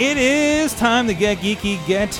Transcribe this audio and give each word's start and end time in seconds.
It 0.00 0.16
is 0.16 0.74
time 0.74 1.06
to 1.08 1.14
get 1.14 1.38
geeky, 1.38 1.78
get 1.86 2.10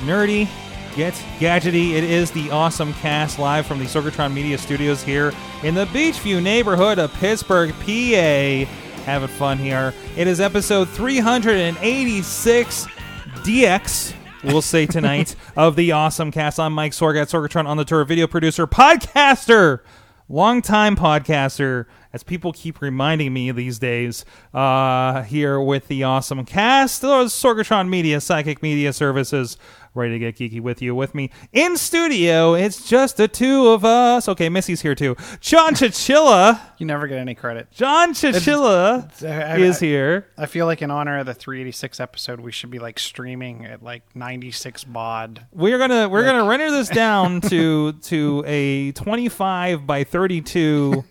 nerdy, 0.00 0.48
get 0.96 1.12
gadgety. 1.38 1.92
It 1.92 2.02
is 2.02 2.30
the 2.30 2.50
awesome 2.50 2.94
cast 2.94 3.38
live 3.38 3.66
from 3.66 3.78
the 3.78 3.84
Sorgatron 3.84 4.32
Media 4.32 4.56
Studios 4.56 5.02
here 5.02 5.32
in 5.62 5.74
the 5.74 5.84
Beechview 5.86 6.42
neighborhood 6.42 6.98
of 6.98 7.12
Pittsburgh, 7.14 7.72
PA. 7.80 8.64
Having 9.04 9.28
fun 9.28 9.58
here. 9.58 9.92
It 10.16 10.26
is 10.26 10.40
episode 10.40 10.88
386 10.88 12.86
DX. 13.28 14.14
We'll 14.44 14.62
say 14.62 14.86
tonight 14.86 15.36
of 15.56 15.76
the 15.76 15.92
awesome 15.92 16.30
cast. 16.30 16.58
I'm 16.58 16.72
Mike 16.72 16.92
Sorg 16.92 17.20
at 17.20 17.28
Sorgatron 17.28 17.66
on 17.66 17.76
the 17.76 17.84
tour, 17.84 18.04
video 18.04 18.26
producer, 18.26 18.66
podcaster, 18.66 19.80
longtime 20.28 20.96
podcaster, 20.96 21.86
as 22.12 22.22
people 22.22 22.52
keep 22.52 22.80
reminding 22.80 23.32
me 23.32 23.50
these 23.52 23.78
days, 23.78 24.24
uh, 24.54 25.22
here 25.22 25.60
with 25.60 25.88
the 25.88 26.04
awesome 26.04 26.44
cast 26.44 27.02
Sorgatron 27.02 27.88
Media, 27.88 28.18
Sidekick 28.18 28.62
Media 28.62 28.92
Services, 28.92 29.58
ready 29.94 30.12
to 30.12 30.18
get 30.18 30.36
geeky 30.36 30.60
with 30.60 30.80
you. 30.82 30.94
With 30.94 31.14
me 31.14 31.30
in 31.52 31.76
studio, 31.76 32.54
it's 32.54 32.88
just 32.88 33.16
the 33.16 33.28
two 33.28 33.68
of 33.68 33.84
us. 33.84 34.28
Okay, 34.28 34.48
Missy's 34.48 34.82
here 34.82 34.94
too. 34.94 35.16
John 35.40 35.74
Chichilla. 35.74 36.60
You 36.78 36.86
never 36.86 37.06
get 37.06 37.18
any 37.18 37.34
credit. 37.34 37.70
John 37.72 38.14
Chichilla 38.14 39.10
I- 39.24 39.54
I- 39.54 39.56
is 39.58 39.80
here. 39.80 40.26
I 40.36 40.46
feel 40.46 40.66
like 40.66 40.82
in 40.82 40.90
honor 40.90 41.18
of 41.18 41.26
the 41.26 41.34
386 41.34 42.00
episode, 42.00 42.40
we 42.40 42.52
should 42.52 42.70
be 42.70 42.78
like 42.78 42.98
streaming 42.98 43.66
at 43.66 43.82
like 43.82 44.02
96 44.14 44.84
baud. 44.84 45.46
We're 45.52 45.78
gonna 45.78 46.08
we're 46.08 46.24
gonna 46.24 46.44
render 46.44 46.70
this 46.70 46.88
down 46.88 47.40
to 47.48 47.92
to 47.92 48.44
a 48.46 48.92
25 48.92 49.86
by 49.86 50.04
32 50.04 51.04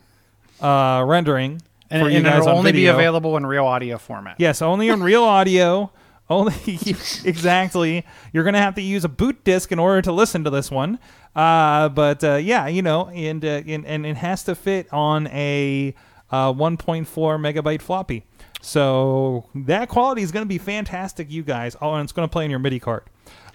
uh, 0.61 1.03
rendering 1.07 1.61
And, 1.89 2.03
for 2.03 2.09
you 2.09 2.17
and 2.17 2.25
guys 2.25 2.41
it'll 2.43 2.57
only 2.57 2.71
video. 2.71 2.93
be 2.93 2.95
available 2.95 3.37
in 3.37 3.45
real 3.45 3.65
audio 3.65 3.97
format. 3.97 4.35
Yes, 4.39 4.61
only 4.61 4.89
in 4.89 5.03
real 5.03 5.23
audio. 5.23 5.91
Only 6.29 6.53
exactly. 7.23 8.05
You're 8.33 8.43
gonna 8.43 8.61
have 8.61 8.75
to 8.75 8.81
use 8.81 9.05
a 9.05 9.09
boot 9.09 9.43
disc 9.43 9.71
in 9.71 9.79
order 9.79 10.01
to 10.01 10.11
listen 10.11 10.43
to 10.43 10.49
this 10.49 10.69
one. 10.69 10.99
Uh, 11.35 11.89
but 11.89 12.23
uh, 12.23 12.35
yeah, 12.35 12.67
you 12.67 12.81
know, 12.81 13.07
and, 13.09 13.43
uh, 13.45 13.61
and 13.65 13.85
and 13.85 14.05
it 14.05 14.17
has 14.17 14.43
to 14.45 14.55
fit 14.55 14.91
on 14.91 15.27
a 15.27 15.93
uh, 16.31 16.51
1.4 16.51 17.05
megabyte 17.07 17.81
floppy. 17.81 18.25
So 18.61 19.45
that 19.55 19.87
quality 19.87 20.21
is 20.21 20.31
gonna 20.31 20.45
be 20.45 20.57
fantastic, 20.57 21.31
you 21.31 21.43
guys. 21.43 21.77
Oh, 21.81 21.93
and 21.93 22.03
it's 22.03 22.11
gonna 22.11 22.27
play 22.27 22.43
in 22.43 22.51
your 22.51 22.59
MIDI 22.59 22.79
card. 22.79 23.03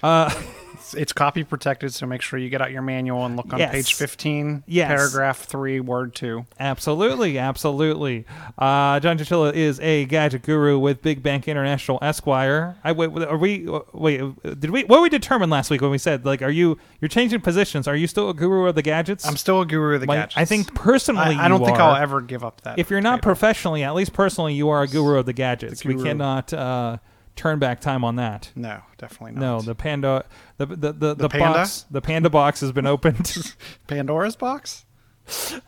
It's, 0.82 0.94
it's 0.94 1.12
copy 1.12 1.44
protected, 1.44 1.94
so 1.94 2.06
make 2.06 2.22
sure 2.22 2.38
you 2.38 2.48
get 2.50 2.60
out 2.60 2.72
your 2.72 2.82
manual 2.82 3.24
and 3.24 3.36
look 3.36 3.52
on 3.52 3.58
Yes. 3.60 3.70
page 3.72 3.94
15, 3.94 4.64
Yes. 4.66 4.88
paragraph 4.88 5.44
3, 5.44 5.78
word 5.80 6.14
2. 6.14 6.44
Absolutely, 6.58 7.38
absolutely. 7.38 8.24
Uh, 8.58 8.98
John 9.00 9.16
Chichilla 9.18 9.52
is 9.54 9.78
a 9.80 10.04
gadget 10.06 10.42
guru 10.42 10.78
with 10.78 11.00
Big 11.02 11.22
Bank 11.22 11.46
International 11.46 11.98
Esquire. 12.02 12.76
I 12.82 12.92
wait. 12.92 13.10
Are 13.24 13.36
we? 13.36 13.68
Wait. 13.92 14.20
Did 14.60 14.70
we? 14.70 14.84
What 14.84 15.02
we 15.02 15.08
determined 15.08 15.50
last 15.52 15.70
week 15.70 15.80
when 15.80 15.90
we 15.90 15.98
said 15.98 16.24
like, 16.24 16.42
are 16.42 16.50
you? 16.50 16.78
You're 17.00 17.08
changing 17.08 17.40
positions. 17.40 17.86
Are 17.86 17.96
you 17.96 18.06
still 18.06 18.28
a 18.30 18.34
guru 18.34 18.66
of 18.66 18.74
the 18.74 18.82
gadgets? 18.82 19.26
I'm 19.26 19.36
still 19.36 19.60
a 19.60 19.66
guru 19.66 19.94
of 19.94 20.00
the 20.00 20.06
Like, 20.06 20.18
gadgets. 20.18 20.36
I 20.36 20.44
think 20.44 20.74
personally, 20.74 21.36
I, 21.36 21.44
I 21.44 21.48
don't 21.48 21.64
think 21.64 21.78
are. 21.78 21.90
I'll 21.94 22.02
ever 22.02 22.20
give 22.20 22.42
up 22.44 22.60
that. 22.62 22.78
If 22.78 22.90
you're 22.90 23.00
not 23.00 23.16
title. 23.16 23.22
professionally, 23.22 23.82
at 23.84 23.94
least 23.94 24.12
personally, 24.12 24.54
you 24.54 24.68
are 24.68 24.82
a 24.82 24.88
guru 24.88 25.18
of 25.18 25.26
the 25.26 25.32
gadgets. 25.32 25.82
The 25.82 25.94
we 25.94 26.02
cannot 26.02 26.52
uh, 26.52 26.98
turn 27.36 27.58
back 27.58 27.80
time 27.80 28.04
on 28.04 28.16
that. 28.16 28.50
No, 28.54 28.80
definitely 28.98 29.32
not. 29.32 29.40
No, 29.40 29.60
the 29.60 29.74
panda, 29.74 30.24
the 30.58 30.66
the 30.66 30.92
the, 30.92 31.14
the, 31.14 31.28
panda? 31.28 31.58
box, 31.58 31.86
the 31.90 32.00
panda 32.00 32.30
box 32.30 32.60
has 32.60 32.72
been 32.72 32.86
opened. 32.86 33.54
Pandora's 33.86 34.36
box? 34.36 34.84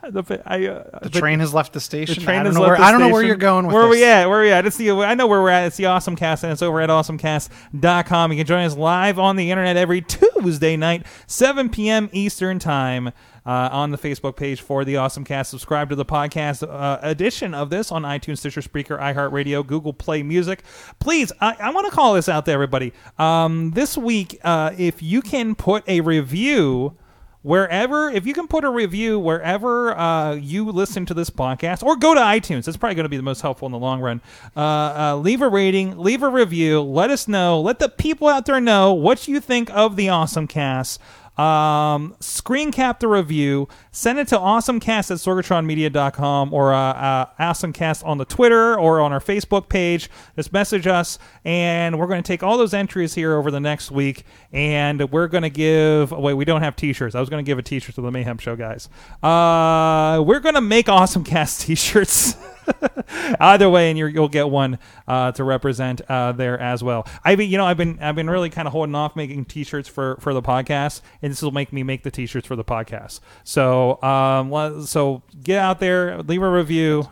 the, 0.03 0.43
I, 0.45 0.67
uh, 0.67 0.99
The 1.01 1.11
train 1.11 1.39
has 1.41 1.55
left 1.55 1.73
the 1.73 1.81
station. 1.81 2.17
The 2.17 2.21
train 2.23 2.41
I 2.41 2.43
don't 2.43 2.47
has 2.47 2.55
know 2.57 2.61
left 2.63 2.71
where, 2.71 2.79
the 2.79 2.85
I 2.85 2.91
don't 2.91 3.01
know 3.01 3.09
where 3.09 3.23
you're 3.23 3.37
going 3.37 3.67
with 3.67 3.75
Where 3.75 3.85
are 3.85 3.89
this. 3.89 3.99
we 3.99 4.05
at? 4.05 4.29
Where 4.29 4.41
are 4.41 4.43
we 4.43 4.51
at? 4.51 4.67
It's 4.67 4.77
the 4.77 4.91
I 4.91 5.15
know 5.15 5.27
where 5.27 5.41
we're 5.41 5.49
at. 5.51 5.67
It's 5.67 5.77
the 5.77 5.87
Awesome 5.87 6.17
Cast, 6.17 6.43
and 6.43 6.53
it's 6.53 6.61
over 6.63 6.81
at 6.81 6.91
awesomecast.com. 6.91 8.33
You 8.33 8.39
can 8.39 8.47
join 8.47 8.65
us 8.65 8.77
live 8.77 9.19
on 9.19 9.37
the 9.37 9.51
internet 9.51 9.77
every 9.77 10.01
Tuesday 10.03 10.77
night, 10.77 11.07
7 11.27 11.69
p.m. 11.71 12.11
Eastern 12.13 12.59
Time. 12.59 13.13
Uh, 13.47 13.69
on 13.71 13.91
the 13.91 13.99
Facebook 13.99 14.37
page 14.37 14.63
for 14.63 14.87
the 14.87 14.97
Awesome 14.97 15.23
Cast, 15.23 15.51
subscribe 15.51 15.91
to 15.91 15.95
the 15.95 16.05
podcast 16.05 16.67
uh, 16.67 16.99
edition 17.03 17.53
of 17.53 17.69
this 17.69 17.93
on 17.93 18.03
iTunes, 18.03 18.39
Stitcher, 18.39 18.63
Spreaker, 18.63 18.99
iHeartRadio, 18.99 19.67
Google 19.67 19.93
Play 19.93 20.23
Music. 20.23 20.63
Please, 20.99 21.31
I, 21.43 21.55
I 21.61 21.71
want 21.71 21.87
to 21.87 21.93
call 21.93 22.15
this 22.15 22.29
out 22.29 22.47
to 22.47 22.53
everybody. 22.53 22.95
Um, 23.19 23.73
this 23.73 23.99
week, 23.99 24.41
uh, 24.45 24.73
if 24.79 25.03
you 25.03 25.21
can 25.21 25.55
put 25.55 25.87
a 25.87 26.01
review 26.01 26.97
wherever 27.45 28.11
if 28.11 28.27
you 28.27 28.33
can 28.33 28.49
put 28.49 28.65
a 28.65 28.71
review 28.71 29.19
wherever 29.19 29.97
uh, 29.99 30.33
you 30.33 30.65
listen 30.65 31.05
to 31.05 31.13
this 31.13 31.29
podcast 31.29 31.83
or 31.83 31.95
go 31.95 32.15
to 32.15 32.21
itunes 32.21 32.65
that's 32.65 32.79
probably 32.79 32.95
going 32.95 33.05
to 33.05 33.09
be 33.11 33.19
the 33.19 33.23
most 33.23 33.43
helpful 33.43 33.67
in 33.67 33.73
the 33.73 33.79
long 33.79 34.01
run 34.01 34.19
uh, 34.57 34.61
uh, 34.61 35.17
leave 35.17 35.43
a 35.43 35.49
rating 35.49 35.97
leave 35.99 36.23
a 36.23 36.29
review 36.29 36.81
let 36.81 37.11
us 37.11 37.29
know 37.29 37.61
let 37.61 37.79
the 37.79 37.89
people 37.91 38.29
out 38.29 38.47
there 38.47 38.63
know 38.63 38.95
what 38.95 39.29
you 39.29 39.41
think 39.41 39.69
of 39.73 39.95
the 39.97 40.09
awesome 40.09 40.47
cast 40.47 40.99
um, 41.37 42.15
screen 42.21 42.71
cap 42.73 43.01
the 43.01 43.09
review 43.09 43.69
send 43.95 44.19
it 44.19 44.27
to 44.27 44.37
awesomecast 44.37 45.13
at 45.13 45.19
sorgatronmedia.com 45.19 46.53
or 46.53 46.75
uh, 46.75 46.79
uh, 46.79 47.27
awesomecast 47.39 48.05
on 48.05 48.19
the 48.19 48.25
twitter 48.25 48.77
or 48.77 49.01
on 49.01 49.13
our 49.13 49.21
facebook 49.21 49.69
page. 49.69 50.11
Just 50.35 50.53
message 50.53 50.89
us 50.89 51.17
and 51.45 51.97
we're 51.97 52.09
going 52.09 52.23
to 52.23 52.27
take 52.27 52.43
all 52.43 52.59
those 52.59 52.75
entries 52.75 53.15
here 53.15 53.37
over 53.37 53.53
the 53.53 53.61
next 53.61 53.93
week 53.93 54.25
and 54.53 55.13
we're 55.13 55.29
going 55.29 55.43
to 55.45 55.51
give 55.51 56.11
wait 56.11 56.35
we 56.35 56.45
don't 56.45 56.63
have 56.63 56.75
t-shirts. 56.75 57.15
I 57.15 57.21
was 57.21 57.29
going 57.29 57.45
to 57.45 57.49
give 57.49 57.57
a 57.59 57.63
t-shirt 57.63 57.95
to 57.95 58.01
the 58.01 58.11
mayhem 58.11 58.39
show 58.39 58.57
guys. 58.57 58.89
Uh, 59.23 60.21
we're 60.27 60.41
going 60.41 60.57
to 60.57 60.61
make 60.61 60.87
Awesomecast 60.87 61.61
t-shirts. 61.67 62.37
Either 63.41 63.69
way 63.69 63.91
and 63.91 63.99
you're, 63.99 64.09
you'll 64.09 64.29
get 64.29 64.49
one 64.49 64.79
uh, 65.07 65.31
to 65.33 65.45
represent 65.45 66.01
uh, 66.09 66.33
there 66.33 66.59
as 66.59 66.83
well. 66.83 67.07
I 67.25 67.37
mean 67.37 67.49
you 67.49 67.59
know 67.59 67.67
i've 67.67 67.77
been 67.77 67.99
i've 68.01 68.17
been 68.17 68.31
really 68.31 68.51
kind 68.51 68.67
of 68.67 68.73
holding 68.73 68.95
off 68.95 69.15
making 69.15 69.45
t-shirts 69.45 69.89
for 69.89 70.17
for 70.19 70.35
the 70.35 70.43
podcast 70.43 71.03
and 71.23 71.31
this 71.31 71.43
will 71.43 71.53
make 71.53 71.73
me 71.73 71.83
make 71.83 72.03
the 72.03 72.11
t-shirts 72.11 72.49
for 72.49 72.57
the 72.57 72.65
podcast. 72.65 73.21
So 73.45 73.84
um 74.03 74.85
so 74.87 75.23
get 75.43 75.59
out 75.59 75.81
there 75.81 76.23
leave 76.23 76.43
a 76.43 76.51
review 76.51 77.09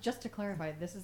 Just 0.00 0.22
to 0.22 0.28
clarify, 0.28 0.72
this 0.72 0.94
is 0.94 1.02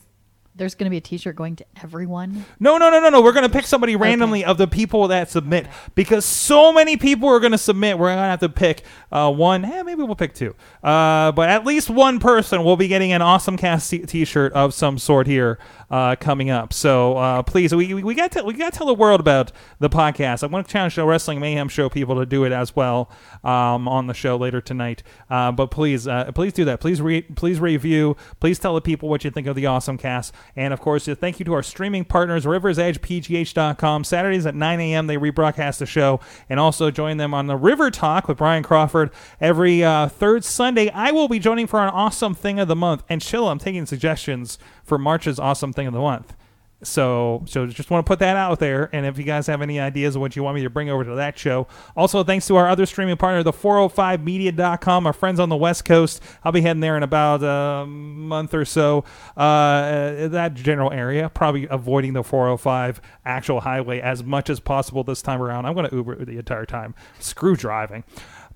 there's 0.56 0.74
going 0.74 0.86
to 0.86 0.90
be 0.90 0.96
a 0.96 1.02
T-shirt 1.02 1.36
going 1.36 1.54
to 1.56 1.66
everyone. 1.82 2.46
No, 2.58 2.78
no, 2.78 2.90
no, 2.90 2.98
no, 2.98 3.10
no. 3.10 3.20
We're 3.20 3.32
gonna 3.32 3.50
pick 3.50 3.66
somebody 3.66 3.94
randomly 3.94 4.42
of 4.42 4.56
the 4.56 4.66
people 4.66 5.08
that 5.08 5.28
submit 5.30 5.66
because 5.94 6.24
so 6.24 6.72
many 6.72 6.96
people 6.96 7.28
are 7.28 7.40
gonna 7.40 7.58
submit. 7.58 7.98
We're 7.98 8.08
gonna 8.08 8.22
have 8.22 8.40
to 8.40 8.48
pick 8.48 8.82
uh, 9.12 9.30
one. 9.30 9.66
Eh, 9.66 9.82
maybe 9.82 10.02
we'll 10.02 10.16
pick 10.16 10.32
two. 10.32 10.54
Uh, 10.82 11.32
but 11.32 11.50
at 11.50 11.66
least 11.66 11.90
one 11.90 12.18
person 12.18 12.64
will 12.64 12.78
be 12.78 12.88
getting 12.88 13.12
an 13.12 13.20
awesome 13.20 13.58
cast 13.58 13.90
t- 13.90 13.98
T-shirt 13.98 14.54
of 14.54 14.72
some 14.72 14.96
sort 14.96 15.26
here 15.26 15.58
uh, 15.90 16.16
coming 16.16 16.50
up. 16.50 16.72
So 16.72 17.16
uh, 17.16 17.42
please, 17.42 17.74
we 17.74 17.94
we, 17.94 18.14
got 18.14 18.32
to 18.32 18.42
we 18.42 18.54
got 18.54 18.72
to 18.72 18.78
tell 18.78 18.86
the 18.86 18.94
world 18.94 19.20
about 19.20 19.52
the 19.78 19.88
podcast. 19.88 20.42
I 20.42 20.46
want 20.46 20.66
to 20.66 20.72
challenge 20.72 20.96
the 20.96 21.04
Wrestling 21.04 21.40
Mayhem 21.40 21.68
Show 21.68 21.88
people 21.88 22.16
to 22.16 22.26
do 22.26 22.44
it 22.44 22.52
as 22.52 22.74
well 22.74 23.10
um, 23.44 23.88
on 23.88 24.06
the 24.06 24.14
show 24.14 24.36
later 24.36 24.60
tonight. 24.60 25.02
Uh, 25.30 25.52
but 25.52 25.70
please, 25.70 26.08
uh, 26.08 26.30
please 26.32 26.52
do 26.52 26.64
that. 26.64 26.80
Please 26.80 27.00
re- 27.00 27.22
please 27.22 27.60
review. 27.60 28.16
Please 28.40 28.58
tell 28.58 28.74
the 28.74 28.80
people 28.80 29.08
what 29.08 29.24
you 29.24 29.30
think 29.30 29.46
of 29.46 29.56
the 29.56 29.66
awesome 29.66 29.98
cast. 29.98 30.34
And 30.56 30.72
of 30.72 30.80
course, 30.80 31.06
thank 31.06 31.38
you 31.38 31.44
to 31.44 31.52
our 31.52 31.62
streaming 31.62 32.04
partners, 32.04 32.44
RiversEdgePGH.com. 32.44 34.04
Saturdays 34.04 34.46
at 34.46 34.54
9 34.54 34.80
a.m. 34.80 35.06
they 35.06 35.16
rebroadcast 35.16 35.78
the 35.78 35.86
show, 35.86 36.20
and 36.48 36.58
also 36.58 36.90
join 36.90 37.16
them 37.16 37.34
on 37.34 37.46
the 37.46 37.56
River 37.56 37.90
Talk 37.90 38.28
with 38.28 38.38
Brian 38.38 38.62
Crawford 38.62 39.10
every 39.40 39.84
uh, 39.84 40.08
third 40.08 40.44
Sunday. 40.44 40.90
I 40.90 41.12
will 41.12 41.28
be 41.28 41.38
joining 41.38 41.66
for 41.66 41.80
an 41.80 41.88
awesome 41.88 42.34
thing 42.34 42.58
of 42.58 42.68
the 42.68 42.76
month. 42.76 43.04
And 43.08 43.20
chill, 43.20 43.48
I'm 43.48 43.58
taking 43.58 43.86
suggestions 43.86 44.58
for 44.86 44.98
March's 44.98 45.38
awesome 45.38 45.72
thing 45.72 45.86
of 45.86 45.92
the 45.92 46.00
month. 46.00 46.34
So, 46.82 47.42
so 47.46 47.66
just 47.66 47.90
want 47.90 48.04
to 48.04 48.08
put 48.08 48.18
that 48.18 48.36
out 48.36 48.58
there. 48.58 48.90
And 48.92 49.06
if 49.06 49.16
you 49.16 49.24
guys 49.24 49.46
have 49.46 49.62
any 49.62 49.80
ideas 49.80 50.14
of 50.14 50.20
what 50.20 50.36
you 50.36 50.42
want 50.42 50.56
me 50.56 50.62
to 50.62 50.70
bring 50.70 50.90
over 50.90 51.04
to 51.04 51.14
that 51.14 51.38
show, 51.38 51.66
also 51.96 52.22
thanks 52.22 52.46
to 52.48 52.56
our 52.56 52.68
other 52.68 52.84
streaming 52.84 53.16
partner, 53.16 53.42
the 53.42 53.52
405media.com, 53.52 55.06
our 55.06 55.12
friends 55.14 55.40
on 55.40 55.48
the 55.48 55.56
West 55.56 55.86
Coast. 55.86 56.22
I'll 56.44 56.52
be 56.52 56.60
heading 56.60 56.80
there 56.80 56.96
in 56.96 57.02
about 57.02 57.42
a 57.42 57.86
month 57.86 58.52
or 58.52 58.66
so. 58.66 59.04
Uh, 59.36 60.28
that 60.28 60.52
general 60.54 60.92
area, 60.92 61.30
probably 61.30 61.66
avoiding 61.70 62.12
the 62.12 62.22
405 62.22 63.00
actual 63.24 63.60
highway 63.60 64.00
as 64.00 64.22
much 64.22 64.50
as 64.50 64.60
possible 64.60 65.02
this 65.02 65.22
time 65.22 65.40
around. 65.40 65.64
I'm 65.64 65.74
going 65.74 65.88
to 65.88 65.96
Uber 65.96 66.26
the 66.26 66.36
entire 66.38 66.66
time. 66.66 66.94
Screw 67.20 67.56
driving. 67.56 68.04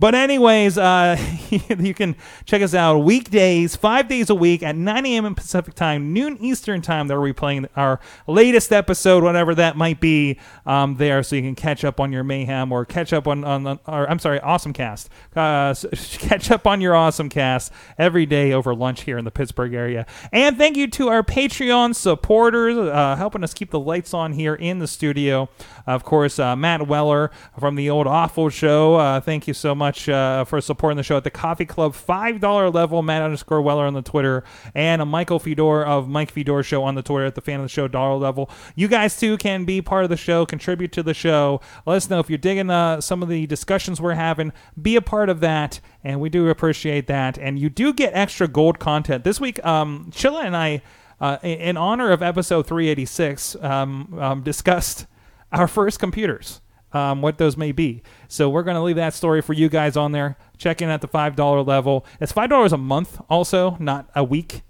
But 0.00 0.14
anyways, 0.14 0.78
uh, 0.78 1.18
you 1.50 1.92
can 1.92 2.16
check 2.46 2.62
us 2.62 2.72
out 2.72 3.00
weekdays, 3.00 3.76
five 3.76 4.08
days 4.08 4.30
a 4.30 4.34
week 4.34 4.62
at 4.62 4.74
9 4.74 5.04
a.m. 5.04 5.34
Pacific 5.34 5.74
time, 5.74 6.14
noon 6.14 6.38
Eastern 6.40 6.80
time. 6.80 7.08
That 7.08 7.20
we're 7.20 7.34
replaying 7.34 7.68
our 7.76 8.00
latest 8.26 8.72
episode, 8.72 9.22
whatever 9.22 9.54
that 9.56 9.76
might 9.76 10.00
be, 10.00 10.38
um, 10.64 10.96
there, 10.96 11.22
so 11.22 11.36
you 11.36 11.42
can 11.42 11.54
catch 11.54 11.84
up 11.84 12.00
on 12.00 12.12
your 12.12 12.24
mayhem 12.24 12.72
or 12.72 12.86
catch 12.86 13.12
up 13.12 13.28
on, 13.28 13.44
on, 13.44 13.66
on 13.66 13.78
or 13.86 14.08
I'm 14.08 14.18
sorry, 14.18 14.40
Awesome 14.40 14.72
Cast. 14.72 15.10
Uh, 15.36 15.74
catch 15.94 16.50
up 16.50 16.66
on 16.66 16.80
your 16.80 16.96
Awesome 16.96 17.28
Cast 17.28 17.70
every 17.98 18.24
day 18.24 18.54
over 18.54 18.74
lunch 18.74 19.02
here 19.02 19.18
in 19.18 19.26
the 19.26 19.30
Pittsburgh 19.30 19.74
area. 19.74 20.06
And 20.32 20.56
thank 20.56 20.78
you 20.78 20.86
to 20.88 21.08
our 21.08 21.22
Patreon 21.22 21.94
supporters, 21.94 22.74
uh, 22.78 23.16
helping 23.16 23.44
us 23.44 23.52
keep 23.52 23.70
the 23.70 23.80
lights 23.80 24.14
on 24.14 24.32
here 24.32 24.54
in 24.54 24.78
the 24.78 24.88
studio. 24.88 25.50
Of 25.86 26.04
course, 26.04 26.38
uh, 26.38 26.56
Matt 26.56 26.86
Weller 26.86 27.30
from 27.58 27.74
the 27.74 27.90
old 27.90 28.06
Awful 28.06 28.48
Show. 28.48 28.94
Uh, 28.94 29.20
thank 29.20 29.46
you 29.46 29.52
so 29.52 29.74
much 29.74 29.89
uh, 30.08 30.44
for 30.44 30.60
supporting 30.60 30.96
the 30.96 31.02
show 31.02 31.16
at 31.16 31.24
the 31.24 31.30
Coffee 31.30 31.64
Club 31.64 31.94
$5 31.94 32.74
level. 32.74 33.02
Matt 33.02 33.22
underscore 33.22 33.60
Weller 33.62 33.84
on 33.86 33.94
the 33.94 34.02
Twitter. 34.02 34.44
And 34.74 35.08
Michael 35.08 35.38
Fedor 35.38 35.84
of 35.84 36.08
Mike 36.08 36.30
Fedor 36.30 36.62
Show 36.62 36.82
on 36.84 36.94
the 36.94 37.02
Twitter 37.02 37.26
at 37.26 37.34
the 37.34 37.40
fan 37.40 37.60
of 37.60 37.64
the 37.64 37.68
show 37.68 37.88
dollar 37.88 38.16
level. 38.16 38.50
You 38.74 38.88
guys 38.88 39.18
too 39.18 39.36
can 39.36 39.64
be 39.64 39.80
part 39.82 40.04
of 40.04 40.10
the 40.10 40.16
show, 40.16 40.46
contribute 40.46 40.92
to 40.92 41.02
the 41.02 41.14
show. 41.14 41.60
Let 41.86 41.96
us 41.96 42.10
know 42.10 42.20
if 42.20 42.28
you're 42.30 42.38
digging 42.38 42.70
uh, 42.70 43.00
some 43.00 43.22
of 43.22 43.28
the 43.28 43.46
discussions 43.46 44.00
we're 44.00 44.14
having. 44.14 44.52
Be 44.80 44.96
a 44.96 45.02
part 45.02 45.28
of 45.28 45.40
that. 45.40 45.80
And 46.04 46.20
we 46.20 46.28
do 46.30 46.48
appreciate 46.48 47.06
that. 47.08 47.38
And 47.38 47.58
you 47.58 47.68
do 47.70 47.92
get 47.92 48.12
extra 48.14 48.48
gold 48.48 48.78
content. 48.78 49.24
This 49.24 49.40
week, 49.40 49.64
um, 49.66 50.10
Chilla 50.12 50.44
and 50.44 50.56
I, 50.56 50.82
uh, 51.20 51.38
in- 51.42 51.58
in 51.60 51.76
honor 51.76 52.10
of 52.10 52.22
episode 52.22 52.66
386, 52.66 53.56
um, 53.62 54.18
um, 54.18 54.42
discussed 54.42 55.06
our 55.52 55.66
first 55.68 55.98
computers, 55.98 56.60
um, 56.92 57.22
what 57.22 57.38
those 57.38 57.56
may 57.56 57.72
be. 57.72 58.02
So 58.28 58.48
we're 58.48 58.62
going 58.62 58.76
to 58.76 58.82
leave 58.82 58.96
that 58.96 59.14
story 59.14 59.40
for 59.42 59.52
you 59.52 59.68
guys 59.68 59.96
on 59.96 60.12
there. 60.12 60.36
Check 60.58 60.82
in 60.82 60.88
at 60.88 61.00
the 61.00 61.08
five 61.08 61.36
dollar 61.36 61.62
level. 61.62 62.04
It's 62.20 62.32
five 62.32 62.50
dollars 62.50 62.72
a 62.72 62.76
month, 62.78 63.20
also 63.30 63.76
not 63.80 64.08
a 64.14 64.24
week. 64.24 64.62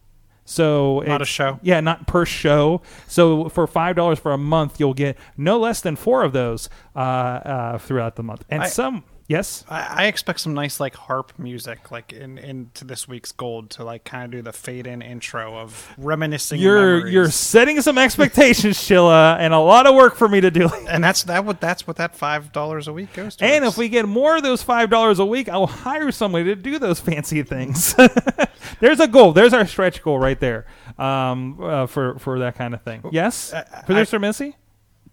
So 0.45 1.01
Not 1.07 1.23
a 1.23 1.25
show. 1.27 1.61
yeah, 1.63 1.79
not 1.81 2.09
per 2.09 2.25
show. 2.25 2.83
So 3.07 3.49
for 3.51 3.67
five 3.69 3.95
dollars 3.95 4.19
for 4.19 4.33
a 4.33 4.39
month, 4.39 4.81
you'll 4.81 4.95
get 4.95 5.17
no 5.37 5.59
less 5.61 5.81
than 5.81 5.95
four 5.95 6.25
of 6.25 6.33
those 6.33 6.69
uh, 6.97 6.99
uh, 6.99 7.79
throughout 7.79 8.17
the 8.17 8.23
month, 8.25 8.45
and 8.51 8.63
I- 8.65 8.67
some 8.69 9.05
yes. 9.31 9.65
I, 9.69 10.03
I 10.03 10.07
expect 10.07 10.41
some 10.41 10.55
nice 10.55 10.81
like 10.81 10.95
harp 10.97 11.33
music, 11.39 11.91
like 11.91 12.13
in 12.13 12.37
into 12.37 12.85
this 12.85 13.07
week's 13.07 13.33
gold, 13.33 13.71
to 13.71 13.85
like 13.85 14.05
kind 14.05 14.25
of 14.25 14.31
do 14.33 14.43
the 14.43 14.53
fade 14.53 14.87
in 14.87 15.01
intro 15.01 15.57
of 15.57 15.95
reminiscing. 15.97 16.61
You're 16.61 16.97
memories. 16.97 17.15
you're 17.15 17.31
setting 17.31 17.81
some 17.81 17.97
expectations, 17.97 18.83
Sheila, 18.83 19.37
and 19.37 19.55
a 19.55 19.59
lot 19.59 19.87
of 19.87 19.95
work 19.95 20.17
for 20.17 20.29
me 20.29 20.41
to 20.41 20.51
do. 20.51 20.69
and 20.89 21.03
that's 21.03 21.23
that. 21.25 21.45
What 21.45 21.61
that's 21.61 21.87
what 21.87 21.97
that 21.97 22.17
five 22.17 22.53
dollars 22.53 22.89
a 22.89 22.93
week 22.93 23.13
goes 23.15 23.37
to. 23.37 23.45
And 23.45 23.65
if 23.65 23.79
we 23.79 23.89
get 23.89 24.07
more 24.07 24.37
of 24.37 24.43
those 24.43 24.63
five 24.63 24.91
dollars 24.91 25.21
a 25.21 25.27
week, 25.27 25.49
I'll 25.49 25.67
hire 25.67 26.11
somebody 26.11 26.45
to 26.47 26.57
do 26.57 26.79
those 26.79 26.99
fancy 26.99 27.43
things. 27.43 27.95
There's 28.81 29.01
a 29.01 29.07
goal. 29.07 29.33
There's 29.33 29.55
our 29.55 29.67
stretch 29.67 30.03
goal 30.03 30.19
right 30.19 30.39
there 30.41 30.67
um, 30.99 31.63
uh, 31.63 31.87
for 31.87 32.19
for 32.19 32.41
that 32.41 32.57
kind 32.57 32.75
of 32.75 32.83
thing. 32.83 33.03
Yes, 33.13 33.55
producer 33.87 34.19
Missy. 34.19 34.57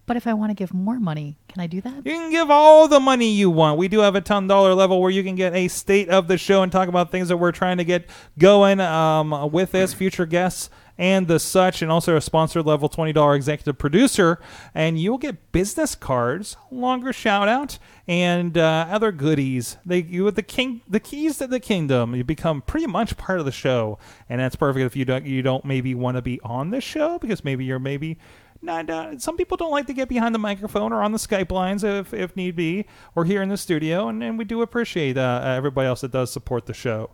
But 0.08 0.16
if 0.16 0.26
I 0.26 0.32
want 0.32 0.48
to 0.48 0.54
give 0.54 0.72
more 0.72 0.98
money, 0.98 1.36
can 1.48 1.60
I 1.60 1.66
do 1.66 1.82
that? 1.82 1.96
You 2.06 2.12
can 2.12 2.30
give 2.30 2.50
all 2.50 2.88
the 2.88 2.98
money 2.98 3.30
you 3.30 3.50
want. 3.50 3.78
We 3.78 3.88
do 3.88 4.00
have 4.00 4.14
a 4.14 4.22
ten 4.22 4.46
dollar 4.46 4.72
level 4.72 5.02
where 5.02 5.10
you 5.10 5.22
can 5.22 5.34
get 5.34 5.54
a 5.54 5.68
state 5.68 6.08
of 6.08 6.28
the 6.28 6.38
show 6.38 6.62
and 6.62 6.72
talk 6.72 6.88
about 6.88 7.10
things 7.10 7.28
that 7.28 7.36
we're 7.36 7.52
trying 7.52 7.76
to 7.76 7.84
get 7.84 8.08
going 8.38 8.80
um, 8.80 9.52
with 9.52 9.72
this 9.72 9.92
future 9.92 10.24
guests 10.24 10.70
and 10.96 11.28
the 11.28 11.38
such, 11.38 11.80
and 11.80 11.92
also 11.92 12.16
a 12.16 12.20
sponsored 12.20 12.66
level 12.66 12.88
twenty 12.88 13.12
dollar 13.12 13.34
executive 13.34 13.78
producer, 13.78 14.40
and 14.74 14.98
you'll 14.98 15.18
get 15.18 15.52
business 15.52 15.94
cards, 15.94 16.56
longer 16.70 17.12
shout 17.12 17.46
out, 17.46 17.78
and 18.08 18.58
uh, 18.58 18.86
other 18.90 19.12
goodies. 19.12 19.76
They 19.86 20.00
you 20.00 20.24
with 20.24 20.36
the 20.36 20.42
king 20.42 20.80
the 20.88 21.00
keys 21.00 21.38
to 21.38 21.46
the 21.46 21.60
kingdom. 21.60 22.14
You 22.16 22.24
become 22.24 22.62
pretty 22.62 22.86
much 22.86 23.16
part 23.16 23.38
of 23.38 23.44
the 23.44 23.52
show, 23.52 23.98
and 24.28 24.40
that's 24.40 24.56
perfect 24.56 24.84
if 24.86 24.96
you 24.96 25.04
don't 25.04 25.24
you 25.24 25.42
don't 25.42 25.64
maybe 25.64 25.94
want 25.94 26.16
to 26.16 26.22
be 26.22 26.40
on 26.42 26.70
the 26.70 26.80
show 26.80 27.18
because 27.18 27.44
maybe 27.44 27.64
you're 27.64 27.78
maybe 27.78 28.18
not, 28.60 28.90
uh, 28.90 29.18
some 29.18 29.36
people 29.36 29.56
don't 29.56 29.70
like 29.70 29.86
to 29.86 29.92
get 29.92 30.08
behind 30.08 30.34
the 30.34 30.38
microphone 30.38 30.92
or 30.92 31.02
on 31.02 31.12
the 31.12 31.18
Skype 31.18 31.50
lines 31.52 31.84
if, 31.84 32.12
if 32.12 32.34
need 32.36 32.56
be, 32.56 32.86
or 33.14 33.24
here 33.24 33.40
in 33.42 33.48
the 33.48 33.56
studio, 33.56 34.08
and, 34.08 34.22
and 34.22 34.36
we 34.38 34.44
do 34.44 34.62
appreciate 34.62 35.16
uh, 35.16 35.42
everybody 35.44 35.86
else 35.86 36.00
that 36.00 36.10
does 36.10 36.32
support 36.32 36.66
the 36.66 36.74
show. 36.74 37.10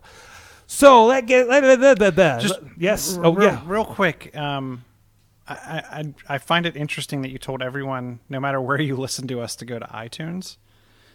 So 0.67 1.05
let 1.05 1.27
get 1.27 1.47
let, 1.47 1.63
let, 1.63 1.99
let, 1.99 2.17
let, 2.17 2.41
Just 2.41 2.59
yes, 2.77 3.17
r- 3.17 3.25
oh 3.27 3.33
real, 3.33 3.47
yeah, 3.47 3.61
real 3.65 3.85
quick. 3.85 4.35
Um, 4.35 4.83
I, 5.47 5.53
I 5.53 5.99
I- 5.99 6.13
I 6.35 6.37
find 6.39 6.65
it 6.65 6.75
interesting 6.75 7.21
that 7.21 7.29
you 7.29 7.37
told 7.37 7.61
everyone, 7.61 8.19
no 8.29 8.39
matter 8.39 8.59
where 8.59 8.81
you 8.81 8.95
listen 8.95 9.27
to 9.27 9.41
us, 9.41 9.55
to 9.57 9.65
go 9.65 9.77
to 9.77 9.85
iTunes. 9.85 10.57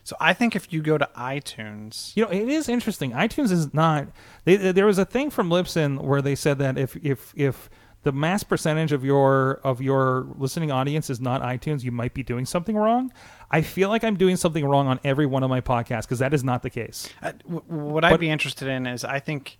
So 0.04 0.14
I 0.20 0.32
think 0.34 0.54
if 0.56 0.72
you 0.72 0.80
go 0.82 0.96
to 0.98 1.08
iTunes, 1.16 2.16
You 2.16 2.24
know, 2.24 2.30
it 2.30 2.48
is 2.48 2.68
interesting. 2.68 3.10
iTunes 3.12 3.50
is 3.50 3.74
not. 3.74 4.06
They, 4.44 4.56
there 4.56 4.86
was 4.86 4.98
a 4.98 5.04
thing 5.04 5.30
from 5.30 5.50
Libsyn 5.50 6.00
where 6.00 6.22
they 6.22 6.36
said 6.36 6.58
that 6.58 6.78
if 6.78 6.96
if 7.04 7.32
if 7.36 7.68
the 8.02 8.12
mass 8.12 8.42
percentage 8.42 8.92
of 8.92 9.04
your 9.04 9.60
of 9.62 9.82
your 9.82 10.26
listening 10.36 10.70
audience 10.70 11.10
is 11.10 11.20
not 11.20 11.42
iTunes, 11.42 11.82
you 11.84 11.92
might 11.92 12.14
be 12.14 12.22
doing 12.22 12.46
something 12.46 12.76
wrong. 12.76 13.12
I 13.50 13.62
feel 13.62 13.88
like 13.88 14.04
I'm 14.04 14.16
doing 14.16 14.36
something 14.36 14.64
wrong 14.64 14.86
on 14.86 15.00
every 15.04 15.26
one 15.26 15.42
of 15.42 15.50
my 15.50 15.60
podcasts 15.60 16.02
because 16.02 16.20
that 16.20 16.32
is 16.32 16.42
not 16.44 16.62
the 16.62 16.70
case. 16.70 17.08
Uh, 17.22 17.32
w- 17.42 17.62
what 17.66 18.04
I'd 18.04 18.20
be 18.20 18.30
interested 18.30 18.68
in 18.68 18.86
is 18.86 19.04
I 19.04 19.18
think 19.20 19.58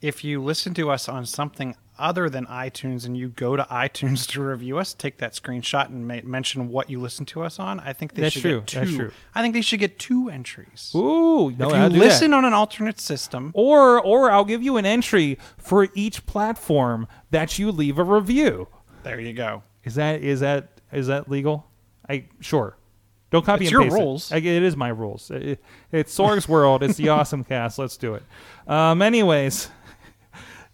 if 0.00 0.24
you 0.24 0.42
listen 0.42 0.74
to 0.74 0.90
us 0.90 1.08
on 1.08 1.26
something 1.26 1.76
other 1.98 2.30
than 2.30 2.46
iTunes 2.46 3.04
and 3.04 3.14
you 3.16 3.28
go 3.28 3.56
to 3.56 3.62
iTunes 3.70 4.26
to 4.28 4.40
review 4.42 4.78
us, 4.78 4.94
take 4.94 5.18
that 5.18 5.34
screenshot 5.34 5.88
and 5.88 6.08
ma- 6.08 6.20
mention 6.24 6.68
what 6.70 6.88
you 6.88 6.98
listen 6.98 7.26
to 7.26 7.42
us 7.42 7.58
on. 7.58 7.78
I 7.80 7.92
think 7.92 8.14
they 8.14 8.22
That's 8.22 8.32
should 8.34 8.42
true. 8.42 8.58
get 8.60 8.66
two. 8.66 8.78
That's 8.80 8.94
true. 8.94 9.10
I 9.34 9.42
think 9.42 9.52
they 9.54 9.60
should 9.60 9.80
get 9.80 9.98
two 9.98 10.30
entries. 10.30 10.92
Ooh, 10.94 11.50
no, 11.50 11.68
if 11.68 11.74
I'll 11.74 11.92
you 11.92 11.98
listen 12.00 12.32
on 12.32 12.44
an 12.46 12.54
alternate 12.54 12.98
system, 13.00 13.50
or 13.54 14.00
or 14.00 14.30
I'll 14.30 14.46
give 14.46 14.62
you 14.62 14.78
an 14.78 14.86
entry 14.86 15.38
for 15.58 15.88
each 15.94 16.24
platform 16.26 17.06
that 17.30 17.58
you 17.58 17.70
leave 17.70 17.98
a 17.98 18.04
review. 18.04 18.68
there 19.02 19.20
you 19.20 19.34
go. 19.34 19.62
Is 19.84 19.96
that 19.96 20.22
is 20.22 20.40
that 20.40 20.80
is 20.92 21.08
that 21.08 21.28
legal? 21.30 21.66
I 22.08 22.24
sure. 22.40 22.76
Don't 23.30 23.44
copy 23.46 23.64
It's 23.66 23.72
and 23.72 23.72
your 23.72 23.82
paste 23.84 23.96
it. 23.96 24.00
rules. 24.00 24.32
I- 24.32 24.36
It. 24.38 24.44
is 24.64 24.76
my 24.76 24.88
rules. 24.88 25.30
It- 25.30 25.62
it's 25.92 26.12
Sorg's 26.12 26.48
world. 26.48 26.82
It's 26.82 26.96
the 26.96 27.08
awesome 27.16 27.44
cast. 27.44 27.78
Let's 27.78 27.96
do 27.96 28.14
it. 28.14 28.22
Um. 28.66 29.02
Anyways. 29.02 29.68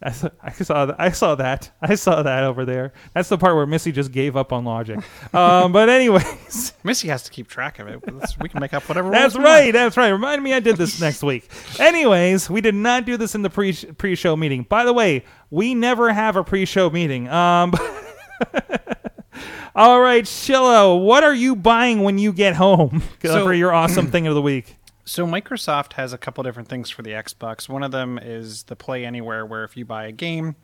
I 0.07 0.13
saw, 0.13 0.29
I 0.41 0.53
saw 0.53 0.87
that. 0.87 0.97
I 1.01 1.11
saw 1.11 1.35
that. 1.35 1.71
I 1.83 1.95
saw 1.97 2.23
that 2.23 2.45
over 2.45 2.65
there. 2.65 2.93
That's 3.13 3.29
the 3.29 3.37
part 3.37 3.57
where 3.57 3.67
Missy 3.67 3.91
just 3.91 4.13
gave 4.13 4.37
up 4.37 4.53
on 4.53 4.65
logic. 4.65 5.01
Um, 5.35 5.73
but 5.73 5.89
anyways, 5.89 6.73
Missy 6.85 7.09
has 7.09 7.25
to 7.25 7.31
keep 7.31 7.49
track 7.49 7.79
of 7.79 7.89
it. 7.89 8.01
We 8.41 8.49
can 8.49 8.61
make 8.61 8.73
up 8.73 8.89
whatever. 8.89 9.11
That's 9.11 9.37
we 9.37 9.43
right. 9.43 9.65
want. 9.65 9.73
That's 9.75 9.97
right. 9.97 10.09
Remind 10.11 10.43
me 10.43 10.55
I 10.55 10.61
did 10.61 10.77
this 10.77 11.01
next 11.01 11.23
week. 11.23 11.51
Anyways, 11.79 12.49
we 12.49 12.61
did 12.61 12.75
not 12.75 13.05
do 13.05 13.17
this 13.17 13.35
in 13.35 13.43
the 13.43 13.51
pre 13.51 13.75
pre-show 13.75 14.37
meeting. 14.37 14.63
By 14.63 14.85
the 14.85 14.93
way, 14.93 15.25
we 15.51 15.75
never 15.75 16.13
have 16.13 16.37
a 16.37 16.45
pre-show 16.45 16.89
meeting. 16.91 17.29
Um 17.29 17.75
All 19.75 20.01
right, 20.01 20.27
Shiloh, 20.27 20.97
what 20.97 21.23
are 21.23 21.35
you 21.35 21.55
buying 21.55 22.03
when 22.03 22.17
you 22.19 22.33
get 22.33 22.55
home 22.55 23.03
So- 23.23 23.45
for 23.45 23.53
your 23.53 23.73
awesome 23.75 24.11
thing 24.11 24.27
of 24.27 24.35
the 24.35 24.43
week? 24.43 24.77
So 25.09 25.25
Microsoft 25.25 25.93
has 25.95 26.13
a 26.13 26.19
couple 26.19 26.43
different 26.43 26.69
things 26.69 26.91
for 26.91 27.03
the 27.03 27.11
Xbox. 27.11 27.69
One 27.69 27.85
of 27.85 27.93
them 27.93 28.19
is 28.21 28.65
the 28.65 28.75
Play 28.75 29.05
Anywhere, 29.07 29.47
where 29.47 29.63
if 29.63 29.77
you 29.77 29.85
buy 29.85 30.07
a 30.07 30.13
game 30.13 30.57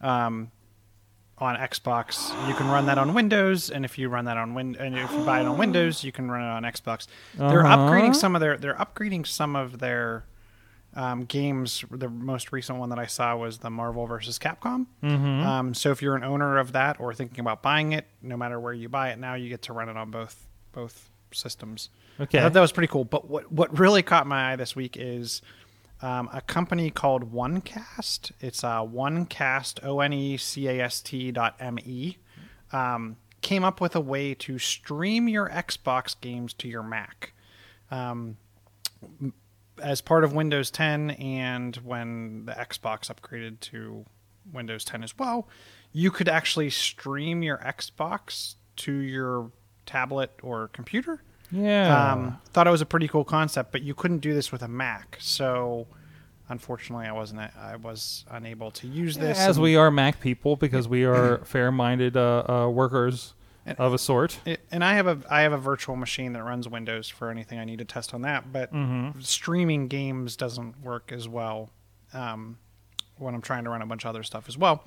um, 0.00 0.50
on 1.36 1.56
Xbox, 1.56 2.30
you 2.48 2.54
can 2.54 2.68
run 2.68 2.86
that 2.86 2.96
on 2.96 3.12
Windows, 3.12 3.68
and 3.70 3.84
if 3.84 3.98
you 3.98 4.08
run 4.08 4.24
that 4.24 4.38
on 4.38 4.54
Win, 4.54 4.76
and 4.80 4.98
if 4.98 5.12
you 5.12 5.22
buy 5.24 5.40
it 5.40 5.46
on 5.46 5.58
Windows, 5.58 6.02
you 6.04 6.10
can 6.10 6.30
run 6.30 6.40
it 6.42 6.50
on 6.50 6.62
Xbox. 6.62 7.06
They're 7.36 7.66
Uh-huh. 7.66 7.76
upgrading 7.76 8.16
some 8.16 8.34
of 8.34 8.40
their. 8.40 8.56
They're 8.56 8.74
upgrading 8.76 9.26
some 9.26 9.54
of 9.56 9.78
their 9.78 10.24
um, 10.94 11.24
games. 11.24 11.84
The 11.90 12.08
most 12.08 12.50
recent 12.50 12.78
one 12.78 12.88
that 12.90 12.98
I 12.98 13.06
saw 13.06 13.36
was 13.36 13.58
the 13.58 13.70
Marvel 13.70 14.06
versus 14.06 14.38
Capcom. 14.38 14.86
Mm-hmm. 15.02 15.46
Um, 15.46 15.74
so 15.74 15.90
if 15.90 16.00
you're 16.00 16.16
an 16.16 16.24
owner 16.24 16.56
of 16.58 16.72
that 16.72 16.98
or 16.98 17.12
thinking 17.12 17.40
about 17.40 17.62
buying 17.62 17.92
it, 17.92 18.06
no 18.22 18.36
matter 18.38 18.58
where 18.58 18.72
you 18.72 18.88
buy 18.88 19.10
it 19.10 19.18
now, 19.18 19.34
you 19.34 19.50
get 19.50 19.62
to 19.62 19.72
run 19.74 19.90
it 19.90 19.96
on 19.98 20.10
both 20.10 20.46
both 20.72 21.10
systems. 21.32 21.90
Okay. 22.20 22.38
I 22.38 22.42
thought 22.42 22.52
that 22.52 22.60
was 22.60 22.72
pretty 22.72 22.90
cool. 22.90 23.04
But 23.04 23.28
what 23.28 23.50
what 23.50 23.78
really 23.78 24.02
caught 24.02 24.26
my 24.26 24.52
eye 24.52 24.56
this 24.56 24.76
week 24.76 24.96
is 24.98 25.42
um, 26.00 26.28
a 26.32 26.40
company 26.40 26.90
called 26.90 27.32
OneCast. 27.32 28.32
It's 28.40 28.64
uh, 28.64 28.80
OneCast 28.80 29.84
O 29.84 30.00
N 30.00 30.12
E 30.12 30.36
C 30.36 30.68
A 30.68 30.80
S 30.84 31.00
T 31.00 31.30
dot 31.30 31.56
M 31.60 31.78
E. 31.84 32.16
Um, 32.72 33.16
came 33.40 33.64
up 33.64 33.80
with 33.80 33.94
a 33.94 34.00
way 34.00 34.34
to 34.34 34.58
stream 34.58 35.28
your 35.28 35.48
Xbox 35.48 36.18
games 36.20 36.52
to 36.54 36.68
your 36.68 36.82
Mac. 36.82 37.32
Um, 37.90 38.36
as 39.82 40.00
part 40.00 40.24
of 40.24 40.32
Windows 40.32 40.70
10 40.70 41.10
and 41.10 41.76
when 41.76 42.46
the 42.46 42.52
Xbox 42.52 43.12
upgraded 43.12 43.60
to 43.60 44.04
Windows 44.52 44.84
10 44.84 45.02
as 45.02 45.18
well, 45.18 45.48
you 45.92 46.10
could 46.10 46.28
actually 46.28 46.70
stream 46.70 47.42
your 47.42 47.58
Xbox 47.58 48.54
to 48.76 48.92
your 48.92 49.50
tablet 49.86 50.30
or 50.42 50.68
computer. 50.68 51.22
Yeah. 51.52 52.12
Um, 52.12 52.38
thought 52.52 52.66
it 52.66 52.70
was 52.70 52.80
a 52.80 52.86
pretty 52.86 53.08
cool 53.08 53.24
concept, 53.24 53.72
but 53.72 53.82
you 53.82 53.94
couldn't 53.94 54.18
do 54.20 54.32
this 54.34 54.50
with 54.50 54.62
a 54.62 54.68
Mac. 54.68 55.18
So, 55.20 55.86
unfortunately, 56.48 57.06
I 57.06 57.12
wasn't. 57.12 57.40
I 57.56 57.76
was 57.76 58.24
unable 58.30 58.70
to 58.72 58.86
use 58.86 59.16
this. 59.18 59.38
As 59.38 59.56
and- 59.56 59.62
we 59.62 59.76
are 59.76 59.90
Mac 59.90 60.20
people, 60.20 60.56
because 60.56 60.88
we 60.88 61.04
are 61.04 61.38
fair-minded 61.44 62.16
uh, 62.16 62.44
uh, 62.48 62.68
workers 62.68 63.34
of 63.78 63.94
a 63.94 63.98
sort. 63.98 64.40
It, 64.44 64.60
and 64.72 64.82
I 64.82 64.94
have 64.94 65.06
a 65.06 65.18
I 65.30 65.42
have 65.42 65.52
a 65.52 65.58
virtual 65.58 65.94
machine 65.96 66.32
that 66.32 66.42
runs 66.42 66.68
Windows 66.68 67.08
for 67.08 67.30
anything 67.30 67.58
I 67.58 67.64
need 67.64 67.78
to 67.78 67.84
test 67.84 68.12
on 68.14 68.22
that. 68.22 68.52
But 68.52 68.72
Mm-hmm. 68.72 69.20
streaming 69.20 69.88
games 69.88 70.36
doesn't 70.36 70.82
work 70.82 71.12
as 71.12 71.28
well 71.28 71.70
um, 72.12 72.58
when 73.18 73.34
I'm 73.34 73.42
trying 73.42 73.64
to 73.64 73.70
run 73.70 73.82
a 73.82 73.86
bunch 73.86 74.04
of 74.04 74.08
other 74.08 74.22
stuff 74.22 74.48
as 74.48 74.58
well. 74.58 74.84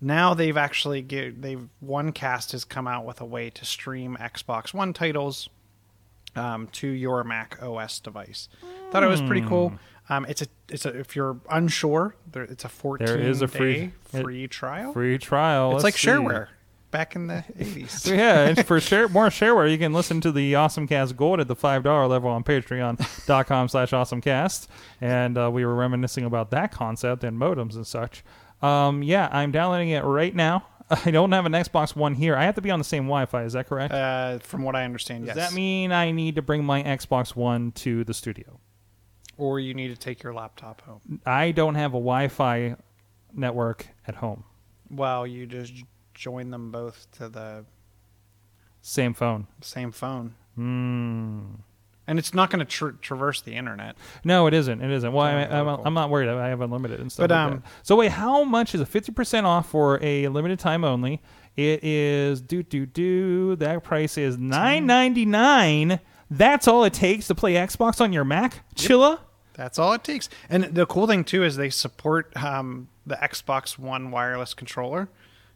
Now 0.00 0.34
they've 0.34 0.56
actually 0.56 1.02
get, 1.02 1.40
they've 1.40 1.68
OneCast 1.84 2.52
has 2.52 2.64
come 2.64 2.86
out 2.86 3.04
with 3.06 3.20
a 3.20 3.24
way 3.24 3.48
to 3.50 3.64
stream 3.64 4.16
Xbox 4.20 4.74
One 4.74 4.92
titles 4.92 5.48
um, 6.36 6.68
to 6.72 6.86
your 6.88 7.24
Mac 7.24 7.62
OS 7.62 8.00
device. 8.00 8.48
Thought 8.90 9.02
it 9.02 9.08
was 9.08 9.22
pretty 9.22 9.46
cool. 9.46 9.74
Um, 10.08 10.26
it's 10.28 10.42
a 10.42 10.46
it's 10.68 10.84
a 10.84 10.90
if 10.98 11.16
you're 11.16 11.38
unsure, 11.50 12.14
there, 12.30 12.42
it's 12.42 12.64
a 12.64 12.68
14 12.68 13.06
There 13.06 13.18
is 13.18 13.40
a 13.40 13.46
day 13.46 13.92
free- 14.10 14.22
free 14.22 14.48
trial. 14.48 14.92
Free 14.92 15.16
trial. 15.18 15.70
it's 15.76 15.82
let's 15.82 15.84
like 15.84 15.96
see. 15.98 16.08
shareware 16.08 16.48
back 16.90 17.16
in 17.16 17.26
the 17.26 17.42
80s. 17.58 18.06
Yeah, 18.16 18.46
and 18.48 18.66
for 18.66 18.78
share, 18.80 19.08
more 19.08 19.28
shareware, 19.28 19.70
you 19.70 19.78
can 19.78 19.92
listen 19.92 20.20
to 20.20 20.30
the 20.30 20.52
AwesomeCast 20.52 21.16
Gold 21.16 21.40
at 21.40 21.48
the 21.48 21.56
five 21.56 21.82
dollar 21.82 22.06
level 22.06 22.30
on 22.30 22.44
Patreon.com 22.44 23.68
slash 23.68 23.90
AwesomeCast, 23.90 24.68
and 25.00 25.38
uh, 25.38 25.50
we 25.50 25.64
were 25.64 25.74
reminiscing 25.74 26.24
about 26.24 26.50
that 26.50 26.70
concept 26.70 27.24
and 27.24 27.38
modems 27.40 27.74
and 27.74 27.86
such. 27.86 28.22
Um, 28.62 29.02
yeah, 29.02 29.28
I'm 29.32 29.50
downloading 29.52 29.88
it 29.90 30.04
right 30.04 30.34
now. 30.34 30.66
I 30.90 31.10
don't 31.10 31.32
have 31.32 31.46
an 31.46 31.52
Xbox 31.52 31.96
One 31.96 32.14
here. 32.14 32.36
I 32.36 32.44
have 32.44 32.54
to 32.56 32.60
be 32.60 32.70
on 32.70 32.78
the 32.78 32.84
same 32.84 33.04
Wi-Fi. 33.04 33.44
Is 33.44 33.54
that 33.54 33.66
correct? 33.68 33.92
Uh, 33.94 34.38
from 34.40 34.62
what 34.62 34.76
I 34.76 34.84
understand, 34.84 35.26
Does 35.26 35.34
yes. 35.36 35.50
that 35.50 35.54
mean 35.56 35.92
I 35.92 36.10
need 36.10 36.34
to 36.36 36.42
bring 36.42 36.64
my 36.64 36.82
Xbox 36.82 37.34
One 37.34 37.72
to 37.72 38.04
the 38.04 38.14
studio? 38.14 38.60
or 39.36 39.58
you 39.58 39.74
need 39.74 39.88
to 39.88 39.96
take 39.96 40.22
your 40.22 40.32
laptop 40.32 40.80
home? 40.82 41.20
I 41.26 41.50
don't 41.50 41.74
have 41.74 41.90
a 41.90 41.98
Wi-Fi 41.98 42.76
network 43.32 43.88
at 44.06 44.14
home. 44.16 44.44
Well, 44.90 45.26
you 45.26 45.46
just 45.46 45.72
join 46.14 46.50
them 46.50 46.70
both 46.70 47.08
to 47.18 47.28
the 47.28 47.64
Same 48.80 49.12
phone. 49.12 49.48
same 49.60 49.90
phone, 49.90 50.34
Hmm. 50.54 51.54
And 52.06 52.18
it's 52.18 52.34
not 52.34 52.50
going 52.50 52.60
to 52.60 52.64
tra- 52.64 52.94
traverse 52.94 53.40
the 53.42 53.54
internet. 53.54 53.96
No, 54.24 54.46
it 54.46 54.54
isn't. 54.54 54.82
It 54.82 54.90
isn't. 54.90 55.12
Well, 55.12 55.24
I. 55.24 55.44
I'm 55.84 55.94
not 55.94 56.10
worried. 56.10 56.28
I 56.28 56.48
have 56.48 56.60
unlimited 56.60 57.00
and 57.00 57.10
stuff. 57.10 57.28
But, 57.28 57.34
like 57.34 57.52
um, 57.52 57.62
so 57.82 57.96
wait, 57.96 58.12
how 58.12 58.44
much 58.44 58.74
is 58.74 58.80
a 58.80 58.86
Fifty 58.86 59.12
percent 59.12 59.46
off 59.46 59.68
for 59.68 59.98
a 60.02 60.28
limited 60.28 60.58
time 60.58 60.84
only. 60.84 61.20
It 61.56 61.84
is 61.84 62.40
do 62.40 62.62
do 62.62 62.84
do. 62.86 63.56
That 63.56 63.84
price 63.84 64.18
is 64.18 64.36
nine 64.38 64.86
ninety 64.86 65.24
nine. 65.24 66.00
That's 66.30 66.66
all 66.66 66.84
it 66.84 66.92
takes 66.92 67.28
to 67.28 67.34
play 67.34 67.54
Xbox 67.54 68.00
on 68.00 68.12
your 68.12 68.24
Mac, 68.24 68.64
Chilla. 68.74 69.20
That's 69.52 69.78
all 69.78 69.92
it 69.92 70.02
takes. 70.02 70.28
And 70.48 70.64
the 70.64 70.84
cool 70.86 71.06
thing 71.06 71.22
too 71.22 71.44
is 71.44 71.56
they 71.56 71.70
support 71.70 72.36
um, 72.36 72.88
the 73.06 73.14
Xbox 73.16 73.78
One 73.78 74.10
wireless 74.10 74.52
controller, 74.52 75.08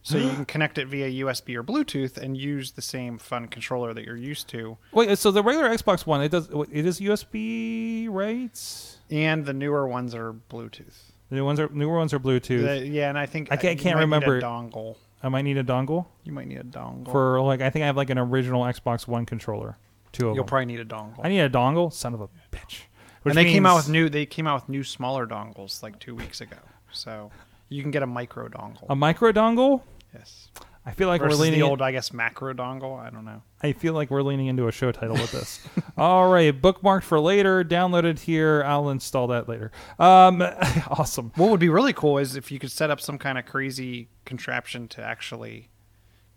so 0.03 0.17
you 0.19 0.31
can 0.31 0.45
connect 0.55 0.79
it 0.79 0.87
via 0.89 1.25
USB 1.25 1.55
or 1.57 1.63
Bluetooth 1.63 2.17
and 2.17 2.37
use 2.37 2.73
the 2.73 2.83
same 2.83 3.19
fun 3.19 3.49
controller 3.49 3.93
that 3.95 4.05
you're 4.05 4.17
used 4.17 4.49
to. 4.49 4.79
Wait, 4.93 5.17
so 5.19 5.31
the 5.31 5.43
regular 5.43 5.69
Xbox 5.69 6.07
One, 6.07 6.23
it 6.23 6.31
does. 6.31 6.49
It 6.73 6.87
is 6.87 7.01
USB, 7.01 8.09
right? 8.11 8.97
And 9.11 9.45
the 9.47 9.53
newer 9.53 9.87
ones 9.87 10.15
are 10.15 10.33
Bluetooth. 10.51 11.13
The 11.31 11.37
new 11.37 11.45
ones 11.45 11.61
are 11.61 11.69
newer 11.73 11.97
ones 11.99 12.13
are 12.15 12.19
Bluetooth. 12.21 12.63
The- 12.63 12.87
yeah, 12.87 13.09
and 13.09 13.19
I 13.19 13.27
think 13.27 13.49
I 13.51 13.57
can't- 13.57 13.79
can't 13.79 13.97
might 13.97 14.01
need 14.01 14.27
remember- 14.27 14.39
a 14.39 14.43
dongle. 14.43 14.97
I 15.23 15.29
might 15.29 15.43
need 15.43 15.57
a 15.59 15.65
dongle 15.65 16.07
You 16.23 16.33
might 16.33 16.47
need 16.47 16.59
a 16.59 16.63
dongle. 16.65 17.11
for 17.11 17.41
like. 17.41 17.61
I 17.61 17.71
think 17.71 17.83
I 17.83 17.87
have 17.87 17.97
like 17.97 18.09
an 18.11 18.19
original 18.19 18.63
Xbox 18.63 19.09
One 19.09 19.27
controller. 19.27 19.77
Two 20.13 20.29
of 20.29 20.35
You'll 20.37 20.45
them. 20.45 20.49
probably 20.49 20.67
need 20.67 20.81
a 20.81 20.85
dongle. 20.85 21.19
I 21.23 21.29
need 21.29 21.41
a 21.41 21.51
dongle. 21.51 21.93
Son 21.93 22.15
of 22.15 22.21
a 22.21 22.29
bitch. 22.53 22.83
Which 23.23 23.33
and 23.33 23.37
they 23.37 23.45
came 23.53 23.67
out 23.67 23.75
with 23.77 23.89
new. 23.89 24.09
They 24.09 24.27
came 24.27 24.47
out 24.47 24.63
with 24.63 24.69
new 24.69 24.85
smaller 24.85 25.27
dongles 25.27 25.83
like 25.83 25.99
two 25.99 26.15
weeks 26.15 26.41
ago. 26.41 26.57
So 26.93 27.31
you 27.69 27.83
can 27.83 27.91
get 27.91 28.03
a 28.03 28.07
micro 28.07 28.49
dongle. 28.49 28.85
a 28.89 28.97
micro 28.97 29.33
dongle. 29.33 29.83
yes. 30.15 30.49
I 30.87 30.93
feel 30.93 31.09
like 31.09 31.21
Versus 31.21 31.39
we're 31.39 31.45
leaning. 31.45 31.61
the 31.61 31.67
old, 31.67 31.83
I 31.83 31.93
guess, 31.93 32.15
macro 32.15 32.55
dongle. 32.55 32.99
I 32.99 33.11
don't 33.11 33.27
know. 33.27 33.43
I 33.63 33.73
feel 33.73 33.93
like 33.93 34.11
we're 34.11 34.23
leaning 34.23 34.47
into 34.47 34.69
a 34.69 34.73
show 34.73 34.91
title 34.91 35.17
with 35.17 35.31
this. 35.33 35.61
All 35.99 36.31
right, 36.33 36.59
bookmarked 36.59 37.03
for 37.03 37.21
later. 37.21 37.63
Downloaded 37.63 38.21
here. 38.21 38.63
I'll 38.65 38.89
install 38.89 39.27
that 39.27 39.51
later. 39.51 39.71
Um, 39.99 40.41
awesome. 40.89 41.31
What 41.37 41.51
would 41.51 41.61
be 41.61 41.69
really 41.69 41.93
cool 41.93 42.17
is 42.17 42.37
if 42.37 42.51
you 42.51 42.59
could 42.59 42.71
set 42.71 42.91
up 42.91 43.03
some 43.03 43.19
kind 43.19 43.37
of 43.37 43.45
crazy 43.45 44.09
contraption 44.25 44.89
to 44.89 45.03
actually 45.03 45.69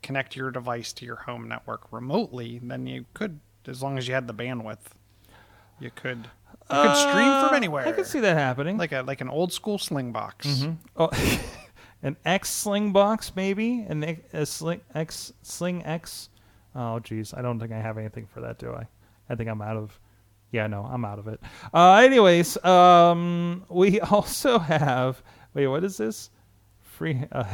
connect 0.04 0.36
your 0.36 0.52
device 0.52 0.92
to 0.94 1.06
your 1.06 1.16
home 1.16 1.48
network 1.48 1.90
remotely. 1.94 2.60
Then 2.62 2.88
you 2.88 3.06
could, 3.14 3.40
as 3.68 3.82
long 3.82 3.98
as 3.98 4.06
you 4.10 4.14
had 4.16 4.28
the 4.28 4.34
bandwidth, 4.34 4.80
you 5.80 5.92
could 5.96 6.28
you 6.74 6.82
could 6.82 6.98
stream 6.98 7.46
from 7.48 7.54
anywhere. 7.56 7.86
Uh, 7.86 7.90
I 7.90 7.92
could 7.94 8.08
see 8.08 8.20
that 8.22 8.38
happening. 8.38 8.78
like 8.78 8.92
a 8.92 9.02
like 9.02 9.22
an 9.22 9.30
old 9.30 9.52
school 9.54 9.78
sling 9.78 10.12
box. 10.12 10.66
oh, 10.98 11.10
an 12.04 12.18
X 12.26 12.50
Sling 12.50 12.92
box, 12.92 13.34
maybe 13.36 13.86
an 13.88 14.04
a 14.34 14.46
Sling 14.46 14.82
X 14.96 15.34
Sling 15.42 15.86
X. 15.86 16.30
Oh, 16.76 17.00
geez, 17.00 17.34
I 17.34 17.42
don't 17.42 17.60
think 17.60 17.72
I 17.72 17.80
have 17.80 17.98
anything 17.98 18.28
for 18.34 18.42
that, 18.42 18.58
do 18.58 18.74
I? 18.74 18.88
I 19.30 19.36
think 19.36 19.50
I'm 19.50 19.62
out 19.62 19.78
of. 19.78 20.00
Yeah, 20.52 20.68
no, 20.68 20.84
I'm 20.84 21.06
out 21.06 21.20
of 21.20 21.28
it. 21.28 21.40
Uh, 21.74 21.94
anyways, 21.96 22.62
um, 22.66 23.64
we 23.70 24.00
also 24.02 24.60
have. 24.60 25.22
Wait, 25.54 25.68
what 25.68 25.84
is 25.84 25.98
this? 25.98 26.30
Free. 26.82 27.24
Uh, 27.32 27.46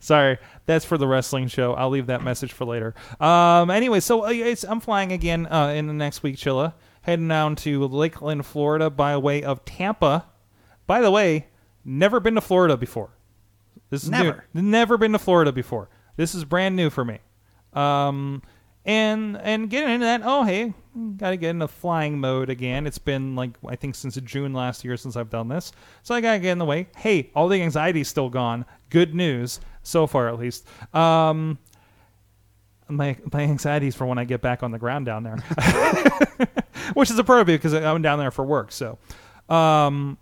Sorry, 0.00 0.38
that's 0.64 0.84
for 0.84 0.96
the 0.96 1.06
wrestling 1.08 1.48
show. 1.48 1.74
I'll 1.74 1.90
leave 1.90 2.06
that 2.06 2.22
message 2.22 2.52
for 2.52 2.64
later. 2.64 2.94
Um, 3.20 3.68
anyway, 3.70 3.98
so 4.00 4.24
uh, 4.24 4.30
it's, 4.30 4.62
I'm 4.64 4.78
flying 4.80 5.10
again 5.12 5.46
uh, 5.46 5.68
in 5.68 5.86
the 5.88 5.92
next 5.92 6.22
week, 6.22 6.36
Chilla. 6.36 6.72
Heading 7.06 7.28
down 7.28 7.54
to 7.56 7.86
Lakeland, 7.86 8.44
Florida, 8.44 8.90
by 8.90 9.16
way 9.16 9.44
of 9.44 9.64
Tampa. 9.64 10.26
By 10.88 11.00
the 11.00 11.10
way, 11.12 11.46
never 11.84 12.18
been 12.18 12.34
to 12.34 12.40
Florida 12.40 12.76
before. 12.76 13.10
This 13.90 14.02
is 14.02 14.10
Never. 14.10 14.44
new. 14.52 14.62
Never 14.62 14.98
been 14.98 15.12
to 15.12 15.18
Florida 15.20 15.52
before. 15.52 15.88
This 16.16 16.34
is 16.34 16.44
brand 16.44 16.74
new 16.74 16.90
for 16.90 17.04
me. 17.04 17.20
Um, 17.74 18.42
and 18.84 19.36
and 19.36 19.70
getting 19.70 19.94
into 19.94 20.04
that, 20.06 20.22
oh 20.24 20.42
hey, 20.42 20.74
got 21.16 21.30
to 21.30 21.36
get 21.36 21.50
into 21.50 21.68
flying 21.68 22.18
mode 22.18 22.50
again. 22.50 22.88
It's 22.88 22.98
been 22.98 23.36
like 23.36 23.50
I 23.64 23.76
think 23.76 23.94
since 23.94 24.16
June 24.16 24.52
last 24.52 24.84
year 24.84 24.96
since 24.96 25.14
I've 25.14 25.30
done 25.30 25.46
this, 25.46 25.70
so 26.02 26.12
I 26.12 26.20
gotta 26.20 26.40
get 26.40 26.50
in 26.50 26.58
the 26.58 26.64
way. 26.64 26.88
Hey, 26.96 27.30
all 27.36 27.48
the 27.48 27.62
anxiety's 27.62 28.08
still 28.08 28.30
gone. 28.30 28.64
Good 28.90 29.14
news 29.14 29.60
so 29.84 30.08
far, 30.08 30.28
at 30.28 30.40
least. 30.40 30.66
Um, 30.92 31.58
my 32.88 33.16
my 33.32 33.42
anxieties 33.42 33.94
for 33.94 34.06
when 34.06 34.18
I 34.18 34.24
get 34.24 34.40
back 34.40 34.62
on 34.62 34.70
the 34.70 34.78
ground 34.78 35.06
down 35.06 35.22
there, 35.22 35.36
which 36.94 37.10
is 37.10 37.18
appropriate 37.18 37.58
because 37.58 37.74
I'm 37.74 38.02
down 38.02 38.18
there 38.18 38.30
for 38.30 38.44
work. 38.44 38.72
So, 38.72 38.98
um, 39.48 40.18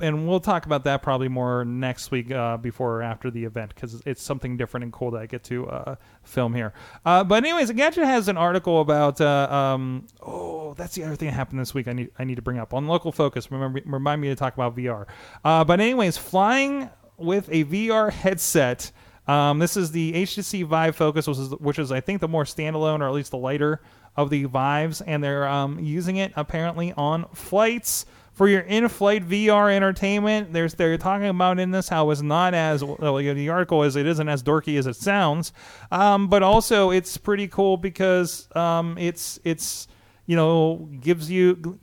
and 0.00 0.26
we'll 0.26 0.40
talk 0.40 0.66
about 0.66 0.84
that 0.84 1.02
probably 1.02 1.28
more 1.28 1.64
next 1.64 2.10
week 2.10 2.30
uh, 2.30 2.56
before 2.56 2.96
or 2.96 3.02
after 3.02 3.30
the 3.30 3.44
event 3.44 3.72
because 3.74 4.02
it's 4.04 4.22
something 4.22 4.56
different 4.56 4.84
and 4.84 4.92
cool 4.92 5.12
that 5.12 5.22
I 5.22 5.26
get 5.26 5.44
to 5.44 5.66
uh, 5.68 5.96
film 6.24 6.54
here. 6.54 6.72
Uh, 7.04 7.22
but 7.22 7.44
anyways, 7.44 7.70
Gadget 7.70 8.04
has 8.04 8.28
an 8.28 8.36
article 8.36 8.80
about. 8.80 9.20
Uh, 9.20 9.48
um, 9.50 10.06
oh, 10.20 10.74
that's 10.74 10.94
the 10.94 11.04
other 11.04 11.16
thing 11.16 11.28
that 11.28 11.34
happened 11.34 11.60
this 11.60 11.74
week. 11.74 11.86
I 11.86 11.92
need 11.92 12.10
I 12.18 12.24
need 12.24 12.36
to 12.36 12.42
bring 12.42 12.58
up 12.58 12.74
on 12.74 12.86
local 12.86 13.12
focus. 13.12 13.50
Remember, 13.50 13.80
remind 13.84 14.20
me 14.20 14.28
to 14.28 14.36
talk 14.36 14.54
about 14.54 14.76
VR. 14.76 15.06
Uh, 15.44 15.62
but 15.64 15.80
anyways, 15.80 16.16
flying 16.16 16.90
with 17.16 17.48
a 17.50 17.64
VR 17.64 18.10
headset. 18.10 18.90
Um, 19.26 19.58
this 19.58 19.76
is 19.76 19.90
the 19.90 20.12
HTC 20.12 20.66
Vive 20.66 20.96
Focus, 20.96 21.26
which 21.26 21.38
is, 21.38 21.50
which 21.52 21.78
is 21.78 21.90
I 21.90 22.00
think 22.00 22.20
the 22.20 22.28
more 22.28 22.44
standalone 22.44 23.00
or 23.00 23.06
at 23.06 23.14
least 23.14 23.30
the 23.30 23.38
lighter 23.38 23.80
of 24.16 24.30
the 24.30 24.44
Vives, 24.44 25.00
and 25.00 25.22
they're 25.22 25.48
um, 25.48 25.78
using 25.78 26.16
it 26.16 26.32
apparently 26.36 26.92
on 26.92 27.26
flights 27.34 28.06
for 28.32 28.48
your 28.48 28.60
in-flight 28.62 29.28
VR 29.28 29.72
entertainment. 29.72 30.52
There's 30.52 30.74
they're 30.74 30.98
talking 30.98 31.28
about 31.28 31.58
in 31.58 31.70
this 31.70 31.88
how 31.88 32.10
it's 32.10 32.20
not 32.20 32.52
as 32.52 32.84
well, 32.84 33.16
the 33.16 33.48
article 33.48 33.82
is 33.84 33.96
it 33.96 34.06
isn't 34.06 34.28
as 34.28 34.42
dorky 34.42 34.78
as 34.78 34.86
it 34.86 34.96
sounds, 34.96 35.52
um, 35.90 36.28
but 36.28 36.42
also 36.42 36.90
it's 36.90 37.16
pretty 37.16 37.48
cool 37.48 37.76
because 37.76 38.48
um, 38.56 38.98
it's 38.98 39.38
it's 39.44 39.88
you 40.26 40.36
know 40.36 40.88
gives 41.00 41.30
you 41.30 41.76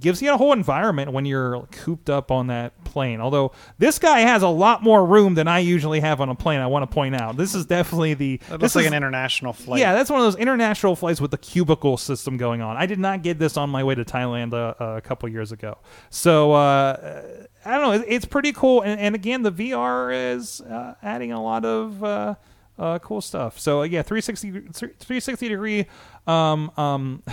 gives 0.00 0.20
you 0.20 0.32
a 0.32 0.36
whole 0.36 0.52
environment 0.52 1.12
when 1.12 1.24
you're 1.24 1.66
cooped 1.70 2.10
up 2.10 2.30
on 2.30 2.48
that 2.48 2.84
plane. 2.84 3.20
Although 3.20 3.52
this 3.78 3.98
guy 3.98 4.20
has 4.20 4.42
a 4.42 4.48
lot 4.48 4.82
more 4.82 5.04
room 5.04 5.34
than 5.34 5.48
I 5.48 5.60
usually 5.60 6.00
have 6.00 6.20
on 6.20 6.28
a 6.28 6.34
plane. 6.34 6.60
I 6.60 6.66
want 6.66 6.88
to 6.88 6.94
point 6.94 7.14
out 7.14 7.36
this 7.36 7.54
is 7.54 7.64
definitely 7.66 8.14
the 8.14 8.34
It 8.34 8.40
this 8.48 8.60
looks 8.60 8.74
like 8.76 8.86
an 8.86 8.94
international 8.94 9.52
flight. 9.52 9.80
yeah, 9.80 9.94
that's 9.94 10.10
one 10.10 10.20
of 10.20 10.26
those 10.26 10.36
international 10.36 10.94
flights 10.94 11.20
with 11.20 11.30
the 11.30 11.38
cubicle 11.38 11.96
system 11.96 12.36
going 12.36 12.60
on. 12.60 12.76
I 12.76 12.86
did 12.86 12.98
not 12.98 13.22
get 13.22 13.38
this 13.38 13.56
on 13.56 13.70
my 13.70 13.82
way 13.82 13.94
to 13.94 14.04
Thailand 14.04 14.52
uh, 14.52 14.74
uh, 14.78 14.96
a 14.96 15.00
couple 15.00 15.28
years 15.28 15.52
ago. 15.52 15.78
So 16.10 16.52
uh, 16.52 17.46
I 17.64 17.70
don't 17.78 17.82
know. 18.00 18.04
It's 18.06 18.24
pretty 18.26 18.52
cool. 18.52 18.82
And, 18.82 19.00
and 19.00 19.14
again, 19.14 19.42
the 19.42 19.52
VR 19.52 20.34
is 20.34 20.60
uh, 20.60 20.94
adding 21.02 21.32
a 21.32 21.42
lot 21.42 21.64
of 21.64 22.04
uh, 22.04 22.34
uh, 22.78 22.98
cool 23.00 23.20
stuff. 23.20 23.58
So 23.58 23.82
yeah, 23.82 24.02
360, 24.02 24.50
360 24.50 25.48
degree 25.48 25.86
um, 26.26 26.70
um, 26.76 27.22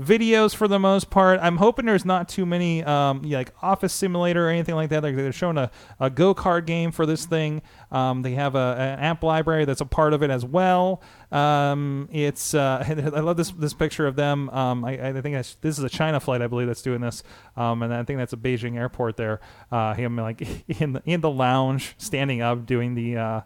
videos 0.00 0.54
for 0.54 0.66
the 0.66 0.78
most 0.78 1.10
part. 1.10 1.38
I'm 1.42 1.58
hoping 1.58 1.86
there's 1.86 2.04
not 2.04 2.28
too 2.28 2.46
many 2.46 2.82
um, 2.84 3.22
like 3.22 3.52
Office 3.62 3.92
Simulator 3.92 4.46
or 4.46 4.50
anything 4.50 4.74
like 4.74 4.90
that. 4.90 5.02
Like 5.02 5.14
they're 5.14 5.32
showing 5.32 5.58
a, 5.58 5.70
a 5.98 6.08
go 6.08 6.34
kart 6.34 6.66
game 6.66 6.90
for 6.90 7.04
this 7.06 7.26
thing. 7.26 7.62
Um, 7.92 8.22
they 8.22 8.32
have 8.32 8.54
a, 8.54 8.76
an 8.78 8.98
app 9.00 9.22
library 9.22 9.64
that's 9.64 9.80
a 9.80 9.86
part 9.86 10.14
of 10.14 10.22
it 10.22 10.30
as 10.30 10.44
well. 10.44 11.02
Um, 11.30 12.08
it's 12.10 12.54
uh, 12.54 12.84
I 13.14 13.20
love 13.20 13.36
this 13.36 13.50
this 13.50 13.74
picture 13.74 14.06
of 14.06 14.16
them. 14.16 14.48
Um, 14.50 14.84
I, 14.84 15.08
I 15.08 15.20
think 15.20 15.34
this 15.60 15.78
is 15.78 15.84
a 15.84 15.90
China 15.90 16.18
flight, 16.18 16.42
I 16.42 16.46
believe, 16.46 16.66
that's 16.66 16.82
doing 16.82 17.00
this, 17.00 17.22
um, 17.56 17.82
and 17.82 17.92
I 17.92 18.02
think 18.04 18.18
that's 18.18 18.32
a 18.32 18.38
Beijing 18.38 18.76
airport 18.76 19.16
there. 19.16 19.40
Uh, 19.70 19.94
him 19.94 20.16
like 20.16 20.40
in 20.80 20.94
the, 20.94 21.02
in 21.04 21.20
the 21.20 21.30
lounge, 21.30 21.94
standing 21.98 22.40
up, 22.40 22.66
doing 22.66 22.94
the. 22.94 23.16
Uh, 23.16 23.40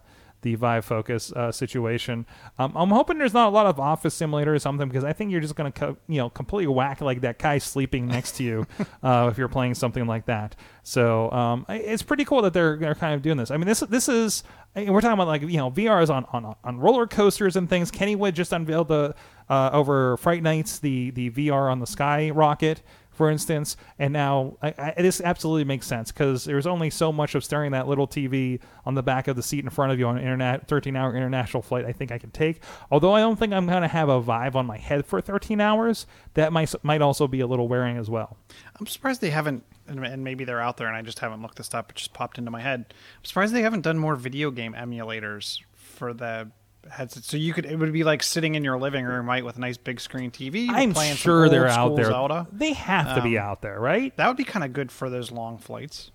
the 0.45 0.53
Vive 0.53 0.85
Focus 0.85 1.33
uh, 1.33 1.51
situation. 1.51 2.23
Um, 2.59 2.71
I'm 2.75 2.89
hoping 2.89 3.17
there's 3.17 3.33
not 3.33 3.47
a 3.47 3.49
lot 3.49 3.65
of 3.65 3.79
Office 3.79 4.13
Simulator 4.13 4.53
or 4.53 4.59
something 4.59 4.87
because 4.87 5.03
I 5.03 5.11
think 5.11 5.31
you're 5.31 5.41
just 5.41 5.55
going 5.55 5.71
to 5.71 5.79
co- 5.79 5.97
you 6.07 6.19
know 6.19 6.29
completely 6.29 6.67
whack 6.67 7.01
like 7.01 7.21
that 7.21 7.39
guy 7.39 7.57
sleeping 7.57 8.05
next 8.05 8.33
to 8.33 8.43
you 8.43 8.67
uh, 9.03 9.27
if 9.31 9.39
you're 9.39 9.47
playing 9.47 9.73
something 9.73 10.05
like 10.05 10.27
that. 10.27 10.55
So 10.83 11.31
um, 11.31 11.65
it's 11.67 12.03
pretty 12.03 12.25
cool 12.25 12.43
that 12.43 12.53
they're 12.53 12.77
they're 12.77 12.93
kind 12.93 13.15
of 13.15 13.23
doing 13.23 13.37
this. 13.37 13.49
I 13.49 13.57
mean 13.57 13.65
this 13.65 13.79
this 13.79 14.07
is 14.07 14.43
I 14.75 14.81
mean, 14.81 14.93
we're 14.93 15.01
talking 15.01 15.13
about 15.13 15.27
like 15.27 15.41
you 15.41 15.57
know 15.57 15.71
VR 15.71 16.03
is 16.03 16.11
on 16.11 16.25
on 16.31 16.55
on 16.63 16.77
roller 16.77 17.07
coasters 17.07 17.55
and 17.55 17.67
things. 17.67 17.91
Kennywood 17.91 18.33
just 18.33 18.53
unveiled 18.53 18.89
the 18.89 19.15
uh, 19.49 19.71
over 19.73 20.15
Fright 20.17 20.43
Nights 20.43 20.77
the 20.77 21.09
the 21.09 21.31
VR 21.31 21.71
on 21.71 21.79
the 21.79 21.87
Sky 21.87 22.29
rocket 22.29 22.83
for 23.15 23.31
instance. 23.31 23.77
And 23.97 24.13
now 24.13 24.57
I, 24.61 24.93
I, 24.97 25.01
this 25.01 25.21
absolutely 25.21 25.63
makes 25.63 25.87
sense 25.87 26.11
because 26.11 26.45
there's 26.45 26.67
only 26.67 26.89
so 26.89 27.11
much 27.11 27.33
of 27.33 27.43
staring 27.43 27.71
that 27.71 27.87
little 27.87 28.07
TV 28.07 28.59
on 28.85 28.93
the 28.93 29.01
back 29.01 29.27
of 29.27 29.35
the 29.35 29.41
seat 29.41 29.63
in 29.63 29.69
front 29.69 29.91
of 29.91 29.99
you 29.99 30.07
on 30.07 30.17
an 30.17 30.23
internet 30.23 30.67
13 30.67 30.95
hour 30.95 31.15
international 31.15 31.63
flight 31.63 31.85
I 31.85 31.93
think 31.93 32.11
I 32.11 32.17
can 32.17 32.31
take. 32.31 32.61
Although 32.91 33.13
I 33.13 33.21
don't 33.21 33.39
think 33.39 33.53
I'm 33.53 33.65
going 33.65 33.81
to 33.81 33.87
have 33.87 34.09
a 34.09 34.19
Vive 34.19 34.55
on 34.55 34.65
my 34.65 34.77
head 34.77 35.05
for 35.05 35.21
13 35.21 35.61
hours. 35.61 36.05
That 36.33 36.51
might 36.51 36.73
might 36.83 37.01
also 37.01 37.27
be 37.27 37.39
a 37.39 37.47
little 37.47 37.67
wearing 37.67 37.97
as 37.97 38.09
well. 38.09 38.37
I'm 38.79 38.87
surprised 38.87 39.21
they 39.21 39.29
haven't, 39.29 39.63
and 39.87 40.05
and 40.05 40.23
maybe 40.23 40.43
they're 40.43 40.61
out 40.61 40.77
there, 40.77 40.87
and 40.87 40.95
I 40.95 41.01
just 41.01 41.19
haven't 41.19 41.41
looked 41.41 41.57
this 41.57 41.73
up. 41.73 41.91
It 41.91 41.95
just 41.95 42.13
popped 42.13 42.37
into 42.37 42.51
my 42.51 42.61
head. 42.61 42.85
I'm 42.89 43.23
surprised 43.23 43.53
they 43.53 43.61
haven't 43.61 43.81
done 43.81 43.97
more 43.97 44.15
video 44.15 44.51
game 44.51 44.73
emulators 44.73 45.61
for 45.73 46.13
the 46.13 46.51
headset. 46.89 47.23
So 47.23 47.37
you 47.37 47.53
could, 47.53 47.65
it 47.65 47.77
would 47.77 47.91
be 47.93 48.03
like 48.03 48.23
sitting 48.23 48.55
in 48.55 48.63
your 48.63 48.77
living 48.79 49.05
room, 49.05 49.27
right, 49.27 49.43
with 49.43 49.57
a 49.57 49.59
nice 49.59 49.77
big 49.77 49.99
screen 49.99 50.31
TV. 50.31 50.67
I'm 50.69 50.93
sure 51.15 51.49
they're 51.49 51.67
out 51.67 51.95
there. 51.95 52.05
Zelda. 52.05 52.47
They 52.51 52.73
have 52.73 53.15
to 53.15 53.21
be 53.21 53.37
Um, 53.37 53.45
out 53.45 53.61
there, 53.61 53.79
right? 53.79 54.15
That 54.17 54.27
would 54.27 54.37
be 54.37 54.43
kind 54.43 54.63
of 54.63 54.73
good 54.73 54.91
for 54.91 55.09
those 55.09 55.31
long 55.31 55.57
flights. 55.57 56.11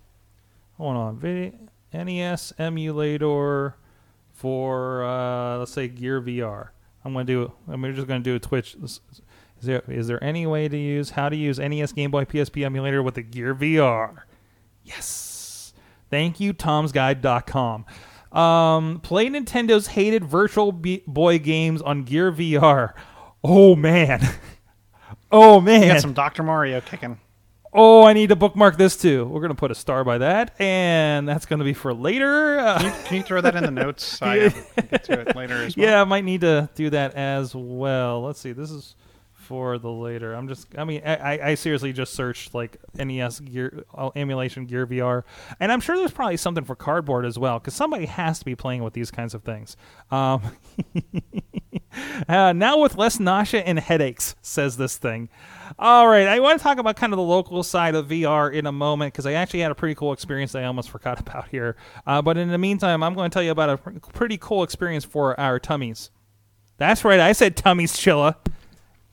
Hold 0.77 0.97
on. 0.97 1.53
NES 1.93 2.53
emulator 2.57 3.75
for 4.33 5.03
uh, 5.05 5.57
let's 5.57 5.71
say 5.73 5.87
Gear 5.87 6.21
VR. 6.21 6.69
I'm 7.03 7.13
gonna 7.13 7.25
do. 7.25 7.51
I'm 7.67 7.83
just 7.93 8.07
gonna 8.07 8.19
do 8.21 8.35
a 8.35 8.39
Twitch. 8.39 8.75
Is 8.83 9.01
there 9.61 9.83
is 9.87 10.07
there 10.07 10.23
any 10.23 10.47
way 10.47 10.67
to 10.67 10.77
use 10.77 11.11
how 11.11 11.29
to 11.29 11.35
use 11.35 11.59
NES 11.59 11.91
Game 11.91 12.09
Boy 12.11 12.25
PSP 12.25 12.63
emulator 12.65 13.03
with 13.03 13.15
the 13.15 13.21
Gear 13.21 13.53
VR? 13.53 14.19
Yes. 14.83 15.73
Thank 16.09 16.39
you, 16.39 16.53
Tom'sGuide.com. 16.53 17.85
Um, 18.31 18.99
play 19.01 19.27
Nintendo's 19.27 19.87
hated 19.87 20.23
Virtual 20.23 20.71
Boy 20.71 21.39
games 21.39 21.81
on 21.81 22.03
Gear 22.03 22.31
VR. 22.31 22.93
Oh 23.43 23.75
man. 23.75 24.21
Oh 25.33 25.61
man. 25.61 25.81
You 25.83 25.87
got 25.93 26.01
some 26.01 26.11
Dr. 26.13 26.43
Mario 26.43 26.81
kicking. 26.81 27.17
Oh, 27.73 28.03
I 28.03 28.11
need 28.11 28.27
to 28.29 28.35
bookmark 28.35 28.77
this 28.77 28.97
too. 28.97 29.23
We're 29.23 29.39
gonna 29.39 29.55
put 29.55 29.71
a 29.71 29.75
star 29.75 30.03
by 30.03 30.17
that, 30.17 30.59
and 30.59 31.25
that's 31.25 31.45
gonna 31.45 31.63
be 31.63 31.73
for 31.73 31.93
later. 31.93 32.57
Can 32.57 32.85
you, 32.85 32.91
can 33.05 33.17
you 33.17 33.23
throw 33.23 33.39
that 33.39 33.55
in 33.55 33.63
the 33.63 33.71
notes? 33.71 34.21
I 34.21 34.49
get 34.89 35.05
to 35.05 35.21
it 35.21 35.33
later 35.37 35.63
as 35.63 35.77
well. 35.77 35.87
yeah, 35.87 36.01
I 36.01 36.03
might 36.03 36.25
need 36.25 36.41
to 36.41 36.69
do 36.75 36.89
that 36.89 37.13
as 37.15 37.55
well. 37.55 38.23
Let's 38.23 38.41
see. 38.41 38.51
This 38.51 38.71
is 38.71 38.95
for 39.51 39.77
the 39.77 39.91
later. 39.91 40.33
I'm 40.33 40.47
just. 40.47 40.67
I 40.77 40.85
mean, 40.85 41.01
I, 41.05 41.15
I- 41.15 41.47
I 41.49 41.55
seriously 41.55 41.91
just 41.91 42.13
searched 42.13 42.53
like 42.53 42.77
NES 42.95 43.41
gear 43.41 43.83
uh, 43.93 44.09
emulation 44.15 44.65
Gear 44.65 44.87
VR, 44.87 45.23
and 45.59 45.71
I'm 45.73 45.81
sure 45.81 45.97
there's 45.97 46.11
probably 46.11 46.37
something 46.37 46.63
for 46.63 46.73
cardboard 46.75 47.25
as 47.25 47.37
well, 47.37 47.59
because 47.59 47.73
somebody 47.73 48.05
has 48.05 48.39
to 48.39 48.45
be 48.45 48.55
playing 48.55 48.81
with 48.83 48.93
these 48.93 49.11
kinds 49.11 49.33
of 49.33 49.43
things. 49.43 49.75
Um, 50.09 50.41
uh, 52.29 52.53
now 52.53 52.77
with 52.79 52.95
less 52.95 53.19
nausea 53.19 53.61
and 53.61 53.79
headaches, 53.79 54.35
says 54.41 54.77
this 54.77 54.97
thing. 54.97 55.29
All 55.79 56.07
right, 56.07 56.27
I 56.27 56.39
want 56.39 56.59
to 56.59 56.63
talk 56.63 56.77
about 56.77 56.95
kind 56.95 57.11
of 57.13 57.17
the 57.17 57.23
local 57.23 57.63
side 57.63 57.95
of 57.95 58.07
VR 58.07 58.51
in 58.53 58.65
a 58.65 58.71
moment 58.71 59.13
because 59.13 59.25
I 59.25 59.33
actually 59.33 59.59
had 59.61 59.71
a 59.71 59.75
pretty 59.75 59.95
cool 59.95 60.13
experience 60.13 60.51
that 60.53 60.63
I 60.63 60.65
almost 60.65 60.89
forgot 60.95 61.19
about 61.19 61.49
here. 61.49 61.75
Uh, 62.07 62.21
but 62.21 62.37
in 62.37 62.49
the 62.49 62.57
meantime, 62.57 63.03
I'm 63.03 63.13
going 63.15 63.29
to 63.29 63.33
tell 63.33 63.43
you 63.43 63.51
about 63.51 63.69
a 63.69 63.77
pr- 63.77 63.99
pretty 64.13 64.37
cool 64.37 64.63
experience 64.63 65.03
for 65.03 65.37
our 65.39 65.59
tummies. 65.59 66.09
That's 66.77 67.03
right, 67.03 67.19
I 67.19 67.33
said 67.33 67.55
tummies, 67.55 67.93
Chilla. 67.93 68.35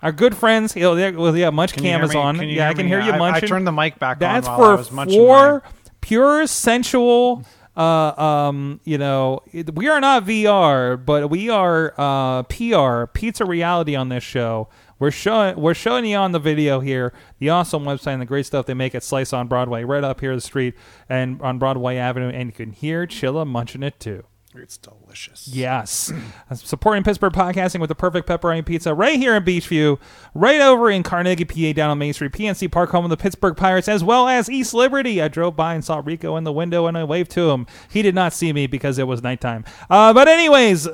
Our 0.02 0.12
good 0.12 0.36
friends, 0.36 0.76
you 0.76 0.82
know, 0.82 0.94
they- 0.94 1.10
well, 1.12 1.36
yeah, 1.36 1.50
Munch 1.50 1.72
Can 1.72 1.82
Cam 1.82 2.02
is 2.04 2.14
on. 2.14 2.40
Yeah, 2.48 2.68
I 2.68 2.74
can 2.74 2.84
me? 2.84 2.88
hear 2.88 3.00
you 3.00 3.12
I- 3.12 3.16
I 3.16 3.18
munching. 3.18 3.48
turned 3.48 3.66
the 3.66 3.72
mic 3.72 3.98
back 3.98 4.16
on 4.16 4.20
That's 4.20 4.46
while 4.46 4.56
for 4.58 4.72
I 4.72 4.74
was 4.76 4.92
munching 4.92 5.18
four 5.18 5.62
pure 6.00 6.46
sensual. 6.46 7.42
Uh, 7.76 8.12
um, 8.20 8.80
you 8.84 8.98
know, 8.98 9.40
we 9.74 9.88
are 9.88 10.00
not 10.00 10.24
VR, 10.24 10.96
but 10.96 11.30
we 11.30 11.48
are 11.48 11.94
uh, 11.96 12.42
PR, 12.44 13.06
pizza 13.12 13.44
reality 13.44 13.94
on 13.94 14.08
this 14.08 14.24
show. 14.24 14.68
We're 14.98 15.12
showing 15.12 15.54
we're 15.60 15.74
showing 15.74 16.04
you 16.06 16.16
on 16.16 16.32
the 16.32 16.40
video 16.40 16.80
here 16.80 17.12
the 17.38 17.50
awesome 17.50 17.84
website 17.84 18.14
and 18.14 18.20
the 18.22 18.26
great 18.26 18.46
stuff 18.46 18.66
they 18.66 18.74
make 18.74 18.96
at 18.96 19.04
Slice 19.04 19.32
on 19.32 19.46
Broadway, 19.46 19.84
right 19.84 20.02
up 20.02 20.20
here 20.20 20.34
the 20.34 20.40
street 20.40 20.74
and 21.08 21.40
on 21.40 21.58
Broadway 21.60 21.96
Avenue, 21.98 22.30
and 22.30 22.48
you 22.48 22.52
can 22.52 22.72
hear 22.72 23.06
Chilla 23.06 23.46
munching 23.46 23.84
it 23.84 24.00
too. 24.00 24.24
It's 24.60 24.76
delicious. 24.76 25.48
Yes. 25.48 26.12
Supporting 26.54 27.04
Pittsburgh 27.04 27.32
podcasting 27.32 27.80
with 27.80 27.88
the 27.88 27.94
perfect 27.94 28.28
pepperoni 28.28 28.64
pizza 28.64 28.94
right 28.94 29.18
here 29.18 29.34
in 29.34 29.44
Beechview, 29.44 29.98
right 30.34 30.60
over 30.60 30.90
in 30.90 31.02
Carnegie, 31.02 31.44
PA, 31.44 31.72
down 31.74 31.90
on 31.90 31.98
Main 31.98 32.12
Street, 32.12 32.32
PNC 32.32 32.70
Park, 32.70 32.90
home 32.90 33.04
of 33.04 33.10
the 33.10 33.16
Pittsburgh 33.16 33.56
Pirates, 33.56 33.88
as 33.88 34.02
well 34.02 34.28
as 34.28 34.50
East 34.50 34.74
Liberty. 34.74 35.22
I 35.22 35.28
drove 35.28 35.56
by 35.56 35.74
and 35.74 35.84
saw 35.84 36.02
Rico 36.04 36.36
in 36.36 36.44
the 36.44 36.52
window 36.52 36.86
and 36.86 36.98
I 36.98 37.04
waved 37.04 37.30
to 37.32 37.50
him. 37.50 37.66
He 37.90 38.02
did 38.02 38.14
not 38.14 38.32
see 38.32 38.52
me 38.52 38.66
because 38.66 38.98
it 38.98 39.06
was 39.06 39.22
nighttime. 39.22 39.64
Uh, 39.88 40.12
but, 40.12 40.28
anyways. 40.28 40.88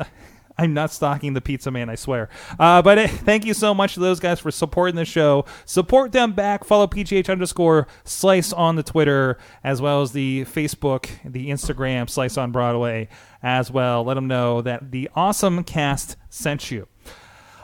I'm 0.56 0.72
not 0.72 0.92
stalking 0.92 1.34
the 1.34 1.40
pizza 1.40 1.70
man, 1.70 1.90
I 1.90 1.96
swear. 1.96 2.28
Uh, 2.58 2.80
but 2.80 2.98
uh, 2.98 3.08
thank 3.08 3.44
you 3.44 3.54
so 3.54 3.74
much 3.74 3.94
to 3.94 4.00
those 4.00 4.20
guys 4.20 4.38
for 4.38 4.50
supporting 4.50 4.94
the 4.94 5.04
show. 5.04 5.44
Support 5.64 6.12
them 6.12 6.32
back. 6.32 6.64
Follow 6.64 6.86
PGH 6.86 7.28
underscore 7.28 7.88
slice 8.04 8.52
on 8.52 8.76
the 8.76 8.84
Twitter, 8.84 9.36
as 9.64 9.80
well 9.80 10.02
as 10.02 10.12
the 10.12 10.44
Facebook, 10.44 11.08
the 11.24 11.50
Instagram, 11.50 12.08
slice 12.08 12.36
on 12.36 12.52
Broadway, 12.52 13.08
as 13.42 13.70
well. 13.70 14.04
Let 14.04 14.14
them 14.14 14.28
know 14.28 14.62
that 14.62 14.92
the 14.92 15.10
awesome 15.16 15.64
cast 15.64 16.16
sent 16.30 16.70
you. 16.70 16.86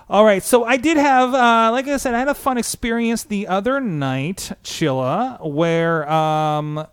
All 0.08 0.24
right, 0.24 0.42
so 0.42 0.64
I 0.64 0.76
did 0.76 0.96
have, 0.96 1.32
uh, 1.32 1.70
like 1.70 1.86
I 1.86 1.96
said, 1.96 2.14
I 2.14 2.18
had 2.18 2.26
a 2.26 2.34
fun 2.34 2.58
experience 2.58 3.22
the 3.22 3.46
other 3.46 3.80
night, 3.80 4.50
Chilla, 4.64 5.38
where 5.48 6.10
um, 6.10 6.84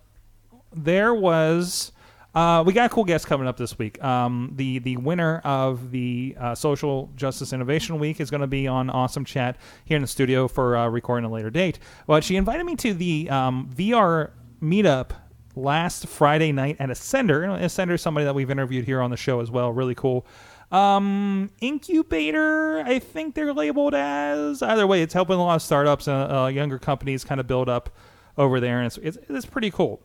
there 0.71 1.15
was 1.15 1.91
uh, 2.37 2.61
we 2.61 2.71
got 2.71 2.85
a 2.85 2.89
cool 2.89 3.03
guest 3.03 3.25
coming 3.25 3.47
up 3.47 3.57
this 3.57 3.79
week. 3.79 4.03
Um, 4.03 4.53
the 4.55 4.77
the 4.77 4.95
winner 4.97 5.39
of 5.43 5.89
the 5.89 6.35
uh, 6.39 6.53
Social 6.53 7.09
Justice 7.15 7.51
Innovation 7.51 7.97
Week 7.97 8.19
is 8.19 8.29
going 8.29 8.41
to 8.41 8.47
be 8.47 8.67
on 8.67 8.91
Awesome 8.91 9.25
Chat 9.25 9.57
here 9.85 9.95
in 9.95 10.03
the 10.03 10.07
studio 10.07 10.47
for 10.47 10.77
uh, 10.77 10.87
recording 10.87 11.27
a 11.27 11.33
later 11.33 11.49
date. 11.49 11.79
But 12.05 12.23
she 12.23 12.35
invited 12.35 12.63
me 12.63 12.75
to 12.75 12.93
the 12.93 13.27
um, 13.31 13.71
VR 13.75 14.29
meetup 14.61 15.13
last 15.55 16.05
Friday 16.05 16.51
night 16.51 16.75
at 16.79 16.89
Ascender. 16.89 17.59
Ascender 17.59 17.93
is 17.93 18.03
somebody 18.03 18.25
that 18.25 18.35
we've 18.35 18.51
interviewed 18.51 18.85
here 18.85 19.01
on 19.01 19.09
the 19.09 19.17
show 19.17 19.39
as 19.39 19.49
well. 19.49 19.71
Really 19.71 19.95
cool. 19.95 20.23
Um, 20.71 21.49
incubator, 21.59 22.81
I 22.81 22.99
think 22.99 23.33
they're 23.33 23.51
labeled 23.51 23.95
as. 23.95 24.61
Either 24.61 24.85
way, 24.85 25.01
it's 25.01 25.15
helping 25.15 25.37
a 25.37 25.43
lot 25.43 25.55
of 25.55 25.63
startups 25.63 26.07
and 26.07 26.31
uh, 26.31 26.45
younger 26.45 26.77
companies 26.77 27.23
kind 27.23 27.39
of 27.39 27.47
build 27.47 27.67
up 27.67 27.89
over 28.37 28.59
there, 28.59 28.77
and 28.77 28.85
it's 28.85 28.97
it's, 28.97 29.17
it's 29.27 29.47
pretty 29.47 29.71
cool. 29.71 30.03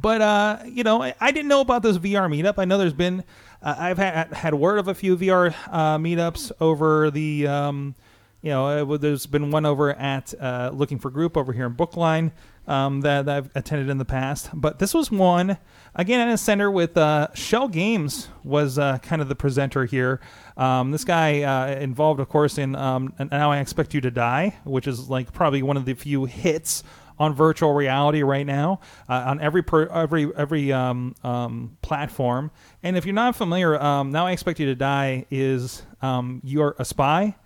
But 0.00 0.22
uh, 0.22 0.58
you 0.64 0.84
know, 0.84 1.02
I, 1.02 1.14
I 1.20 1.32
didn't 1.32 1.48
know 1.48 1.60
about 1.60 1.82
this 1.82 1.98
VR 1.98 2.28
meetup. 2.30 2.54
I 2.58 2.64
know 2.64 2.78
there's 2.78 2.92
been, 2.92 3.24
uh, 3.62 3.74
I've 3.78 3.98
had 3.98 4.32
had 4.32 4.54
word 4.54 4.78
of 4.78 4.86
a 4.88 4.94
few 4.94 5.16
VR 5.16 5.54
uh, 5.70 5.98
meetups 5.98 6.52
over 6.60 7.10
the, 7.10 7.48
um, 7.48 7.94
you 8.40 8.50
know, 8.50 8.92
uh, 8.94 8.96
there's 8.96 9.26
been 9.26 9.50
one 9.50 9.66
over 9.66 9.92
at 9.92 10.32
uh, 10.40 10.70
Looking 10.72 11.00
for 11.00 11.10
Group 11.10 11.36
over 11.36 11.52
here 11.52 11.66
in 11.66 11.72
Brookline 11.72 12.30
um, 12.68 13.00
that, 13.00 13.26
that 13.26 13.36
I've 13.36 13.50
attended 13.56 13.88
in 13.88 13.98
the 13.98 14.04
past. 14.04 14.50
But 14.54 14.78
this 14.78 14.94
was 14.94 15.10
one 15.10 15.58
again 15.96 16.20
in 16.20 16.28
a 16.28 16.38
center 16.38 16.70
with 16.70 16.96
uh, 16.96 17.34
Schell 17.34 17.66
Games 17.66 18.28
was 18.44 18.76
kind 18.76 19.20
of 19.20 19.28
the 19.28 19.34
presenter 19.34 19.84
here. 19.84 20.20
Um, 20.58 20.90
this 20.90 21.04
guy 21.04 21.42
uh, 21.42 21.76
involved, 21.76 22.20
of 22.20 22.28
course, 22.28 22.58
in 22.58 22.74
um, 22.74 23.14
Now 23.30 23.52
I 23.52 23.60
Expect 23.60 23.94
You 23.94 24.00
to 24.02 24.10
Die, 24.10 24.56
which 24.64 24.86
is 24.86 25.08
like 25.08 25.32
probably 25.32 25.62
one 25.62 25.76
of 25.76 25.84
the 25.84 25.94
few 25.94 26.24
hits 26.24 26.82
on 27.18 27.34
virtual 27.34 27.72
reality 27.72 28.22
right 28.22 28.46
now 28.46 28.80
uh, 29.08 29.24
on 29.26 29.40
every 29.40 29.62
per, 29.62 29.86
every 29.86 30.30
every 30.36 30.72
um, 30.72 31.14
um, 31.24 31.76
platform. 31.82 32.50
And 32.82 32.96
if 32.96 33.06
you're 33.06 33.14
not 33.14 33.36
familiar, 33.36 33.80
um, 33.80 34.10
now 34.10 34.26
I 34.26 34.32
expect 34.32 34.60
you 34.60 34.66
to 34.66 34.74
die 34.74 35.26
is 35.30 35.82
um, 36.02 36.40
you're 36.44 36.74
a 36.78 36.84
spy. 36.84 37.36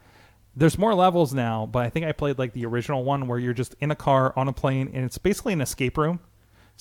There's 0.55 0.77
more 0.77 0.95
levels 0.95 1.33
now, 1.33 1.67
but 1.67 1.85
I 1.85 1.91
think 1.91 2.05
I 2.05 2.13
played 2.13 2.39
like 2.39 2.53
the 2.53 2.67
original 2.67 3.05
one 3.05 3.27
where 3.27 3.39
you're 3.39 3.55
just 3.55 3.75
in 3.81 3.91
a 3.91 3.97
car 3.97 4.35
on 4.37 4.49
a 4.49 4.53
plane 4.53 4.91
and 4.93 5.05
it's 5.05 5.17
basically 5.17 5.55
an 5.55 5.63
escape 5.63 5.97
room. 5.97 6.21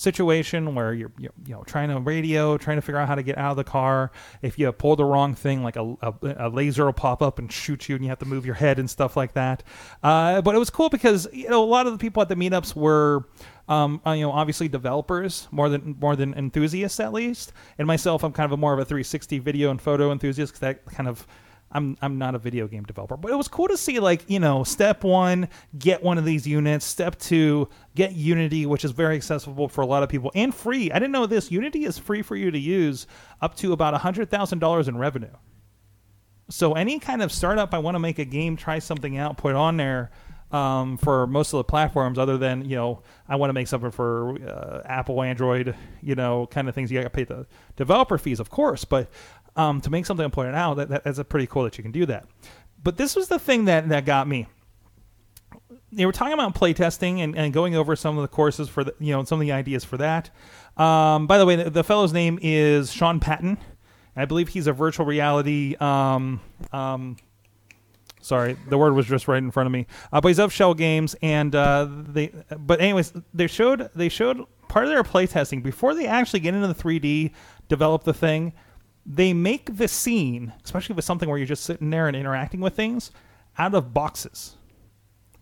Situation 0.02 0.74
where 0.74 0.94
you're, 0.94 1.12
you're 1.18 1.32
you 1.46 1.54
know 1.54 1.64
trying 1.64 1.90
to 1.90 2.00
radio, 2.00 2.58
trying 2.58 2.78
to 2.78 2.82
figure 2.82 3.00
out 3.00 3.08
how 3.08 3.16
to 3.16 3.24
get 3.24 3.38
out 3.38 3.52
of 3.52 3.58
the 3.58 3.64
car. 3.64 4.12
If 4.42 4.58
you 4.58 4.72
pull 4.72 4.96
the 4.96 5.06
wrong 5.06 5.36
thing, 5.36 5.64
like 5.64 5.76
a, 5.76 5.96
a, 6.02 6.14
a 6.38 6.50
laser 6.50 6.86
will 6.86 6.94
pop 6.94 7.22
up 7.22 7.40
and 7.40 7.52
shoot 7.52 7.88
you, 7.88 7.96
and 7.96 8.04
you 8.04 8.10
have 8.10 8.20
to 8.20 8.26
move 8.26 8.46
your 8.46 8.56
head 8.56 8.80
and 8.80 8.90
stuff 8.90 9.16
like 9.16 9.34
that. 9.34 9.64
Uh, 10.02 10.42
but 10.42 10.56
it 10.56 10.58
was 10.58 10.70
cool 10.70 10.90
because 10.90 11.28
you 11.32 11.50
know 11.50 11.64
a 11.64 11.66
lot 11.66 11.86
of 11.86 11.94
the 11.94 12.00
people 12.00 12.22
at 12.22 12.30
the 12.30 12.36
meetups 12.36 12.76
were. 12.76 13.28
Um, 13.70 14.02
uh, 14.06 14.12
you 14.12 14.24
know, 14.24 14.32
obviously 14.32 14.68
developers 14.68 15.48
more 15.50 15.70
than 15.70 15.96
more 16.02 16.18
than 16.18 16.34
enthusiasts 16.34 17.00
at 17.00 17.14
least. 17.14 17.54
And 17.78 17.88
myself, 17.88 18.22
I'm 18.22 18.34
kind 18.34 18.46
of 18.46 18.52
a 18.52 18.58
more 18.58 18.74
of 18.74 18.80
a 18.80 18.84
360 18.84 19.40
video 19.40 19.70
and 19.72 19.82
photo 19.82 20.12
enthusiast 20.12 20.52
because 20.52 20.60
that 20.60 20.86
kind 20.88 21.08
of 21.08 21.26
I'm 21.72 21.98
I'm 22.02 22.18
not 22.18 22.36
a 22.36 22.40
video 22.40 22.68
game 22.68 22.84
developer, 22.84 23.18
but 23.18 23.32
it 23.32 23.36
was 23.36 23.48
cool 23.48 23.68
to 23.68 23.78
see 23.78 24.00
like 24.00 24.30
you 24.30 24.40
know 24.40 24.64
step 24.64 25.04
one, 25.04 25.48
get 25.78 26.04
one 26.04 26.18
of 26.18 26.26
these 26.26 26.46
units. 26.46 26.86
Step 26.86 27.18
two, 27.18 27.70
get 27.96 28.14
Unity, 28.14 28.66
which 28.66 28.84
is 28.84 28.92
very 28.92 29.16
accessible 29.16 29.68
for 29.68 29.82
a 29.82 29.86
lot 29.86 30.04
of 30.04 30.10
people 30.10 30.32
and 30.36 30.54
free. 30.54 30.92
I 30.92 30.96
didn't 30.96 31.12
know 31.12 31.26
this. 31.26 31.52
Unity 31.52 31.86
is 31.86 31.98
free 31.98 32.22
for 32.22 32.36
you 32.36 32.52
to 32.52 32.60
use 32.60 33.08
up 33.42 33.56
to 33.58 33.74
about 33.74 33.94
hundred 33.96 34.30
thousand 34.30 34.60
dollars 34.60 34.88
in 34.88 34.98
revenue. 34.98 35.34
So 36.50 36.74
any 36.74 37.00
kind 37.00 37.22
of 37.22 37.32
startup, 37.32 37.74
I 37.74 37.78
want 37.80 37.96
to 37.96 38.00
make 38.00 38.20
a 38.20 38.26
game, 38.26 38.58
try 38.58 38.80
something 38.80 39.18
out, 39.18 39.38
put 39.38 39.56
on 39.56 39.78
there. 39.78 40.12
Um, 40.52 40.98
for 40.98 41.28
most 41.28 41.54
of 41.54 41.60
the 41.60 41.64
platforms, 41.64 42.20
other 42.20 42.38
than 42.38 42.66
you 42.66 42.76
know, 42.76 43.04
I 43.30 43.38
want 43.38 43.52
to 43.52 43.54
make 43.54 43.70
something 43.70 43.90
for 43.90 44.36
uh, 44.46 44.82
Apple, 44.84 45.24
Android, 45.24 45.78
you 46.02 46.14
know, 46.16 46.46
kind 46.48 46.68
of 46.68 46.76
things. 46.76 46.92
You 46.92 47.00
got 47.00 47.06
to 47.06 47.10
pay 47.10 47.24
the 47.24 47.48
developer 47.78 48.18
fees, 48.18 48.42
of 48.42 48.50
course, 48.50 48.84
but 48.84 49.10
um, 49.56 49.82
to 49.82 49.90
make 49.90 50.06
something 50.06 50.26
it 50.26 50.56
out, 50.56 50.76
that, 50.76 50.90
that, 50.90 51.04
that's 51.04 51.20
a 51.20 51.24
pretty 51.24 51.48
cool 51.48 51.64
that 51.64 51.78
you 51.78 51.84
can 51.84 51.92
do 51.92 52.06
that. 52.06 52.26
But 52.84 52.98
this 52.98 53.16
was 53.16 53.28
the 53.28 53.40
thing 53.40 53.66
that 53.66 53.90
that 53.90 54.06
got 54.06 54.28
me. 54.28 54.48
They 55.92 56.06
were 56.06 56.14
talking 56.14 56.34
about 56.34 56.56
playtesting 56.56 57.20
and, 57.20 57.36
and 57.36 57.54
going 57.54 57.76
over 57.76 57.96
some 57.96 58.18
of 58.18 58.22
the 58.22 58.30
courses 58.30 58.70
for 58.70 58.84
the, 58.84 58.96
you 59.00 59.12
know 59.12 59.24
some 59.24 59.40
of 59.40 59.46
the 59.46 59.52
ideas 59.52 59.84
for 59.84 59.98
that. 59.98 60.30
Um, 60.78 61.28
by 61.28 61.38
the 61.38 61.46
way, 61.46 61.58
the, 61.58 61.70
the 61.70 61.84
fellow's 61.84 62.14
name 62.14 62.40
is 62.42 62.92
Sean 62.92 63.20
Patton. 63.20 63.58
I 64.16 64.26
believe 64.26 64.50
he's 64.50 64.68
a 64.68 64.74
virtual 64.74 65.06
reality. 65.06 65.76
Um, 65.80 66.42
um, 66.74 67.18
sorry, 68.22 68.58
the 68.70 68.78
word 68.78 68.94
was 68.94 69.06
just 69.06 69.28
right 69.28 69.38
in 69.38 69.52
front 69.52 69.68
of 69.68 69.72
me. 69.72 69.86
Uh, 70.12 70.22
but 70.22 70.30
he's 70.30 70.40
of 70.40 70.52
Schell 70.54 70.74
Games, 70.74 71.16
and 71.22 71.54
uh, 71.56 71.88
they. 71.90 72.32
But 72.58 72.82
anyways, 72.82 73.14
they 73.34 73.48
showed 73.48 73.90
they 73.96 74.10
showed 74.10 74.46
part 74.70 74.86
of 74.86 74.92
their 74.92 75.04
playtesting 75.04 75.62
before 75.62 75.94
they 75.94 76.08
actually 76.08 76.40
get 76.40 76.54
into 76.54 76.68
the 76.68 76.76
3D, 76.76 77.34
develop 77.68 78.04
the 78.04 78.14
thing. 78.14 78.54
They 79.06 79.34
make 79.34 79.78
the 79.78 79.88
scene, 79.88 80.54
especially 80.64 80.96
with 80.96 81.06
something 81.06 81.28
where 81.28 81.38
you're 81.38 81.48
just 81.48 81.64
sitting 81.64 81.90
there 81.90 82.08
and 82.08 82.16
interacting 82.16 82.60
with 82.62 82.76
things, 82.76 83.12
out 83.58 83.74
of 83.74 83.94
boxes. 83.94 84.56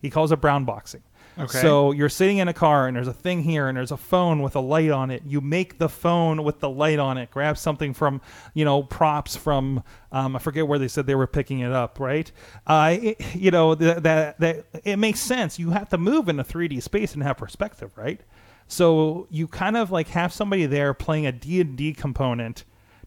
He 0.00 0.08
calls 0.10 0.32
it 0.32 0.40
brown 0.40 0.64
boxing. 0.64 1.02
Okay. 1.38 1.58
So 1.60 1.92
you're 1.92 2.08
sitting 2.08 2.38
in 2.38 2.48
a 2.48 2.52
car 2.52 2.86
and 2.88 2.96
there's 2.96 3.06
a 3.06 3.12
thing 3.12 3.42
here 3.42 3.68
and 3.68 3.76
there's 3.76 3.92
a 3.92 3.96
phone 3.96 4.42
with 4.42 4.56
a 4.56 4.60
light 4.60 4.90
on 4.90 5.10
it. 5.10 5.22
You 5.24 5.40
make 5.40 5.78
the 5.78 5.88
phone 5.88 6.42
with 6.42 6.58
the 6.60 6.68
light 6.68 6.98
on 6.98 7.18
it. 7.18 7.30
Grab 7.30 7.56
something 7.56 7.94
from, 7.94 8.20
you 8.52 8.64
know, 8.64 8.82
props 8.82 9.36
from 9.36 9.82
um, 10.10 10.34
I 10.36 10.38
forget 10.38 10.66
where 10.66 10.78
they 10.78 10.88
said 10.88 11.06
they 11.06 11.14
were 11.14 11.26
picking 11.28 11.60
it 11.60 11.70
up, 11.72 12.00
right? 12.00 12.30
Uh, 12.66 12.96
it- 13.00 13.34
you 13.34 13.50
know 13.50 13.74
that 13.76 14.02
that 14.02 14.40
that 14.40 14.64
it 14.84 14.96
makes 14.96 15.20
sense. 15.20 15.58
You 15.58 15.70
have 15.70 15.88
to 15.90 15.98
move 15.98 16.28
in 16.28 16.40
a 16.40 16.44
3D 16.44 16.82
space 16.82 17.14
and 17.14 17.22
have 17.22 17.36
perspective, 17.36 17.92
right? 17.96 18.20
So 18.66 19.26
you 19.30 19.46
kind 19.48 19.76
of 19.76 19.90
like 19.90 20.08
have 20.08 20.32
somebody 20.32 20.66
there 20.66 20.94
playing 20.94 21.26
a 21.26 21.32
D&D 21.32 21.92
component 21.94 22.64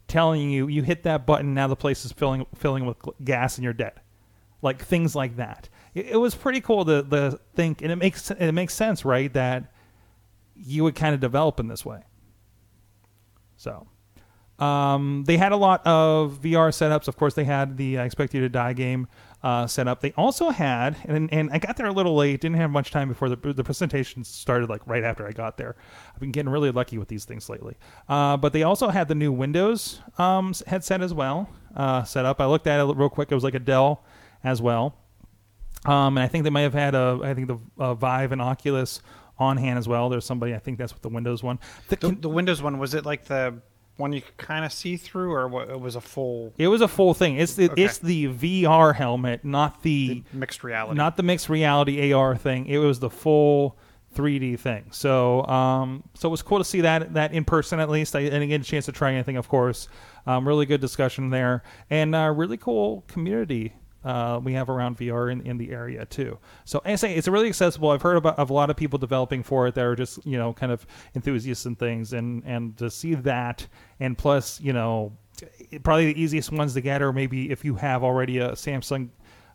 telling 0.07 0.49
you 0.49 0.67
you 0.67 0.83
hit 0.83 1.03
that 1.03 1.25
button 1.25 1.53
now 1.53 1.67
the 1.67 1.75
place 1.75 2.05
is 2.05 2.11
filling 2.11 2.45
filling 2.55 2.85
with 2.85 2.97
gas 3.23 3.57
and 3.57 3.63
you're 3.63 3.73
dead 3.73 3.99
like 4.63 4.83
things 4.83 5.13
like 5.15 5.35
that. 5.35 5.69
It, 5.93 6.07
it 6.07 6.17
was 6.17 6.33
pretty 6.33 6.61
cool 6.61 6.85
to, 6.85 7.03
to 7.03 7.39
think, 7.53 7.83
and 7.83 7.91
it 7.91 7.97
makes 7.97 8.31
it 8.31 8.51
makes 8.53 8.73
sense, 8.73 9.05
right? 9.05 9.31
That 9.33 9.71
you 10.55 10.83
would 10.83 10.95
kind 10.95 11.13
of 11.13 11.19
develop 11.19 11.59
in 11.59 11.67
this 11.67 11.85
way. 11.85 12.01
So, 13.57 13.87
um, 14.57 15.25
they 15.27 15.37
had 15.37 15.51
a 15.51 15.57
lot 15.57 15.85
of 15.85 16.39
VR 16.41 16.69
setups. 16.69 17.07
Of 17.07 17.17
course, 17.17 17.35
they 17.35 17.43
had 17.43 17.77
the 17.77 17.99
I 17.99 18.05
Expect 18.05 18.33
You 18.33 18.41
to 18.41 18.49
Die 18.49 18.73
game 18.73 19.07
uh, 19.43 19.67
set 19.67 19.87
up. 19.87 19.99
They 19.99 20.13
also 20.13 20.49
had, 20.49 20.95
and, 21.05 21.31
and 21.33 21.49
I 21.51 21.59
got 21.59 21.75
there 21.77 21.85
a 21.87 21.91
little 21.91 22.15
late, 22.15 22.39
didn't 22.41 22.55
have 22.57 22.71
much 22.71 22.91
time 22.91 23.09
before 23.09 23.27
the, 23.27 23.35
the 23.35 23.63
presentation 23.63 24.23
started, 24.23 24.69
like 24.69 24.81
right 24.87 25.03
after 25.03 25.27
I 25.27 25.31
got 25.31 25.57
there. 25.57 25.75
I've 26.13 26.19
been 26.19 26.31
getting 26.31 26.49
really 26.49 26.71
lucky 26.71 26.97
with 26.97 27.09
these 27.09 27.25
things 27.25 27.49
lately. 27.49 27.75
Uh, 28.07 28.37
but 28.37 28.53
they 28.53 28.63
also 28.63 28.87
had 28.89 29.07
the 29.09 29.15
new 29.15 29.31
Windows 29.33 29.99
um, 30.17 30.53
headset 30.65 31.01
as 31.01 31.13
well 31.13 31.49
uh, 31.75 32.03
set 32.03 32.25
up. 32.25 32.39
I 32.39 32.45
looked 32.45 32.67
at 32.67 32.79
it 32.79 32.95
real 32.95 33.09
quick. 33.09 33.31
It 33.31 33.35
was 33.35 33.43
like 33.43 33.55
a 33.55 33.59
Dell 33.59 34.03
as 34.43 34.61
well. 34.61 34.95
Um, 35.85 36.17
and 36.17 36.23
I 36.23 36.27
think 36.27 36.45
they 36.45 36.49
might 36.49 36.61
have 36.61 36.73
had 36.73 36.95
a, 36.95 37.19
I 37.21 37.33
think 37.33 37.47
the 37.49 37.57
uh, 37.77 37.93
Vive 37.95 38.31
and 38.31 38.41
Oculus 38.41 39.01
on 39.37 39.57
hand 39.57 39.77
as 39.77 39.87
well. 39.87 40.07
There's 40.07 40.23
somebody, 40.25 40.55
I 40.55 40.59
think 40.59 40.77
that's 40.77 40.93
what 40.93 41.01
the 41.01 41.09
Windows 41.09 41.43
one. 41.43 41.59
The- 41.89 41.97
The, 41.97 42.11
the 42.11 42.29
Windows 42.29 42.61
one 42.61 42.79
was 42.79 42.93
it 42.93 43.05
like 43.05 43.25
the 43.25 43.55
one 43.97 44.11
you 44.13 44.21
could 44.21 44.37
kind 44.37 44.65
of 44.65 44.73
see 44.73 44.97
through, 44.97 45.31
or 45.33 45.47
what, 45.47 45.69
it 45.69 45.79
was 45.79 45.95
a 45.95 46.01
full 46.01 46.53
it 46.57 46.67
was 46.67 46.81
a 46.81 46.87
full 46.87 47.13
thing. 47.13 47.37
It's 47.37 47.55
the 47.55 47.69
Okay. 47.69 47.83
it's 47.83 47.99
the 47.99 48.27
VR 48.27 48.95
helmet, 48.95 49.45
not 49.45 49.83
the, 49.83 50.23
mixed 50.33 50.63
reality? 50.63 50.97
not 50.97 51.15
the 51.17 51.23
mixed 51.23 51.49
reality 51.49 52.11
AR 52.11 52.35
thing. 52.35 52.65
It 52.65 52.77
was 52.79 52.99
the 52.99 53.09
full 53.09 53.77
3D 54.15 54.59
thing. 54.59 54.85
So 54.91 55.45
um, 55.47 56.03
so 56.13 56.27
it 56.27 56.31
was 56.31 56.41
cool 56.41 56.57
to 56.59 56.63
see 56.65 56.81
that 56.81 57.13
that 57.13 57.33
in 57.33 57.45
person 57.45 57.79
at 57.79 57.89
least. 57.89 58.15
I 58.15 58.23
didn't 58.23 58.47
get 58.49 58.61
a 58.61 58.63
chance 58.63 58.85
to 58.85 58.91
try 58.91 59.11
anything, 59.13 59.37
of 59.37 59.47
course. 59.47 59.87
Um, 60.25 60.47
really 60.47 60.65
good 60.65 60.81
discussion 60.81 61.29
there, 61.29 61.63
and 61.89 62.15
uh, 62.15 62.31
really 62.35 62.57
cool 62.57 63.03
community. 63.07 63.73
Uh, 64.03 64.39
we 64.43 64.53
have 64.53 64.69
around 64.69 64.97
VR 64.97 65.31
in, 65.31 65.41
in 65.41 65.57
the 65.57 65.71
area 65.71 66.05
too. 66.05 66.37
So 66.65 66.81
I 66.83 66.95
say 66.95 67.15
it's 67.15 67.27
really 67.27 67.47
accessible. 67.47 67.89
I've 67.89 68.01
heard 68.01 68.17
about 68.17 68.37
of 68.37 68.49
a 68.49 68.53
lot 68.53 68.69
of 68.69 68.75
people 68.75 68.99
developing 68.99 69.43
for 69.43 69.67
it 69.67 69.75
that 69.75 69.85
are 69.85 69.95
just 69.95 70.25
you 70.25 70.37
know 70.37 70.53
kind 70.53 70.71
of 70.71 70.85
enthusiasts 71.15 71.65
and 71.65 71.77
things, 71.77 72.13
and 72.13 72.43
and 72.45 72.77
to 72.77 72.89
see 72.89 73.15
that, 73.15 73.67
and 73.99 74.17
plus 74.17 74.59
you 74.59 74.73
know 74.73 75.13
probably 75.83 76.13
the 76.13 76.21
easiest 76.21 76.51
ones 76.51 76.73
to 76.73 76.81
get 76.81 77.01
are 77.01 77.13
maybe 77.13 77.51
if 77.51 77.65
you 77.65 77.75
have 77.75 78.03
already 78.03 78.39
a 78.39 78.51
Samsung 78.51 79.09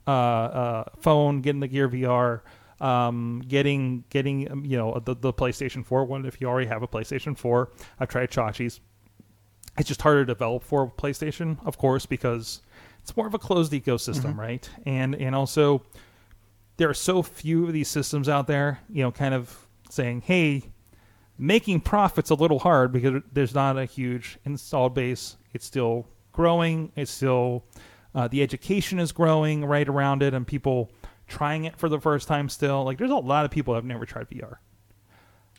uh, 0.06 0.11
uh, 0.11 0.84
phone, 0.98 1.40
getting 1.40 1.61
the 1.61 1.68
Gear 1.68 1.88
VR, 1.88 2.40
um, 2.80 3.42
getting 3.46 4.04
getting 4.11 4.50
um, 4.50 4.64
you 4.64 4.76
know 4.76 5.00
the, 5.04 5.14
the 5.14 5.32
PlayStation 5.32 5.84
4 5.84 6.04
one 6.04 6.24
if 6.26 6.40
you 6.40 6.48
already 6.48 6.68
have 6.68 6.82
a 6.82 6.88
PlayStation 6.88 7.37
4. 7.37 7.70
I've 8.00 8.08
tried 8.08 8.30
Chachi's. 8.30 8.80
It's 9.78 9.87
just 9.87 10.02
harder 10.02 10.22
to 10.22 10.26
develop 10.26 10.64
for 10.64 10.90
PlayStation, 10.90 11.64
of 11.64 11.78
course, 11.78 12.04
because 12.04 12.62
it's 13.08 13.16
more 13.16 13.26
of 13.26 13.32
a 13.32 13.38
closed 13.38 13.72
ecosystem, 13.72 14.36
right? 14.36 14.68
And 14.84 15.14
and 15.14 15.34
also 15.34 15.82
there 16.76 16.90
are 16.90 16.94
so 16.94 17.22
few 17.22 17.66
of 17.66 17.72
these 17.72 17.88
systems 17.88 18.28
out 18.28 18.46
there, 18.46 18.80
you 18.90 19.02
know, 19.02 19.10
kind 19.10 19.32
of 19.32 19.66
saying, 19.88 20.20
hey, 20.20 20.64
making 21.38 21.80
profits 21.80 22.28
a 22.28 22.34
little 22.34 22.58
hard 22.58 22.92
because 22.92 23.22
there's 23.32 23.54
not 23.54 23.78
a 23.78 23.86
huge 23.86 24.38
installed 24.44 24.94
base. 24.94 25.38
It's 25.54 25.64
still 25.64 26.06
growing. 26.32 26.92
It's 26.96 27.10
still 27.10 27.64
uh, 28.14 28.28
the 28.28 28.42
education 28.42 28.98
is 28.98 29.10
growing 29.10 29.64
right 29.64 29.88
around 29.88 30.22
it, 30.22 30.34
and 30.34 30.46
people 30.46 30.92
trying 31.26 31.64
it 31.64 31.78
for 31.78 31.88
the 31.88 31.98
first 31.98 32.28
time 32.28 32.50
still. 32.50 32.84
Like 32.84 32.98
there's 32.98 33.10
a 33.10 33.16
lot 33.16 33.46
of 33.46 33.50
people 33.50 33.72
that 33.72 33.78
have 33.78 33.84
never 33.86 34.04
tried 34.04 34.28
VR. 34.28 34.56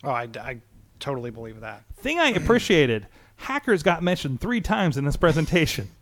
oh, 0.04 0.10
I, 0.10 0.28
I 0.40 0.60
totally 1.00 1.32
believe 1.32 1.62
that. 1.62 1.82
Thing 1.96 2.20
I 2.20 2.28
appreciated, 2.28 3.08
hackers 3.34 3.82
got 3.82 4.04
mentioned 4.04 4.40
three 4.40 4.60
times 4.60 4.96
in 4.96 5.04
this 5.04 5.16
presentation. 5.16 5.90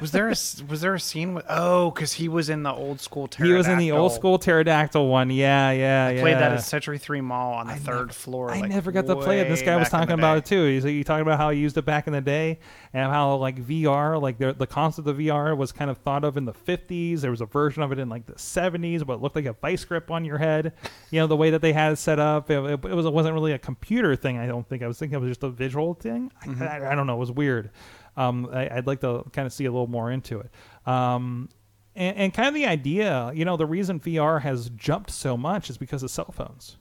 Was 0.00 0.12
there 0.12 0.28
a 0.28 0.36
was 0.68 0.80
there 0.80 0.94
a 0.94 1.00
scene 1.00 1.34
with? 1.34 1.44
Oh, 1.48 1.90
because 1.90 2.14
he 2.14 2.28
was 2.28 2.48
in 2.48 2.62
the 2.62 2.72
old 2.72 3.00
school. 3.00 3.28
He 3.36 3.52
was 3.52 3.68
in 3.68 3.78
the 3.78 3.92
old 3.92 4.10
pterodactyl. 4.12 4.18
school 4.18 4.38
pterodactyl 4.38 5.08
one. 5.08 5.30
Yeah, 5.30 5.70
yeah, 5.70 6.10
yeah. 6.10 6.20
Played 6.20 6.36
that 6.36 6.52
at 6.52 6.62
Century 6.62 6.98
Three 6.98 7.20
Mall 7.20 7.54
on 7.54 7.66
the 7.66 7.74
I 7.74 7.76
third 7.76 7.94
never- 7.94 8.12
floor. 8.12 8.50
I 8.50 8.60
like, 8.60 8.70
never 8.70 8.90
got 8.92 9.06
to 9.06 9.16
play 9.16 9.40
it. 9.40 9.48
This 9.48 9.62
guy 9.62 9.76
was 9.76 9.88
talking 9.88 10.14
about 10.14 10.38
it 10.38 10.44
too. 10.46 10.64
He's 10.66 10.84
he 10.84 11.04
talking 11.04 11.22
about 11.22 11.38
how 11.38 11.50
he 11.50 11.58
used 11.58 11.76
it 11.76 11.84
back 11.84 12.06
in 12.06 12.12
the 12.12 12.20
day 12.20 12.58
and 12.92 13.10
how 13.10 13.36
like 13.36 13.56
VR, 13.56 14.20
like 14.20 14.38
the 14.38 14.52
the 14.52 14.66
concept 14.66 15.08
of 15.08 15.16
VR 15.18 15.56
was 15.56 15.72
kind 15.72 15.90
of 15.90 15.98
thought 15.98 16.24
of 16.24 16.36
in 16.36 16.44
the 16.44 16.52
50s. 16.52 17.20
There 17.20 17.30
was 17.30 17.40
a 17.40 17.46
version 17.46 17.82
of 17.82 17.92
it 17.92 17.98
in 17.98 18.08
like 18.08 18.26
the 18.26 18.34
70s, 18.34 19.04
but 19.04 19.14
it 19.14 19.20
looked 19.20 19.36
like 19.36 19.46
a 19.46 19.54
vice 19.54 19.84
grip 19.84 20.10
on 20.10 20.24
your 20.24 20.38
head. 20.38 20.72
You 21.10 21.20
know 21.20 21.26
the 21.26 21.36
way 21.36 21.50
that 21.50 21.60
they 21.62 21.72
had 21.72 21.92
it 21.92 21.96
set 21.96 22.18
up. 22.18 22.50
It, 22.50 22.58
it, 22.58 22.84
it 22.84 22.94
was 22.94 23.06
it 23.06 23.12
wasn't 23.12 23.34
really 23.34 23.52
a 23.52 23.58
computer 23.58 24.16
thing. 24.16 24.38
I 24.38 24.46
don't 24.46 24.66
think. 24.66 24.82
I 24.82 24.86
was 24.86 24.98
thinking 24.98 25.16
it 25.16 25.20
was 25.20 25.30
just 25.30 25.42
a 25.42 25.50
visual 25.50 25.94
thing. 25.94 26.32
I, 26.40 26.46
mm-hmm. 26.46 26.62
I, 26.62 26.92
I 26.92 26.94
don't 26.94 27.06
know. 27.06 27.14
It 27.14 27.20
was 27.20 27.30
weird. 27.30 27.70
Um, 28.16 28.48
I, 28.52 28.68
I'd 28.68 28.86
like 28.86 29.00
to 29.00 29.24
kind 29.32 29.46
of 29.46 29.52
see 29.52 29.64
a 29.64 29.70
little 29.70 29.86
more 29.86 30.10
into 30.10 30.40
it. 30.40 30.50
Um, 30.86 31.48
and, 31.94 32.16
and 32.16 32.34
kind 32.34 32.48
of 32.48 32.54
the 32.54 32.66
idea, 32.66 33.32
you 33.34 33.44
know, 33.44 33.56
the 33.56 33.66
reason 33.66 34.00
VR 34.00 34.42
has 34.42 34.70
jumped 34.70 35.10
so 35.10 35.36
much 35.36 35.70
is 35.70 35.78
because 35.78 36.02
of 36.02 36.10
cell 36.10 36.30
phones. 36.32 36.76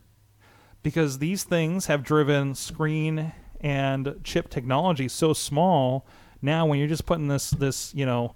Because 0.83 1.19
these 1.19 1.43
things 1.43 1.85
have 1.85 2.03
driven 2.03 2.55
screen 2.55 3.33
and 3.59 4.15
chip 4.23 4.49
technology 4.49 5.07
so 5.07 5.31
small 5.33 6.07
now 6.41 6.65
when 6.65 6.79
you're 6.79 6.87
just 6.87 7.05
putting 7.05 7.27
this 7.27 7.51
this 7.51 7.93
you 7.93 8.03
know 8.03 8.33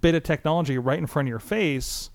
bit 0.00 0.14
of 0.14 0.22
technology 0.22 0.78
right 0.78 1.00
in 1.00 1.06
front 1.08 1.26
of 1.26 1.30
your 1.30 1.40
face 1.40 2.10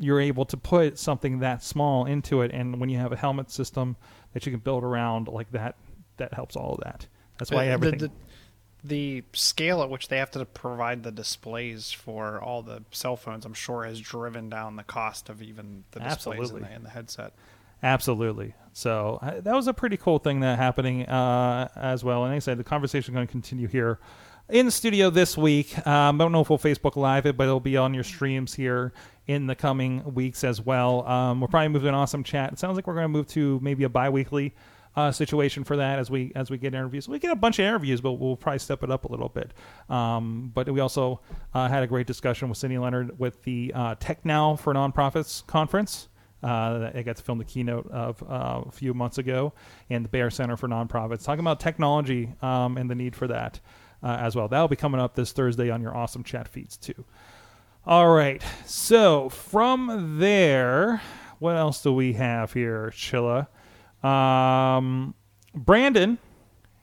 you're 0.00 0.20
able 0.20 0.44
to 0.44 0.56
put 0.56 0.98
something 0.98 1.40
that 1.40 1.62
small 1.62 2.04
into 2.04 2.40
it. 2.42 2.50
And 2.52 2.80
when 2.80 2.88
you 2.88 2.98
have 2.98 3.12
a 3.12 3.16
helmet 3.16 3.50
system 3.50 3.96
that 4.32 4.46
you 4.46 4.52
can 4.52 4.60
build 4.60 4.82
around 4.84 5.28
like 5.28 5.50
that 5.52 5.76
that 6.18 6.32
helps 6.34 6.56
all 6.56 6.74
of 6.74 6.80
that. 6.84 7.06
That's 7.38 7.50
why 7.52 7.62
Uh, 7.62 7.66
the- 7.66 7.70
everything 7.72 7.98
The, 8.00 8.10
the 8.84 9.24
scale 9.32 9.82
at 9.82 9.90
which 9.90 10.08
they 10.08 10.18
have 10.18 10.30
to 10.32 10.44
provide 10.44 11.02
the 11.02 11.10
displays 11.10 11.90
for 11.90 12.40
all 12.40 12.62
the 12.62 12.82
cell 12.92 13.16
phones, 13.16 13.44
I'm 13.44 13.54
sure, 13.54 13.84
has 13.84 14.00
driven 14.00 14.48
down 14.48 14.76
the 14.76 14.84
cost 14.84 15.28
of 15.28 15.42
even 15.42 15.84
the 15.90 16.00
displays 16.00 16.50
in 16.50 16.62
the, 16.62 16.74
in 16.74 16.82
the 16.84 16.90
headset. 16.90 17.32
Absolutely. 17.82 18.54
So 18.72 19.18
uh, 19.22 19.40
that 19.40 19.54
was 19.54 19.66
a 19.66 19.74
pretty 19.74 19.96
cool 19.96 20.18
thing 20.18 20.40
that 20.40 20.58
happening 20.58 21.06
uh, 21.06 21.68
as 21.76 22.04
well. 22.04 22.24
And 22.24 22.32
like 22.32 22.36
I 22.36 22.40
said, 22.40 22.58
the 22.58 22.64
conversation 22.64 23.12
is 23.12 23.16
going 23.16 23.26
to 23.26 23.30
continue 23.30 23.68
here 23.68 23.98
in 24.48 24.66
the 24.66 24.72
studio 24.72 25.10
this 25.10 25.36
week. 25.36 25.76
Um, 25.86 26.20
I 26.20 26.24
don't 26.24 26.32
know 26.32 26.40
if 26.40 26.50
we'll 26.50 26.58
Facebook 26.58 26.96
Live 26.96 27.26
it, 27.26 27.36
but 27.36 27.44
it'll 27.44 27.60
be 27.60 27.76
on 27.76 27.94
your 27.94 28.04
streams 28.04 28.54
here 28.54 28.92
in 29.26 29.46
the 29.46 29.54
coming 29.54 30.14
weeks 30.14 30.42
as 30.42 30.60
well. 30.60 31.06
Um, 31.06 31.40
we're 31.40 31.48
probably 31.48 31.68
moving 31.68 31.86
to 31.86 31.88
an 31.88 31.94
awesome 31.94 32.24
chat. 32.24 32.52
It 32.52 32.58
sounds 32.58 32.76
like 32.76 32.86
we're 32.86 32.94
going 32.94 33.04
to 33.04 33.08
move 33.08 33.28
to 33.28 33.60
maybe 33.62 33.84
a 33.84 33.88
bi-weekly 33.88 34.54
uh, 34.98 35.12
situation 35.12 35.62
for 35.62 35.76
that 35.76 36.00
as 36.00 36.10
we 36.10 36.32
as 36.34 36.50
we 36.50 36.58
get 36.58 36.74
interviews. 36.74 37.08
We 37.08 37.20
get 37.20 37.30
a 37.30 37.36
bunch 37.36 37.60
of 37.60 37.64
interviews, 37.64 38.00
but 38.00 38.14
we'll 38.14 38.36
probably 38.36 38.58
step 38.58 38.82
it 38.82 38.90
up 38.90 39.04
a 39.04 39.08
little 39.08 39.28
bit. 39.28 39.52
Um, 39.88 40.50
but 40.52 40.68
we 40.68 40.80
also 40.80 41.20
uh, 41.54 41.68
had 41.68 41.84
a 41.84 41.86
great 41.86 42.08
discussion 42.08 42.48
with 42.48 42.58
Cindy 42.58 42.78
Leonard 42.78 43.16
with 43.16 43.40
the 43.44 43.70
uh, 43.76 43.94
Tech 44.00 44.24
Now 44.24 44.56
for 44.56 44.74
Nonprofits 44.74 45.46
conference. 45.46 46.08
Uh, 46.42 46.90
I 46.92 47.02
got 47.02 47.16
to 47.16 47.22
film 47.22 47.38
the 47.38 47.44
keynote 47.44 47.88
of 47.92 48.20
uh, 48.24 48.62
a 48.66 48.72
few 48.72 48.92
months 48.92 49.18
ago, 49.18 49.52
and 49.88 50.04
the 50.04 50.08
Bayer 50.08 50.30
Center 50.30 50.56
for 50.56 50.68
Nonprofits, 50.68 51.24
talking 51.24 51.40
about 51.40 51.60
technology 51.60 52.34
um, 52.42 52.76
and 52.76 52.90
the 52.90 52.94
need 52.96 53.14
for 53.14 53.28
that 53.28 53.60
uh, 54.02 54.16
as 54.20 54.34
well. 54.34 54.48
That'll 54.48 54.66
be 54.66 54.76
coming 54.76 55.00
up 55.00 55.14
this 55.14 55.30
Thursday 55.30 55.70
on 55.70 55.80
your 55.80 55.96
awesome 55.96 56.24
chat 56.24 56.48
feeds 56.48 56.76
too. 56.76 57.04
All 57.86 58.08
right, 58.08 58.42
so 58.66 59.28
from 59.28 60.18
there, 60.18 61.00
what 61.38 61.56
else 61.56 61.82
do 61.82 61.92
we 61.92 62.14
have 62.14 62.52
here, 62.52 62.92
Chilla? 62.94 63.46
Um, 64.02 65.14
Brandon 65.54 66.18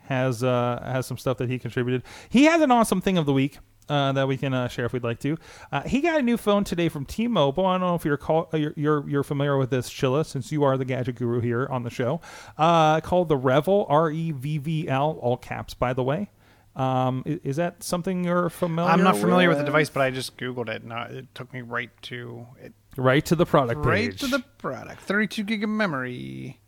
has 0.03 0.43
uh, 0.43 0.81
has 0.83 1.05
some 1.05 1.17
stuff 1.17 1.37
that 1.37 1.49
he 1.49 1.59
contributed. 1.59 2.03
He 2.29 2.45
has 2.45 2.61
an 2.61 2.71
awesome 2.71 3.01
thing 3.01 3.17
of 3.17 3.25
the 3.25 3.33
week 3.33 3.59
uh, 3.89 4.11
that 4.13 4.27
we 4.27 4.37
can 4.37 4.53
uh, 4.53 4.67
share 4.67 4.85
if 4.85 4.93
we'd 4.93 5.03
like 5.03 5.19
to. 5.19 5.37
Uh, 5.71 5.81
he 5.83 6.01
got 6.01 6.19
a 6.19 6.21
new 6.21 6.37
phone 6.37 6.63
today 6.63 6.89
from 6.89 7.05
T-Mobile. 7.05 7.65
I 7.65 7.73
don't 7.73 7.81
know 7.81 7.95
if 7.95 8.05
you're 8.05 8.17
call, 8.17 8.49
uh, 8.53 8.57
you're, 8.57 8.73
you're 8.75 9.09
you're 9.09 9.23
familiar 9.23 9.57
with 9.57 9.69
this, 9.69 9.89
Chilla, 9.89 10.25
since 10.25 10.51
you 10.51 10.63
are 10.63 10.77
the 10.77 10.85
gadget 10.85 11.15
guru 11.15 11.39
here 11.39 11.67
on 11.69 11.83
the 11.83 11.89
show. 11.89 12.21
Uh, 12.57 13.01
called 13.01 13.29
the 13.29 13.37
REVVL 13.37 13.85
R 13.89 14.11
E 14.11 14.31
V 14.31 14.57
V 14.57 14.89
L, 14.89 15.17
all 15.21 15.37
caps, 15.37 15.73
by 15.73 15.93
the 15.93 16.03
way. 16.03 16.29
Um, 16.75 17.23
is, 17.25 17.55
that 17.55 17.83
something 17.83 18.25
you're 18.25 18.49
familiar? 18.49 18.91
I'm 18.91 19.01
not 19.01 19.15
familiar 19.15 19.47
with 19.47 19.59
the 19.59 19.63
device, 19.63 19.89
but 19.89 20.01
I 20.01 20.11
just 20.11 20.35
googled 20.35 20.67
it, 20.67 20.83
and 20.83 20.91
uh, 20.91 21.07
it 21.09 21.33
took 21.33 21.53
me 21.53 21.61
right 21.61 21.89
to 22.03 22.47
it, 22.61 22.73
Right 22.97 23.25
to 23.25 23.35
the 23.35 23.45
product 23.45 23.85
right 23.85 23.95
page. 23.95 24.09
Right 24.09 24.19
to 24.19 24.27
the 24.27 24.39
product. 24.57 25.01
32 25.01 25.43
gig 25.43 25.63
of 25.63 25.69
memory. 25.69 26.59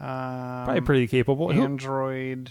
Um, 0.00 0.64
Probably 0.64 0.80
pretty 0.82 1.06
capable. 1.08 1.50
Android. 1.52 2.50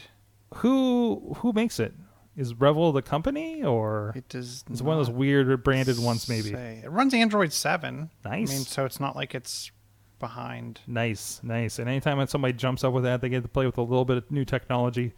who 0.55 1.35
who 1.37 1.53
makes 1.53 1.79
it? 1.79 1.93
Is 2.35 2.53
REVVL 2.53 2.93
the 2.93 3.01
company 3.01 3.63
or 3.63 4.13
It 4.15 4.29
does. 4.29 4.63
it's 4.69 4.81
one 4.81 4.97
of 4.99 5.05
those 5.05 5.13
weird 5.15 5.63
branded 5.63 5.97
ones? 5.97 6.29
Maybe. 6.29 6.51
say. 6.51 6.81
It 6.83 6.91
runs 6.91 7.13
Android 7.15 7.51
7. 7.51 8.11
Nice. 8.23 8.49
I 8.51 8.53
mean, 8.53 8.63
so 8.63 8.85
it's 8.85 8.99
not 8.99 9.15
like 9.15 9.33
it's 9.33 9.71
behind. 10.19 10.81
Nice, 10.85 11.39
nice. 11.41 11.79
And 11.79 11.89
anytime 11.89 12.19
that 12.19 12.29
somebody 12.29 12.53
jumps 12.53 12.83
up 12.83 12.93
with 12.93 13.05
that, 13.05 13.21
they 13.21 13.29
get 13.29 13.41
to 13.41 13.49
play 13.49 13.65
with 13.65 13.79
a 13.79 13.81
little 13.81 14.05
bit 14.05 14.17
of 14.17 14.29
new 14.31 14.45
technology. 14.45 15.13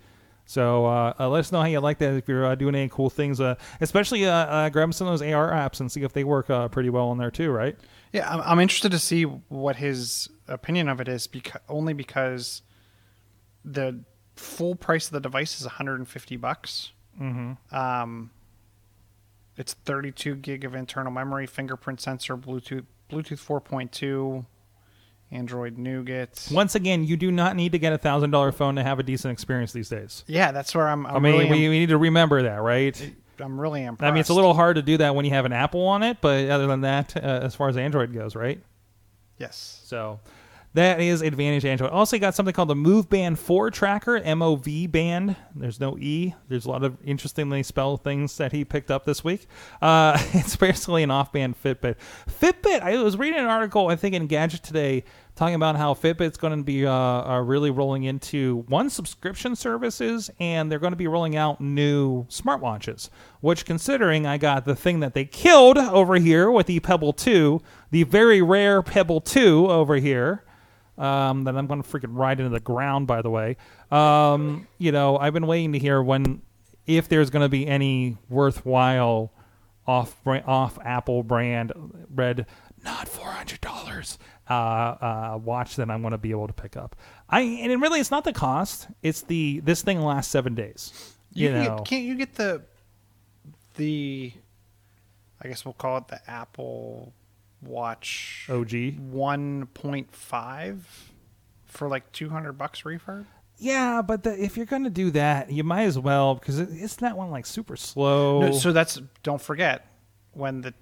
So 0.45 0.85
uh, 0.85 1.13
uh, 1.19 1.29
let 1.29 1.39
us 1.41 1.51
know 1.51 1.59
how 1.59 1.67
you 1.67 1.79
like 1.79 1.99
that. 1.99 2.13
If 2.13 2.27
you're 2.27 2.45
uh, 2.45 2.55
doing 2.55 2.73
any 2.73 2.89
cool 2.89 3.09
things, 3.09 3.39
uh, 3.41 3.55
especially 3.81 4.25
uh, 4.25 4.31
uh, 4.31 4.69
grab 4.69 4.93
some 4.93 5.07
of 5.07 5.19
those 5.19 5.21
AR 5.21 5.51
apps 5.51 5.79
and 5.79 5.91
see 5.91 6.01
if 6.03 6.13
they 6.13 6.23
work 6.23 6.49
uh, 6.49 6.69
pretty 6.69 6.89
well 6.89 7.09
on 7.09 7.17
there 7.17 7.29
too. 7.31 7.51
Right? 7.51 7.77
Yeah, 8.13 8.33
I'm, 8.33 8.41
I'm 8.41 8.59
interested 8.59 8.91
to 8.93 8.99
see 8.99 9.23
what 9.23 9.75
his 9.75 10.29
opinion 10.49 10.89
of 10.89 10.99
it 10.99 11.07
is, 11.07 11.27
because 11.27 11.62
only 11.69 11.93
because 11.93 12.62
the 13.63 14.03
full 14.35 14.75
price 14.75 15.07
of 15.07 15.13
the 15.13 15.19
device 15.19 15.59
is 15.59 15.65
150 15.65 16.38
bucks. 16.38 16.91
Mm-hmm. 17.19 17.75
Um, 17.75 18.31
it's 19.57 19.73
32 19.73 20.35
gig 20.35 20.63
of 20.63 20.73
internal 20.73 21.12
memory, 21.12 21.45
fingerprint 21.45 21.99
sensor, 21.99 22.38
Bluetooth, 22.38 22.85
Bluetooth 23.09 23.45
4.2, 23.45 24.45
Android 25.31 25.77
Nougat. 25.77 26.47
Once 26.51 26.75
again, 26.75 27.03
you 27.03 27.17
do 27.17 27.31
not 27.31 27.55
need 27.55 27.73
to 27.73 27.79
get 27.79 27.93
a 27.93 27.97
thousand 27.97 28.31
dollar 28.31 28.51
phone 28.51 28.75
to 28.75 28.83
have 28.83 28.99
a 28.99 29.03
decent 29.03 29.31
experience 29.31 29.73
these 29.73 29.89
days. 29.89 30.23
Yeah, 30.27 30.51
that's 30.51 30.73
where 30.73 30.88
I'm. 30.88 31.05
I'm 31.05 31.17
I 31.17 31.19
mean, 31.19 31.33
really, 31.33 31.49
we, 31.49 31.69
we 31.69 31.79
need 31.79 31.89
to 31.89 31.97
remember 31.97 32.43
that, 32.43 32.62
right? 32.62 33.13
I'm 33.39 33.59
really 33.59 33.83
impressed. 33.83 34.09
I 34.09 34.12
mean, 34.12 34.21
it's 34.21 34.29
a 34.29 34.33
little 34.33 34.53
hard 34.53 34.75
to 34.77 34.81
do 34.81 34.97
that 34.97 35.15
when 35.15 35.25
you 35.25 35.31
have 35.31 35.45
an 35.45 35.53
Apple 35.53 35.85
on 35.85 36.03
it, 36.03 36.17
but 36.19 36.49
other 36.49 36.67
than 36.67 36.81
that, 36.81 37.15
uh, 37.15 37.19
as 37.19 37.55
far 37.55 37.69
as 37.69 37.77
Android 37.77 38.13
goes, 38.13 38.35
right? 38.35 38.62
Yes. 39.38 39.81
So 39.85 40.19
that 40.75 41.01
is 41.01 41.23
Advantage 41.23 41.65
Android. 41.65 41.89
Also 41.89 42.19
got 42.19 42.36
something 42.36 42.53
called 42.53 42.69
the 42.69 42.75
MOVband 42.75 43.39
4 43.39 43.71
tracker, 43.71 44.19
MOV 44.19 44.91
band. 44.91 45.36
There's 45.55 45.79
no 45.79 45.97
E. 45.97 46.36
There's 46.47 46.65
a 46.65 46.69
lot 46.69 46.84
of 46.84 46.95
interestingly 47.03 47.63
spelled 47.63 48.03
things 48.03 48.38
that 48.38 48.51
he 48.51 48.63
picked 48.63 48.91
up 48.91 49.03
this 49.03 49.23
week. 49.23 49.47
Uh, 49.82 50.15
it's 50.34 50.55
basically 50.55 51.01
an 51.01 51.10
off-band 51.10 51.62
Fitbit. 51.62 51.95
Fitbit, 52.29 52.82
I 52.82 53.01
was 53.01 53.17
reading 53.17 53.39
an 53.39 53.47
article, 53.47 53.88
I 53.88 53.95
think, 53.95 54.13
in 54.13 54.27
Gadget 54.27 54.62
Today, 54.62 55.05
talking 55.36 55.55
about 55.55 55.75
how 55.75 55.95
Fitbit's 55.95 56.38
going 56.38 56.55
to 56.55 56.63
be 56.63 56.86
uh, 56.86 56.91
uh, 56.91 57.41
really 57.41 57.71
rolling 57.71 58.03
into 58.03 58.63
one 58.67 58.91
subscription 58.91 59.55
services, 59.55 60.29
and 60.39 60.71
they're 60.71 60.77
going 60.77 60.91
to 60.93 60.97
be 60.97 61.08
rolling 61.08 61.36
out 61.36 61.60
new 61.60 62.25
smartwatches. 62.25 63.10
Which, 63.41 63.65
considering 63.65 64.27
I 64.27 64.38
got 64.38 64.65
the 64.65 64.75
thing 64.75 64.99
that 64.99 65.15
they 65.15 65.25
killed 65.25 65.79
over 65.79 66.17
here 66.17 66.51
with 66.51 66.67
the 66.67 66.79
Pebble 66.79 67.13
2, 67.13 67.60
the 67.89 68.03
very 68.03 68.43
rare 68.43 68.84
Pebble 68.84 69.21
2 69.21 69.67
over 69.67 69.95
here, 69.95 70.43
um, 70.99 71.45
that 71.45 71.57
I'm 71.57 71.65
going 71.65 71.81
to 71.81 71.89
freaking 71.89 72.15
ride 72.15 72.39
into 72.39 72.49
the 72.49 72.59
ground. 72.59 73.07
By 73.07 73.21
the 73.21 73.29
way, 73.29 73.57
um, 73.89 74.67
you 74.77 74.91
know, 74.91 75.17
I've 75.17 75.33
been 75.33 75.47
waiting 75.47 75.73
to 75.73 75.79
hear 75.79 76.03
when, 76.03 76.41
if 76.85 77.07
there's 77.09 77.29
going 77.29 77.43
to 77.43 77.49
be 77.49 77.65
any 77.65 78.17
worthwhile 78.29 79.31
off 79.88 80.15
off 80.27 80.77
Apple 80.83 81.23
brand 81.23 81.71
red, 82.13 82.45
not 82.83 83.07
four 83.07 83.31
hundred 83.31 83.62
dollars 83.62 84.19
uh, 84.49 84.53
uh, 84.53 85.39
watch 85.43 85.75
that 85.77 85.89
I'm 85.89 86.01
going 86.01 86.12
to 86.12 86.17
be 86.17 86.31
able 86.31 86.47
to 86.47 86.53
pick 86.53 86.75
up. 86.75 86.95
I 87.29 87.41
and 87.41 87.71
it 87.71 87.77
really 87.77 87.99
it's 87.99 88.12
not 88.12 88.23
the 88.23 88.33
cost; 88.33 88.88
it's 89.01 89.21
the 89.21 89.62
this 89.62 89.81
thing 89.81 90.01
lasts 90.01 90.31
seven 90.31 90.55
days. 90.55 91.15
You, 91.33 91.47
You, 91.47 91.53
know, 91.53 91.77
get, 91.77 91.85
can't 91.85 92.03
you 92.03 92.15
get 92.15 92.35
the 92.35 92.63
the 93.75 94.33
I 95.41 95.47
guess 95.47 95.63
we'll 95.63 95.73
call 95.73 95.97
it 95.99 96.07
the 96.07 96.19
Apple 96.29 97.13
Watch 97.62 98.48
OG. 98.50 98.69
1.5 98.69 100.80
for 101.65 101.88
like 101.88 102.12
200 102.12 102.54
bucks 102.54 102.82
refurb? 102.84 103.26
Yeah, 103.58 104.02
but 104.02 104.24
the, 104.24 104.41
if 104.41 104.56
you're 104.56 104.65
going 104.65 104.86
to 104.86 104.89
do 104.89 105.12
that, 105.12 105.52
you 105.52 105.65
might 105.65 105.84
as 105.84 106.00
well 106.00 106.36
because 106.36 106.60
it, 106.60 106.69
it's 106.72 106.95
that 106.98 107.17
one 107.17 107.30
like 107.30 107.45
super 107.45 107.76
slow. 107.76 108.41
No, 108.41 108.52
so 108.54 108.72
that's 108.72 109.02
don't 109.22 109.41
forget 109.41 109.86
when 110.32 110.62
the 110.62 110.74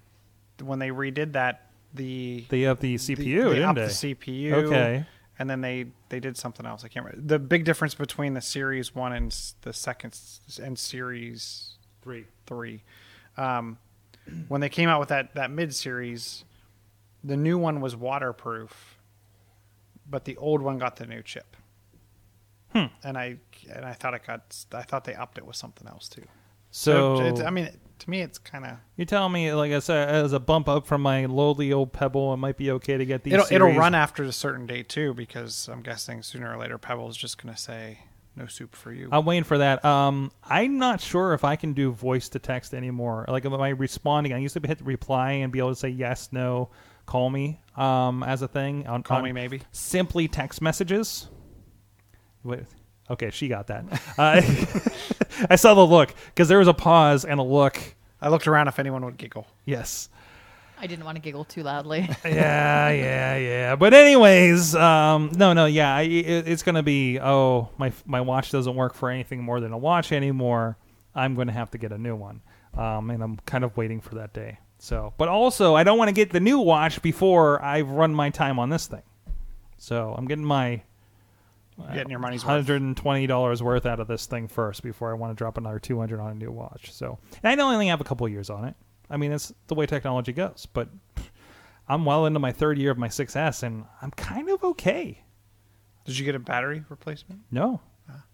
when 0.62 0.78
they 0.78 0.90
redid 0.90 1.32
that 1.32 1.70
the 1.92 2.44
they 2.48 2.60
have 2.62 2.78
the 2.80 2.94
CPU, 2.94 3.16
the, 3.16 3.24
they 3.24 3.32
didn't 3.54 3.64
upped 3.64 3.76
they? 3.76 3.86
the 3.86 4.14
CPU. 4.14 4.52
Okay. 4.52 5.06
And 5.40 5.48
then 5.50 5.60
they 5.60 5.86
they 6.08 6.20
did 6.20 6.36
something 6.36 6.66
else. 6.66 6.84
I 6.84 6.88
can't 6.88 7.04
remember. 7.04 7.26
The 7.26 7.38
big 7.40 7.64
difference 7.64 7.94
between 7.94 8.34
the 8.34 8.40
Series 8.40 8.94
1 8.94 9.12
and 9.12 9.32
the 9.62 9.72
second 9.72 10.16
and 10.62 10.78
Series 10.78 11.72
Three. 12.02 12.26
three. 12.46 12.82
Um, 13.36 13.78
when 14.48 14.60
they 14.60 14.68
came 14.68 14.88
out 14.88 15.00
with 15.00 15.08
that 15.08 15.34
that 15.34 15.50
mid 15.50 15.74
series, 15.74 16.44
the 17.24 17.36
new 17.36 17.58
one 17.58 17.80
was 17.80 17.96
waterproof, 17.96 18.98
but 20.08 20.24
the 20.24 20.36
old 20.36 20.62
one 20.62 20.78
got 20.78 20.96
the 20.96 21.06
new 21.06 21.22
chip. 21.22 21.56
Hmm. 22.72 22.86
And 23.02 23.16
I 23.16 23.38
and 23.72 23.84
I 23.84 23.92
thought 23.92 24.14
it 24.14 24.26
got 24.26 24.54
I 24.72 24.82
thought 24.82 25.04
they 25.04 25.14
upped 25.14 25.38
it 25.38 25.46
with 25.46 25.56
something 25.56 25.86
else 25.88 26.08
too. 26.08 26.24
So, 26.70 27.20
it's, 27.20 27.40
I 27.40 27.48
mean, 27.48 27.70
to 27.98 28.10
me, 28.10 28.20
it's 28.20 28.36
kind 28.36 28.66
of 28.66 28.76
you're 28.96 29.06
telling 29.06 29.32
me, 29.32 29.52
like 29.54 29.72
I 29.72 29.78
said, 29.78 30.10
as 30.10 30.34
a 30.34 30.40
bump 30.40 30.68
up 30.68 30.86
from 30.86 31.00
my 31.00 31.24
lowly 31.24 31.72
old 31.72 31.94
Pebble, 31.94 32.34
it 32.34 32.36
might 32.36 32.58
be 32.58 32.70
okay 32.72 32.98
to 32.98 33.06
get 33.06 33.24
these. 33.24 33.32
it'll 33.32 33.46
it'll 33.50 33.72
run 33.72 33.94
after 33.94 34.22
a 34.22 34.32
certain 34.32 34.66
date 34.66 34.88
too 34.88 35.14
because 35.14 35.68
I'm 35.72 35.82
guessing 35.82 36.22
sooner 36.22 36.52
or 36.52 36.58
later 36.58 36.76
Pebble 36.76 37.08
is 37.08 37.16
just 37.16 37.42
going 37.42 37.54
to 37.54 37.60
say 37.60 38.00
no 38.36 38.46
soup 38.46 38.76
for 38.76 38.92
you. 38.92 39.08
I'm 39.10 39.24
waiting 39.24 39.44
for 39.44 39.58
that. 39.58 39.84
Um, 39.84 40.30
I'm 40.44 40.78
not 40.78 41.00
sure 41.00 41.32
if 41.32 41.44
I 41.44 41.56
can 41.56 41.72
do 41.72 41.90
voice 41.90 42.28
to 42.30 42.38
text 42.38 42.74
anymore. 42.74 43.24
Like, 43.28 43.44
am 43.44 43.54
I 43.54 43.70
responding? 43.70 44.32
I 44.32 44.38
used 44.38 44.54
to 44.54 44.66
hit 44.66 44.80
reply 44.82 45.32
and 45.32 45.52
be 45.52 45.58
able 45.58 45.70
to 45.70 45.76
say 45.76 45.88
yes, 45.88 46.28
no, 46.32 46.70
call 47.08 47.30
me 47.30 47.58
um, 47.74 48.22
as 48.22 48.42
a 48.42 48.48
thing. 48.48 48.86
On, 48.86 49.02
Call 49.02 49.18
on 49.18 49.24
me 49.24 49.32
maybe. 49.32 49.62
Simply 49.72 50.28
text 50.28 50.60
messages. 50.60 51.28
Wait, 52.44 52.64
okay, 53.10 53.30
she 53.30 53.48
got 53.48 53.66
that. 53.68 53.84
Uh, 54.18 54.42
I 55.50 55.56
saw 55.56 55.74
the 55.74 55.86
look 55.86 56.12
because 56.26 56.48
there 56.48 56.58
was 56.58 56.68
a 56.68 56.74
pause 56.74 57.24
and 57.24 57.38
a 57.38 57.42
look. 57.42 57.78
I 58.20 58.28
looked 58.28 58.48
around 58.48 58.66
if 58.68 58.78
anyone 58.80 59.04
would 59.04 59.16
giggle. 59.16 59.46
Yes. 59.64 60.08
I 60.80 60.86
didn't 60.86 61.04
want 61.04 61.16
to 61.16 61.22
giggle 61.22 61.44
too 61.44 61.62
loudly. 61.62 62.00
yeah, 62.24 62.90
yeah, 62.90 63.36
yeah. 63.36 63.76
But 63.76 63.94
anyways, 63.94 64.74
um, 64.74 65.30
no, 65.36 65.52
no, 65.52 65.66
yeah, 65.66 65.94
I, 65.94 66.02
it, 66.02 66.48
it's 66.48 66.62
gonna 66.62 66.82
be. 66.82 67.18
Oh, 67.20 67.70
my 67.78 67.92
my 68.06 68.20
watch 68.20 68.50
doesn't 68.50 68.74
work 68.74 68.94
for 68.94 69.08
anything 69.10 69.42
more 69.42 69.60
than 69.60 69.72
a 69.72 69.78
watch 69.78 70.12
anymore. 70.12 70.76
I'm 71.14 71.34
going 71.34 71.48
to 71.48 71.52
have 71.52 71.70
to 71.72 71.78
get 71.78 71.90
a 71.90 71.98
new 71.98 72.14
one, 72.14 72.42
um, 72.76 73.10
and 73.10 73.22
I'm 73.22 73.38
kind 73.38 73.64
of 73.64 73.76
waiting 73.76 74.00
for 74.00 74.16
that 74.16 74.32
day. 74.32 74.58
So, 74.78 75.12
but 75.18 75.28
also, 75.28 75.74
I 75.74 75.82
don't 75.82 75.98
want 75.98 76.08
to 76.08 76.12
get 76.12 76.30
the 76.30 76.40
new 76.40 76.60
watch 76.60 77.02
before 77.02 77.62
I've 77.62 77.88
run 77.88 78.14
my 78.14 78.30
time 78.30 78.58
on 78.58 78.70
this 78.70 78.86
thing. 78.86 79.02
So 79.76 80.14
I'm 80.16 80.26
getting 80.26 80.44
my 80.44 80.82
uh, 81.80 81.94
Getting 81.94 82.10
your 82.10 82.18
money's 82.20 82.42
hundred 82.42 82.82
and 82.82 82.96
twenty 82.96 83.26
dollars 83.26 83.62
worth 83.62 83.86
out 83.86 84.00
of 84.00 84.08
this 84.08 84.26
thing 84.26 84.48
first 84.48 84.82
before 84.82 85.10
I 85.10 85.14
want 85.14 85.30
to 85.30 85.36
drop 85.36 85.58
another 85.58 85.78
two 85.78 85.98
hundred 85.98 86.20
on 86.20 86.32
a 86.32 86.34
new 86.34 86.50
watch. 86.50 86.92
So, 86.92 87.18
and 87.42 87.60
I 87.60 87.64
only 87.64 87.86
have 87.88 88.00
a 88.00 88.04
couple 88.04 88.28
years 88.28 88.50
on 88.50 88.64
it. 88.64 88.74
I 89.10 89.16
mean, 89.16 89.32
it's 89.32 89.52
the 89.68 89.74
way 89.74 89.86
technology 89.86 90.32
goes. 90.32 90.66
But 90.72 90.88
I'm 91.88 92.04
well 92.04 92.26
into 92.26 92.40
my 92.40 92.52
third 92.52 92.78
year 92.78 92.90
of 92.90 92.98
my 92.98 93.08
6S, 93.08 93.62
and 93.62 93.84
I'm 94.02 94.10
kind 94.12 94.50
of 94.50 94.62
okay. 94.62 95.22
Did 96.04 96.18
you 96.18 96.24
get 96.24 96.34
a 96.34 96.38
battery 96.38 96.84
replacement? 96.88 97.40
No. 97.50 97.80
Ah. 98.08 98.24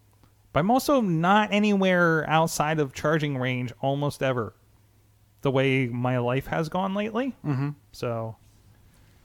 But 0.53 0.61
I'm 0.61 0.71
also 0.71 1.01
not 1.01 1.53
anywhere 1.53 2.29
outside 2.29 2.81
of 2.81 2.93
charging 2.93 3.39
range 3.39 3.73
almost 3.81 4.23
ever. 4.23 4.55
The 5.45 5.51
way 5.51 5.87
my 5.89 6.17
life 6.19 6.47
has 6.49 6.69
gone 6.71 6.95
lately. 6.95 7.35
Mm-hmm. 7.45 7.71
So 7.93 8.37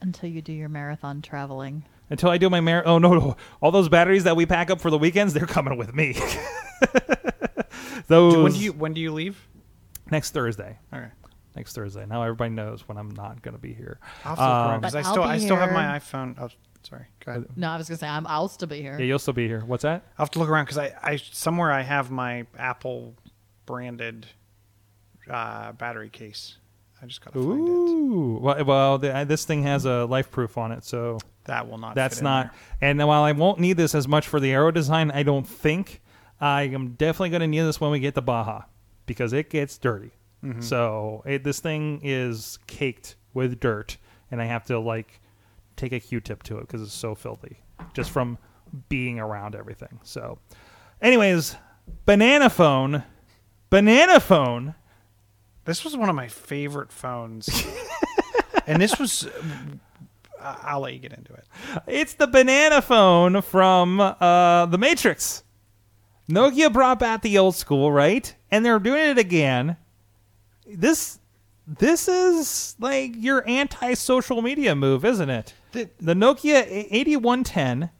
Until 0.02 0.28
you 0.28 0.42
do 0.42 0.52
your 0.52 0.68
marathon 0.68 1.22
traveling. 1.22 1.84
until 2.10 2.28
I 2.30 2.36
do 2.38 2.48
my 2.50 2.60
mar- 2.60 2.82
oh 2.86 2.98
no, 2.98 3.14
no, 3.14 3.36
all 3.62 3.70
those 3.70 3.88
batteries 3.88 4.24
that 4.24 4.36
we 4.36 4.44
pack 4.46 4.70
up 4.70 4.80
for 4.80 4.90
the 4.90 4.98
weekends, 4.98 5.32
they're 5.34 5.46
coming 5.46 5.78
with 5.78 5.94
me. 5.94 6.14
those 8.08 8.36
When 8.42 8.52
do 8.52 8.58
you 8.58 8.72
when 8.72 8.92
do 8.94 9.00
you 9.00 9.12
leave? 9.12 9.48
next 10.10 10.32
Thursday. 10.32 10.78
Okay. 10.92 11.08
Next 11.56 11.74
Thursday. 11.74 12.04
Now 12.06 12.22
everybody 12.22 12.50
knows 12.50 12.86
when 12.86 12.96
I'm 12.98 13.10
not 13.10 13.42
going 13.42 13.54
to 13.54 13.60
be 13.60 13.72
here. 13.72 13.98
I'll 14.24 14.36
have 14.36 14.38
to 14.38 14.42
look 14.44 14.50
around 14.50 14.74
Um, 14.74 14.80
because 14.80 14.94
I 14.94 15.00
But 15.02 15.06
I'll 15.06 15.12
still 15.12 15.22
be 15.24 15.28
I 15.30 15.38
still 15.38 15.56
have 15.56 15.72
my 15.72 15.98
iPhone. 15.98 16.34
Oh, 16.40 16.48
sorry. 16.82 17.06
Go 17.24 17.32
ahead. 17.32 17.44
No, 17.56 17.70
I 17.70 17.76
was 17.76 17.88
gonna 17.88 17.98
say 17.98 18.08
I'm. 18.08 18.26
I'll 18.26 18.48
still 18.48 18.68
be 18.68 18.80
here. 18.82 18.96
yeah, 18.98 19.04
you'll 19.06 19.18
still 19.18 19.34
be 19.34 19.46
here. 19.48 19.62
What's 19.66 19.82
that? 19.82 20.02
I'll 20.18 20.24
have 20.26 20.30
to 20.32 20.38
look 20.38 20.48
around 20.48 20.64
because 20.66 20.78
I, 20.78 20.92
I 21.02 21.16
somewhere 21.16 21.72
I 21.72 21.80
have 21.82 22.10
my 22.10 22.46
Apple 22.58 23.14
branded 23.66 24.26
uh, 25.30 25.72
battery 25.72 26.08
case. 26.08 26.56
I 27.02 27.06
just 27.06 27.24
gotta 27.24 27.38
find 27.38 27.66
it. 27.66 27.70
Ooh. 27.70 28.38
Well, 28.42 28.64
well 28.64 28.98
the, 28.98 29.14
uh, 29.16 29.24
this 29.24 29.44
thing 29.44 29.62
has 29.62 29.86
a 29.86 30.06
LifeProof 30.10 30.56
on 30.58 30.72
it, 30.72 30.84
so 30.84 31.18
That 31.44 31.68
will 31.68 31.78
not. 31.78 31.94
that's 31.94 32.16
fit 32.16 32.20
in 32.20 32.24
not. 32.24 32.54
And 32.80 32.98
while 32.98 33.22
I 33.22 33.32
won't 33.32 33.58
need 33.58 33.76
this 33.76 33.94
as 33.94 34.06
much 34.06 34.28
for 34.28 34.38
the 34.40 34.52
aero 34.52 34.70
design, 34.70 35.10
I 35.10 35.22
don't 35.22 35.46
think 35.46 36.02
I 36.40 36.62
am 36.64 36.90
definitely 36.92 37.30
going 37.30 37.40
to 37.40 37.46
need 37.46 37.60
this 37.60 37.80
when 37.80 37.90
we 37.90 38.00
get 38.00 38.14
to 38.16 38.20
Baja 38.20 38.62
because 39.06 39.32
it 39.32 39.50
gets 39.50 39.78
dirty. 39.78 40.10
Mm-hmm. 40.44 40.60
So 40.60 41.22
it, 41.26 41.44
this 41.44 41.60
thing 41.60 42.00
is 42.02 42.58
caked 42.66 43.16
with 43.34 43.60
dirt, 43.60 43.96
and 44.30 44.40
I 44.40 44.44
have 44.46 44.64
to 44.66 44.78
like 44.78 45.20
take 45.76 45.92
a 45.92 46.00
Q-tip 46.00 46.42
to 46.44 46.58
it 46.58 46.62
because 46.62 46.82
it's 46.82 46.92
so 46.92 47.14
filthy 47.14 47.58
just 47.94 48.10
from 48.10 48.38
being 48.88 49.18
around 49.18 49.54
everything. 49.54 50.00
So, 50.02 50.38
anyways, 51.00 51.56
banana 52.06 52.50
phone, 52.50 53.04
banana 53.70 54.20
phone. 54.20 54.74
This 55.70 55.84
was 55.84 55.96
one 55.96 56.08
of 56.08 56.16
my 56.16 56.26
favorite 56.26 56.90
phones, 56.90 57.48
and 58.66 58.82
this 58.82 58.98
was. 58.98 59.28
I'll 60.42 60.80
let 60.80 60.94
you 60.94 60.98
get 60.98 61.12
into 61.12 61.32
it. 61.32 61.44
It's 61.86 62.14
the 62.14 62.26
banana 62.26 62.82
phone 62.82 63.40
from 63.40 64.00
uh, 64.00 64.66
The 64.66 64.78
Matrix. 64.78 65.44
Nokia 66.28 66.72
brought 66.72 66.98
back 66.98 67.22
the 67.22 67.38
old 67.38 67.54
school, 67.54 67.92
right? 67.92 68.34
And 68.50 68.64
they're 68.66 68.80
doing 68.80 69.10
it 69.10 69.18
again. 69.18 69.76
This 70.66 71.20
this 71.68 72.08
is 72.08 72.74
like 72.80 73.12
your 73.14 73.48
anti-social 73.48 74.42
media 74.42 74.74
move, 74.74 75.04
isn't 75.04 75.30
it? 75.30 75.54
The- 75.70 75.90
The 76.00 76.14
Nokia 76.14 76.64
8110 76.68 77.90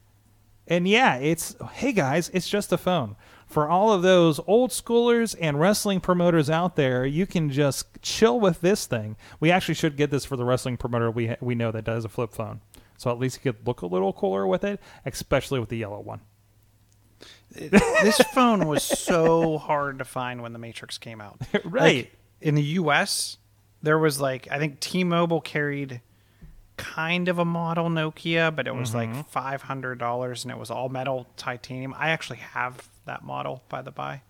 and 0.67 0.89
yeah, 0.89 1.19
it's 1.19 1.55
hey 1.75 1.93
guys, 1.93 2.31
it's 2.35 2.49
just 2.49 2.73
a 2.73 2.79
phone. 2.79 3.15
For 3.51 3.69
all 3.69 3.93
of 3.93 4.03
those 4.03 4.39
old 4.47 4.71
schoolers 4.71 5.35
and 5.41 5.59
wrestling 5.61 6.01
promoters 6.01 6.49
out 6.49 6.77
there, 6.77 7.05
you 7.05 7.27
can 7.27 7.51
just 7.51 8.01
chill 8.01 8.39
with 8.39 8.61
this 8.61 8.87
thing. 8.87 9.17
We 9.41 9.51
actually 9.51 9.75
should 9.75 9.97
get 9.97 10.11
this 10.13 10.25
for 10.25 10.37
the 10.37 10.45
wrestling 10.45 10.77
promoter 10.77 11.11
we 11.11 11.35
we 11.41 11.55
know 11.57 11.71
that 11.73 11.85
does 11.85 12.05
a 12.05 12.09
flip 12.09 12.33
phone. 12.33 12.61
So 12.97 13.11
at 13.11 13.19
least 13.19 13.41
you 13.45 13.53
could 13.53 13.67
look 13.67 13.83
a 13.83 13.87
little 13.87 14.13
cooler 14.13 14.47
with 14.47 14.63
it, 14.63 14.81
especially 15.05 15.59
with 15.59 15.69
the 15.69 15.79
yellow 15.79 15.99
one. 16.01 16.21
this 17.51 18.19
phone 18.33 18.67
was 18.69 18.85
so 18.85 19.59
hard 19.59 19.99
to 19.99 20.05
find 20.05 20.43
when 20.43 20.53
the 20.53 20.59
Matrix 20.59 20.97
came 20.99 21.21
out. 21.21 21.41
Right. 21.65 21.97
Like, 22.05 22.17
in 22.41 22.55
the 22.55 22.63
U.S., 22.63 23.37
there 23.83 23.99
was 23.99 24.21
like 24.21 24.47
I 24.51 24.59
think 24.59 24.79
T-Mobile 24.81 25.41
carried 25.41 26.01
kind 26.77 27.29
of 27.29 27.39
a 27.39 27.45
model 27.45 27.89
Nokia, 27.91 28.55
but 28.55 28.67
it 28.67 28.75
was 28.75 28.93
Mm-hmm. 28.93 29.15
like 29.17 29.29
five 29.29 29.63
hundred 29.63 29.99
dollars, 29.99 30.45
and 30.45 30.53
it 30.53 30.59
was 30.59 30.71
all 30.71 30.89
metal 30.89 31.27
titanium. 31.37 31.95
I 31.99 32.11
actually 32.11 32.39
have 32.39 32.89
that 33.07 33.25
model, 33.25 33.63
by 33.69 33.83
the 33.83 33.91
by. 33.91 34.23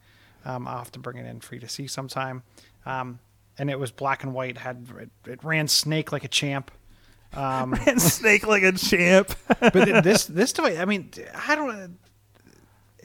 Um, 0.44 0.66
I'll 0.66 0.78
have 0.78 0.92
to 0.92 0.98
bring 0.98 1.18
it 1.18 1.26
in 1.26 1.40
for 1.40 1.54
you 1.54 1.60
to 1.60 1.68
see 1.68 1.86
sometime. 1.86 2.42
Um, 2.86 3.18
and 3.58 3.68
it 3.70 3.78
was 3.78 3.90
black 3.90 4.22
and 4.22 4.32
white. 4.32 4.58
Had 4.58 4.86
it, 4.98 5.10
it 5.30 5.44
ran 5.44 5.68
Snake 5.68 6.12
like 6.12 6.24
a 6.24 6.28
champ. 6.28 6.70
Um, 7.34 7.74
and 7.86 8.00
snake 8.00 8.46
like 8.46 8.62
a 8.62 8.72
champ. 8.72 9.34
but 9.60 10.02
this 10.02 10.24
this 10.24 10.52
device, 10.52 10.78
I 10.78 10.84
mean, 10.84 11.10
I 11.46 11.54
don't. 11.54 11.98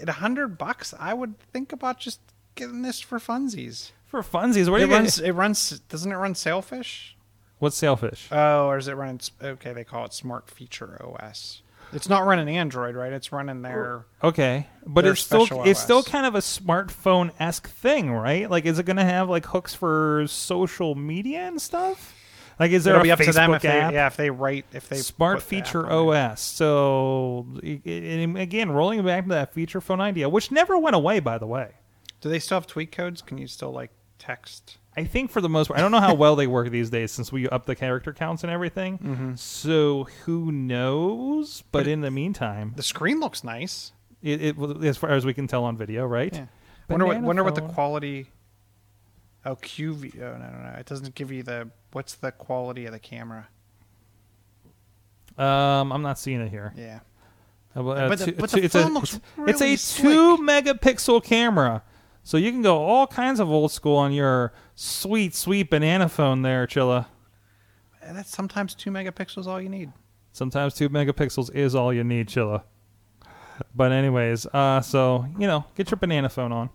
At 0.01 0.09
a 0.09 0.13
hundred 0.13 0.57
bucks, 0.57 0.93
I 0.99 1.13
would 1.13 1.37
think 1.53 1.71
about 1.71 1.99
just 1.99 2.19
getting 2.55 2.81
this 2.81 2.99
for 3.01 3.19
funsies. 3.19 3.91
for 4.07 4.21
funsies, 4.21 4.69
what 4.69 4.81
are 4.81 4.83
It 4.83 4.89
you 4.89 4.95
gonna- 4.95 5.27
It 5.27 5.33
runs. 5.33 5.79
Doesn't 5.81 6.11
it 6.11 6.15
run 6.15 6.35
Sailfish? 6.35 7.15
What's 7.59 7.77
sailfish? 7.77 8.27
Oh, 8.31 8.67
or 8.67 8.77
is 8.77 8.87
it 8.89 8.93
running? 8.93 9.21
Okay, 9.41 9.71
they 9.71 9.85
call 9.85 10.03
it 10.05 10.13
Smart 10.13 10.49
Feature 10.49 11.01
OS. 11.01 11.61
It's 11.95 12.09
not 12.09 12.25
running 12.25 12.55
Android, 12.57 12.95
right? 12.95 13.11
It's 13.13 13.31
running 13.31 13.61
their. 13.61 14.05
Okay, 14.23 14.67
but 14.85 15.01
Their 15.03 15.13
it's 15.13 15.21
still 15.21 15.45
special 15.45 15.63
it's 15.63 15.79
still 15.79 16.03
kind 16.03 16.25
of 16.25 16.35
a 16.35 16.39
smartphone 16.39 17.31
esque 17.39 17.67
thing, 17.69 18.11
right? 18.11 18.49
Like, 18.49 18.65
is 18.65 18.77
it 18.79 18.85
going 18.85 18.97
to 18.97 19.03
have 19.05 19.29
like 19.29 19.45
hooks 19.45 19.73
for 19.73 20.25
social 20.27 20.95
media 20.95 21.41
and 21.47 21.61
stuff? 21.61 22.13
Like, 22.59 22.71
is 22.71 22.83
there 22.85 22.95
It'll 22.95 23.11
a 23.11 23.15
Facebook 23.17 23.25
to 23.25 23.31
them 23.33 23.53
if 23.53 23.61
they, 23.63 23.67
app? 23.67 23.93
yeah, 23.93 24.07
if 24.07 24.15
they 24.17 24.29
write 24.29 24.65
if 24.71 24.87
they 24.87 24.95
Smart 24.97 25.39
put 25.39 25.49
the 25.49 25.55
feature. 25.61 25.89
OS. 25.91 26.39
So 26.41 27.45
i- 27.63 27.81
i- 27.85 27.89
and 27.89 28.37
again, 28.37 28.71
rolling 28.71 29.03
back 29.03 29.23
to 29.25 29.29
that 29.29 29.53
feature 29.53 29.81
phone 29.81 29.99
idea, 29.99 30.29
which 30.29 30.51
never 30.51 30.77
went 30.77 30.95
away, 30.95 31.19
by 31.19 31.37
the 31.37 31.47
way. 31.47 31.71
Do 32.21 32.29
they 32.29 32.39
still 32.39 32.55
have 32.57 32.65
tweet 32.67 32.91
codes? 32.93 33.21
Can 33.21 33.37
you 33.37 33.47
still 33.47 33.71
like 33.71 33.91
text? 34.19 34.77
I 34.97 35.03
think 35.03 35.29
for 35.31 35.41
the 35.41 35.49
most 35.49 35.67
part, 35.67 35.77
I 35.77 35.81
don't 35.81 35.91
know 35.91 35.99
how 35.99 36.13
well 36.23 36.35
they 36.35 36.47
work 36.47 36.69
these 36.71 36.89
days 36.89 37.11
since 37.11 37.31
we 37.31 37.47
up 37.49 37.65
the 37.65 37.75
character 37.75 38.13
counts 38.13 38.43
and 38.43 38.51
everything. 38.51 38.97
Mm-hmm. 38.99 39.35
So 39.35 40.05
who 40.25 40.51
knows? 40.51 41.63
But 41.71 41.87
in 41.87 42.01
the 42.01 42.11
meantime, 42.11 42.73
The 42.75 42.83
screen 42.83 43.19
looks 43.19 43.43
nice. 43.43 43.91
it, 44.21 44.41
it 44.41 44.57
as 44.85 44.97
far 44.97 45.11
as 45.11 45.25
we 45.25 45.33
can 45.33 45.47
tell 45.47 45.63
on 45.65 45.75
video, 45.77 46.05
right? 46.05 46.33
Yeah. 46.33 46.45
Wonder 46.89 47.05
what 47.07 47.21
wonder 47.21 47.43
what 47.43 47.55
the 47.55 47.61
quality. 47.61 48.27
Oh, 49.45 49.55
QV. 49.55 50.15
Oh 50.21 50.37
no 50.37 50.49
no 50.49 50.71
no! 50.71 50.79
It 50.79 50.85
doesn't 50.85 51.13
give 51.15 51.31
you 51.31 51.43
the 51.43 51.69
what's 51.91 52.15
the 52.15 52.31
quality 52.31 52.85
of 52.85 52.91
the 52.93 52.99
camera. 52.99 53.47
Um, 55.37 55.91
I'm 55.91 56.01
not 56.01 56.17
seeing 56.17 56.41
it 56.41 56.49
here. 56.49 56.73
Yeah. 56.77 56.99
Uh, 57.77 57.83
well, 57.83 57.97
uh, 57.97 58.09
But 58.09 58.19
the- 58.19 58.25
two- 58.27 58.31
but 58.33 58.49
two- 58.49 58.59
the 58.61 58.65
it's 58.65 58.75
a, 58.75 58.83
phone 58.83 58.93
looks 58.93 59.19
it's 59.47 59.61
a 59.61 59.65
really 59.65 59.77
two 59.77 60.37
megapixel 60.43 61.23
camera, 61.23 61.83
so 62.25 62.37
you 62.37 62.51
can 62.51 62.63
go 62.63 62.79
all 62.79 63.05
kinds 63.05 63.39
of 63.39 63.51
old 63.51 63.71
school 63.71 63.97
on 63.97 64.11
your 64.11 64.51
sweet, 64.73 65.35
sweet 65.35 65.69
banana 65.69 66.09
phone 66.09 66.41
there, 66.41 66.65
Chilla. 66.65 67.05
And 68.01 68.17
that's 68.17 68.31
sometimes 68.31 68.73
two 68.73 68.89
megapixels 68.89 69.45
all 69.45 69.61
you 69.61 69.69
need. 69.69 69.93
Sometimes 70.31 70.73
two 70.73 70.89
megapixels 70.89 71.53
is 71.53 71.75
all 71.75 71.93
you 71.93 72.03
need, 72.03 72.27
Chilla. 72.27 72.63
But 73.75 73.91
anyways, 73.91 74.47
uh, 74.47 74.81
so 74.81 75.27
you 75.37 75.45
know, 75.45 75.65
get 75.75 75.91
your 75.91 75.97
banana 75.97 76.27
phone 76.29 76.51
on. 76.51 76.69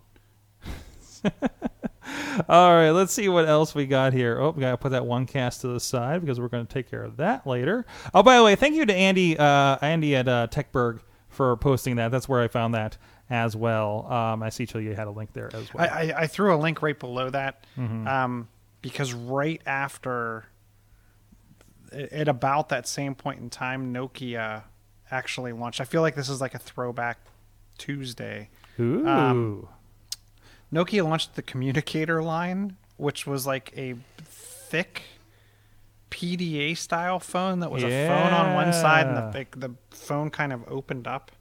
all 2.47 2.73
right, 2.73 2.91
let's 2.91 3.11
see 3.11 3.27
what 3.27 3.45
else 3.45 3.75
we 3.75 3.85
got 3.85 4.13
here. 4.13 4.39
Oh, 4.39 4.51
we 4.51 4.61
gotta 4.61 4.77
put 4.77 4.93
that 4.93 5.05
one 5.05 5.25
cast 5.25 5.61
to 5.61 5.67
the 5.67 5.81
side 5.81 6.21
because 6.21 6.39
we're 6.39 6.47
gonna 6.47 6.63
take 6.63 6.89
care 6.89 7.03
of 7.03 7.17
that 7.17 7.45
later. 7.45 7.85
Oh, 8.13 8.23
by 8.23 8.37
the 8.37 8.43
way, 8.43 8.55
thank 8.55 8.75
you 8.75 8.85
to 8.85 8.95
Andy, 8.95 9.37
uh, 9.37 9.77
Andy 9.81 10.15
at 10.15 10.29
uh, 10.29 10.47
Techberg 10.49 11.01
for 11.27 11.57
posting 11.57 11.97
that. 11.97 12.09
That's 12.09 12.29
where 12.29 12.41
I 12.41 12.47
found 12.47 12.73
that 12.73 12.97
as 13.31 13.55
well. 13.55 14.05
Um, 14.11 14.43
I 14.43 14.49
see 14.49 14.65
Chilla 14.67 14.83
you 14.83 14.93
had 14.93 15.07
a 15.07 15.11
link 15.11 15.31
there 15.33 15.49
as 15.55 15.73
well. 15.73 15.87
I, 15.89 16.11
I, 16.11 16.13
I 16.23 16.27
threw 16.27 16.53
a 16.53 16.57
link 16.57 16.81
right 16.81 16.99
below 16.99 17.29
that 17.31 17.65
Mm-hmm. 17.77 18.07
um, 18.07 18.47
because 18.81 19.13
right 19.13 19.61
after, 19.65 20.45
at 21.91 22.27
about 22.27 22.69
that 22.69 22.87
same 22.87 23.15
point 23.15 23.39
in 23.39 23.49
time, 23.49 23.93
Nokia 23.93 24.63
actually 25.09 25.53
launched. 25.53 25.79
I 25.81 25.85
feel 25.85 26.01
like 26.01 26.15
this 26.15 26.29
is 26.29 26.41
like 26.41 26.53
a 26.55 26.59
throwback 26.59 27.19
Tuesday. 27.77 28.49
Ooh. 28.79 29.07
um, 29.07 29.67
Nokia 30.73 31.03
launched 31.03 31.35
the 31.35 31.41
communicator 31.41 32.23
line, 32.23 32.77
which 32.97 33.27
was 33.27 33.45
like 33.45 33.71
a 33.77 33.95
thick 34.25 35.03
PDA 36.09 36.77
style 36.77 37.19
phone 37.19 37.59
that 37.59 37.71
was 37.71 37.83
a 37.83 38.07
phone 38.07 38.33
on 38.33 38.53
one 38.55 38.73
side 38.73 39.07
and 39.07 39.33
Yeah. 39.35 39.43
the, 39.51 39.67
the 39.67 39.75
phone 39.95 40.29
kind 40.29 40.51
of 40.53 40.63
opened 40.67 41.07
up. 41.07 41.31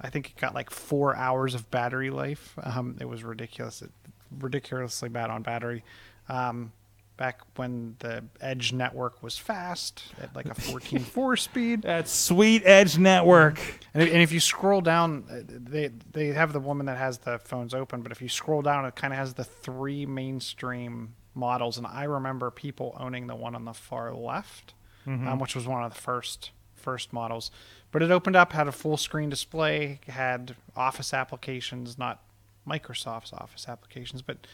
I 0.00 0.08
think 0.10 0.30
it 0.30 0.36
got 0.36 0.54
like 0.54 0.70
four 0.70 1.14
hours 1.14 1.54
of 1.54 1.70
battery 1.70 2.10
life. 2.10 2.54
Um, 2.62 2.96
it 3.00 3.08
was 3.08 3.22
ridiculous, 3.22 3.82
it, 3.82 3.90
ridiculously 4.38 5.08
bad 5.08 5.30
on 5.30 5.42
battery. 5.42 5.84
Um, 6.28 6.72
back 7.20 7.42
when 7.56 7.96
the 7.98 8.24
Edge 8.40 8.72
network 8.72 9.22
was 9.22 9.36
fast 9.36 10.02
at 10.22 10.34
like 10.34 10.46
a 10.46 10.54
14.4 10.54 11.38
speed. 11.38 11.82
that 11.82 12.08
sweet 12.08 12.62
Edge 12.64 12.96
network. 12.96 13.60
And 13.92 14.02
if, 14.02 14.12
and 14.12 14.22
if 14.22 14.32
you 14.32 14.40
scroll 14.40 14.80
down, 14.80 15.24
uh, 15.30 15.40
they 15.46 15.90
they 16.12 16.28
have 16.28 16.54
the 16.54 16.60
woman 16.60 16.86
that 16.86 16.96
has 16.96 17.18
the 17.18 17.38
phones 17.38 17.74
open, 17.74 18.00
but 18.00 18.10
if 18.10 18.22
you 18.22 18.28
scroll 18.28 18.62
down, 18.62 18.86
it 18.86 18.96
kind 18.96 19.12
of 19.12 19.18
has 19.18 19.34
the 19.34 19.44
three 19.44 20.06
mainstream 20.06 21.14
models. 21.34 21.76
And 21.76 21.86
I 21.86 22.04
remember 22.04 22.50
people 22.50 22.96
owning 22.98 23.26
the 23.26 23.36
one 23.36 23.54
on 23.54 23.66
the 23.66 23.74
far 23.74 24.14
left, 24.14 24.72
um, 25.06 25.38
which 25.38 25.54
was 25.54 25.66
one 25.66 25.84
of 25.84 25.92
the 25.92 26.00
first 26.00 26.52
first 26.74 27.12
models. 27.12 27.50
But 27.92 28.02
it 28.02 28.10
opened 28.10 28.36
up, 28.36 28.52
had 28.52 28.68
a 28.68 28.72
full 28.72 28.96
screen 28.96 29.30
display, 29.30 30.00
had 30.06 30.54
Office 30.76 31.12
applications, 31.12 31.98
not 31.98 32.22
Microsoft's 32.66 33.32
Office 33.32 33.66
applications, 33.68 34.22
but 34.22 34.46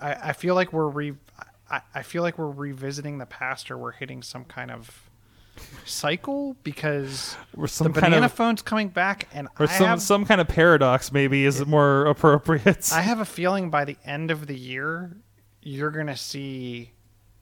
I, 0.00 0.16
I 0.28 0.32
feel 0.32 0.54
like 0.54 0.72
we're 0.72 0.88
re. 0.88 1.12
I, 1.70 1.80
I 1.94 2.02
feel 2.02 2.22
like 2.22 2.38
we're 2.38 2.50
revisiting 2.50 3.18
the 3.18 3.26
past 3.26 3.70
or 3.70 3.76
we're 3.78 3.92
hitting 3.92 4.22
some 4.22 4.44
kind 4.44 4.70
of 4.70 5.10
cycle 5.84 6.56
because 6.62 7.36
the 7.56 7.68
kind 7.68 7.94
banana 7.94 8.26
of- 8.26 8.32
phone's 8.32 8.62
coming 8.62 8.88
back, 8.88 9.28
and 9.34 9.48
or 9.58 9.66
I 9.66 9.76
some 9.76 9.86
have 9.86 10.02
some 10.02 10.24
kind 10.24 10.40
of 10.40 10.48
paradox 10.48 11.12
maybe 11.12 11.44
is 11.44 11.64
more 11.66 12.06
appropriate. 12.06 12.90
I 12.92 13.02
have 13.02 13.20
a 13.20 13.24
feeling 13.24 13.70
by 13.70 13.84
the 13.84 13.96
end 14.04 14.30
of 14.30 14.46
the 14.46 14.56
year, 14.56 15.16
you're 15.62 15.90
gonna 15.90 16.16
see 16.16 16.92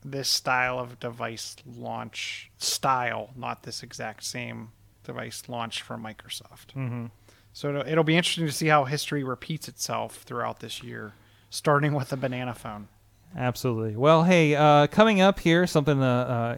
this 0.03 0.27
style 0.29 0.79
of 0.79 0.99
device 0.99 1.55
launch 1.65 2.51
style, 2.57 3.29
not 3.35 3.63
this 3.63 3.83
exact 3.83 4.23
same 4.23 4.71
device 5.03 5.43
launch 5.47 5.81
from 5.81 6.03
Microsoft. 6.03 6.73
Mm-hmm. 6.75 7.05
So 7.53 7.69
it'll, 7.69 7.87
it'll 7.87 8.03
be 8.03 8.15
interesting 8.15 8.45
to 8.45 8.51
see 8.51 8.67
how 8.67 8.85
history 8.85 9.23
repeats 9.23 9.67
itself 9.67 10.23
throughout 10.23 10.59
this 10.59 10.81
year, 10.83 11.13
starting 11.49 11.93
with 11.93 12.09
the 12.09 12.17
banana 12.17 12.53
phone. 12.53 12.87
Absolutely. 13.35 13.95
Well, 13.95 14.23
hey, 14.23 14.55
uh, 14.55 14.87
coming 14.87 15.21
up 15.21 15.39
here, 15.39 15.65
something 15.67 16.01
uh, 16.01 16.05
uh, 16.05 16.57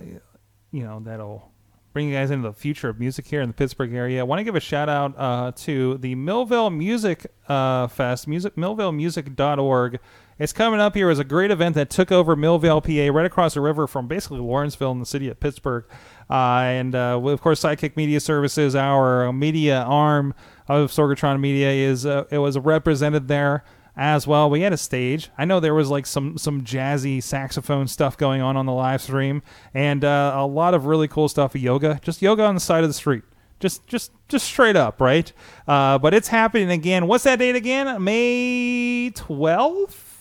you 0.72 0.84
know 0.84 1.02
that'll 1.04 1.52
bring 1.94 2.10
you 2.10 2.16
guys 2.16 2.32
into 2.32 2.48
the 2.48 2.54
future 2.54 2.90
of 2.90 3.00
music 3.00 3.28
here 3.28 3.42
in 3.42 3.50
the 3.50 3.54
Pittsburgh 3.54 3.94
area. 3.94 4.20
I 4.20 4.24
want 4.24 4.40
to 4.40 4.44
give 4.44 4.56
a 4.56 4.60
shout 4.60 4.90
out 4.90 5.14
uh, 5.18 5.52
to 5.58 5.98
the 6.00 6.16
Millvale 6.16 6.76
Music 6.76 7.28
uh, 7.48 7.88
Fest, 7.88 8.28
music 8.28 8.56
millvalemusic.org. 8.56 10.00
It's 10.40 10.54
coming 10.54 10.80
up 10.80 10.96
here 10.96 11.10
as 11.10 11.20
a 11.20 11.24
great 11.24 11.52
event 11.52 11.76
that 11.76 11.90
took 11.90 12.12
over 12.12 12.36
Millvale, 12.36 12.82
PA, 12.84 13.16
right 13.16 13.26
across 13.26 13.54
the 13.54 13.62
river 13.62 13.88
from 13.88 14.08
basically 14.08 14.40
Lawrenceville 14.40 14.92
in 14.92 15.00
the 15.00 15.06
city 15.06 15.30
of 15.30 15.40
Pittsburgh. 15.40 15.86
Uh, 16.30 16.62
and 16.62 16.96
uh, 16.96 17.20
of 17.22 17.42
course, 17.42 17.62
Sidekick 17.62 17.96
Media 17.96 18.20
Services, 18.20 18.76
our 18.76 19.32
media 19.32 19.82
arm 19.82 20.34
of 20.68 20.92
Sorgatron 20.92 21.40
Media, 21.40 21.70
is 21.70 22.06
uh, 22.06 22.26
it 22.32 22.40
was 22.40 22.58
represented 22.58 23.28
there 23.28 23.64
as 23.96 24.26
well. 24.26 24.50
We 24.50 24.62
had 24.62 24.74
a 24.74 24.78
stage. 24.78 25.30
I 25.38 25.46
know 25.46 25.60
there 25.60 25.74
was 25.74 25.90
like 25.90 26.06
some 26.06 26.38
some 26.38 26.64
jazzy 26.64 27.22
saxophone 27.22 27.88
stuff 27.88 28.18
going 28.18 28.42
on 28.42 28.58
on 28.58 28.66
the 28.66 28.72
live 28.72 29.02
stream, 29.02 29.44
and 29.74 30.04
uh, 30.04 30.34
a 30.36 30.48
lot 30.48 30.74
of 30.74 30.86
really 30.86 31.08
cool 31.08 31.30
stuff. 31.30 31.56
Yoga, 31.56 32.00
just 32.02 32.22
yoga 32.22 32.44
on 32.44 32.56
the 32.56 32.62
side 32.62 32.84
of 32.84 32.90
the 32.90 32.96
street, 32.96 33.24
just 33.60 33.86
just 33.88 34.12
just 34.28 34.46
straight 34.46 34.76
up, 34.76 35.00
right? 35.00 35.32
Uh, 35.68 35.98
but 35.98 36.14
it's 36.14 36.30
happening 36.30 36.72
again. 36.72 37.08
What's 37.08 37.24
that 37.26 37.40
date 37.40 37.56
again? 37.56 38.04
May 38.04 39.12
twelfth. 39.12 40.13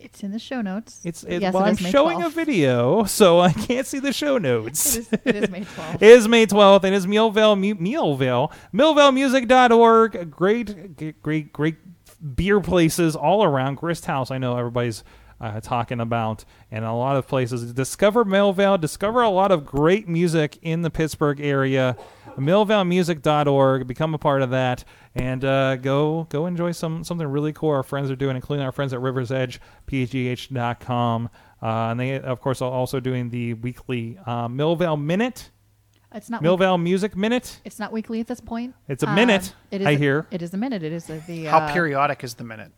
It's 0.00 0.22
in 0.22 0.30
the 0.32 0.38
show 0.38 0.60
notes. 0.60 1.00
It's 1.04 1.22
it, 1.24 1.40
yes, 1.42 1.52
well, 1.54 1.64
it 1.64 1.68
I'm 1.68 1.76
showing 1.76 2.18
12th. 2.20 2.26
a 2.26 2.30
video, 2.30 3.04
so 3.04 3.40
I 3.40 3.52
can't 3.52 3.86
see 3.86 3.98
the 3.98 4.12
show 4.12 4.38
notes. 4.38 4.96
It 4.96 5.00
is, 5.00 5.12
it 5.24 5.36
is 5.36 5.50
May 5.50 5.60
12th. 5.76 5.94
It 5.96 6.02
is 6.02 6.28
May 6.28 6.46
12th. 6.46 6.84
It 6.84 6.92
is 6.92 7.06
Mu- 7.06 7.30
Millvale, 7.30 8.52
millvalemusic.org. 8.74 10.30
Great, 10.30 11.22
great, 11.22 11.52
great 11.52 11.76
beer 12.36 12.60
places 12.60 13.16
all 13.16 13.44
around. 13.44 13.76
Grist 13.76 14.06
House, 14.06 14.30
I 14.30 14.38
know 14.38 14.56
everybody's 14.56 15.04
uh, 15.40 15.60
talking 15.60 16.00
about, 16.00 16.44
and 16.70 16.84
a 16.84 16.92
lot 16.92 17.16
of 17.16 17.26
places. 17.26 17.72
Discover 17.72 18.24
Millvale. 18.26 18.78
Discover 18.80 19.22
a 19.22 19.30
lot 19.30 19.50
of 19.52 19.64
great 19.64 20.06
music 20.08 20.58
in 20.62 20.82
the 20.82 20.90
Pittsburgh 20.90 21.40
area. 21.40 21.96
millvalemusic.org. 22.36 23.86
Become 23.86 24.14
a 24.14 24.18
part 24.18 24.42
of 24.42 24.50
that, 24.50 24.84
and 25.14 25.44
uh, 25.44 25.76
go 25.76 26.24
go 26.30 26.46
enjoy 26.46 26.72
some 26.72 27.02
something 27.04 27.26
really 27.26 27.52
cool 27.52 27.70
our 27.70 27.82
friends 27.82 28.10
are 28.10 28.16
doing, 28.16 28.36
including 28.36 28.64
our 28.64 28.72
friends 28.72 28.92
at 28.92 29.00
Rivers 29.00 29.30
Edge, 29.32 29.60
phgh.com. 29.88 31.28
Uh, 31.62 31.66
and 31.66 32.00
they, 32.00 32.18
of 32.18 32.40
course, 32.40 32.62
are 32.62 32.70
also 32.70 33.00
doing 33.00 33.30
the 33.30 33.54
weekly 33.54 34.18
uh, 34.26 34.48
Millvale 34.48 35.00
Minute. 35.00 35.50
It's 36.12 36.28
not 36.30 36.42
Millvale 36.42 36.82
Music 36.82 37.16
Minute. 37.16 37.60
It's 37.64 37.78
not 37.78 37.92
weekly 37.92 38.18
at 38.20 38.26
this 38.26 38.40
point. 38.40 38.74
It's 38.88 39.02
a 39.04 39.08
Um, 39.08 39.14
minute, 39.14 39.54
it 39.70 39.82
is 39.82 39.86
I 39.86 39.90
a- 39.92 39.98
hear. 39.98 40.26
It 40.32 40.42
is 40.42 40.52
a 40.54 40.56
minute. 40.56 40.82
It 40.82 40.92
is 40.92 41.08
a, 41.10 41.18
the 41.26 41.44
How 41.44 41.58
uh, 41.58 41.72
periodic 41.72 42.24
is 42.24 42.34
the 42.34 42.42
minute? 42.44 42.72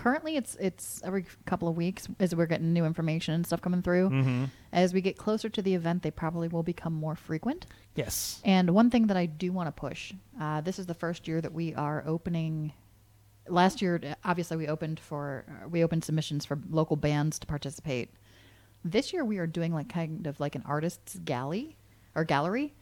Currently 0.00 0.34
it's 0.34 0.54
it's 0.58 1.02
every 1.04 1.26
couple 1.44 1.68
of 1.68 1.76
weeks 1.76 2.08
as 2.18 2.34
we're 2.34 2.46
getting 2.46 2.72
new 2.72 2.86
information 2.86 3.34
and 3.34 3.46
stuff 3.46 3.60
coming 3.60 3.82
through. 3.82 4.08
Mm-hmm. 4.08 4.44
As 4.72 4.94
we 4.94 5.02
get 5.02 5.18
closer 5.18 5.50
to 5.50 5.60
the 5.60 5.74
event, 5.74 6.02
they 6.02 6.10
probably 6.10 6.48
will 6.48 6.62
become 6.62 6.94
more 6.94 7.14
frequent. 7.14 7.66
Yes. 7.94 8.40
And 8.42 8.70
one 8.70 8.88
thing 8.88 9.08
that 9.08 9.18
I 9.18 9.26
do 9.26 9.52
want 9.52 9.66
to 9.66 9.72
push, 9.72 10.14
uh, 10.40 10.62
this 10.62 10.78
is 10.78 10.86
the 10.86 10.94
first 10.94 11.28
year 11.28 11.42
that 11.42 11.52
we 11.52 11.74
are 11.74 12.02
opening. 12.06 12.72
Last 13.46 13.82
year, 13.82 14.00
obviously, 14.24 14.56
we 14.56 14.68
opened 14.68 14.98
for 14.98 15.44
uh, 15.46 15.68
we 15.68 15.84
opened 15.84 16.02
submissions 16.02 16.46
for 16.46 16.58
local 16.70 16.96
bands 16.96 17.38
to 17.40 17.46
participate. 17.46 18.08
This 18.82 19.12
year, 19.12 19.22
we 19.22 19.36
are 19.36 19.46
doing 19.46 19.74
like 19.74 19.90
kind 19.90 20.26
of 20.26 20.40
like 20.40 20.54
an 20.54 20.62
artists 20.64 21.18
galley 21.22 21.76
or 22.14 22.24
gallery 22.24 22.72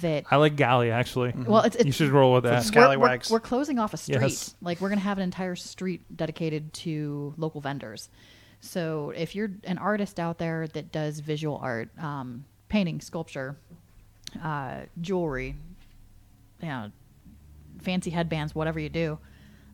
that 0.00 0.24
I 0.30 0.36
like 0.36 0.56
Galley, 0.56 0.90
actually. 0.90 1.32
well, 1.36 1.62
it's, 1.62 1.76
it's 1.76 1.84
you 1.84 1.92
should 1.92 2.10
roll 2.10 2.32
with 2.34 2.44
that. 2.44 2.70
we're, 2.74 2.98
we're, 2.98 3.20
we're 3.30 3.40
closing 3.40 3.78
off 3.78 3.94
a 3.94 3.96
street. 3.96 4.20
Yes. 4.20 4.54
Like 4.60 4.80
we're 4.80 4.88
gonna 4.88 5.00
have 5.00 5.18
an 5.18 5.24
entire 5.24 5.56
street 5.56 6.02
dedicated 6.14 6.72
to 6.74 7.34
local 7.36 7.60
vendors. 7.60 8.08
So 8.60 9.12
if 9.14 9.34
you're 9.34 9.50
an 9.64 9.78
artist 9.78 10.18
out 10.18 10.38
there 10.38 10.66
that 10.68 10.90
does 10.90 11.20
visual 11.20 11.58
art, 11.62 11.90
um, 11.98 12.44
painting, 12.68 13.00
sculpture, 13.00 13.56
uh, 14.42 14.80
jewelry, 15.00 15.56
you 16.60 16.68
know, 16.68 16.90
fancy 17.82 18.10
headbands, 18.10 18.54
whatever 18.54 18.80
you 18.80 18.88
do, 18.88 19.18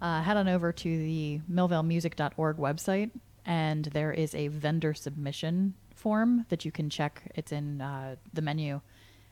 uh, 0.02 0.22
head 0.22 0.36
on 0.36 0.48
over 0.48 0.72
to 0.72 0.98
the 0.98 1.40
millvalemusic.org 1.50 2.56
website, 2.56 3.10
and 3.46 3.84
there 3.86 4.12
is 4.12 4.34
a 4.34 4.48
vendor 4.48 4.92
submission 4.94 5.74
form 5.94 6.46
that 6.48 6.64
you 6.64 6.72
can 6.72 6.90
check. 6.90 7.30
It's 7.34 7.52
in 7.52 7.80
uh, 7.80 8.16
the 8.32 8.42
menu, 8.42 8.80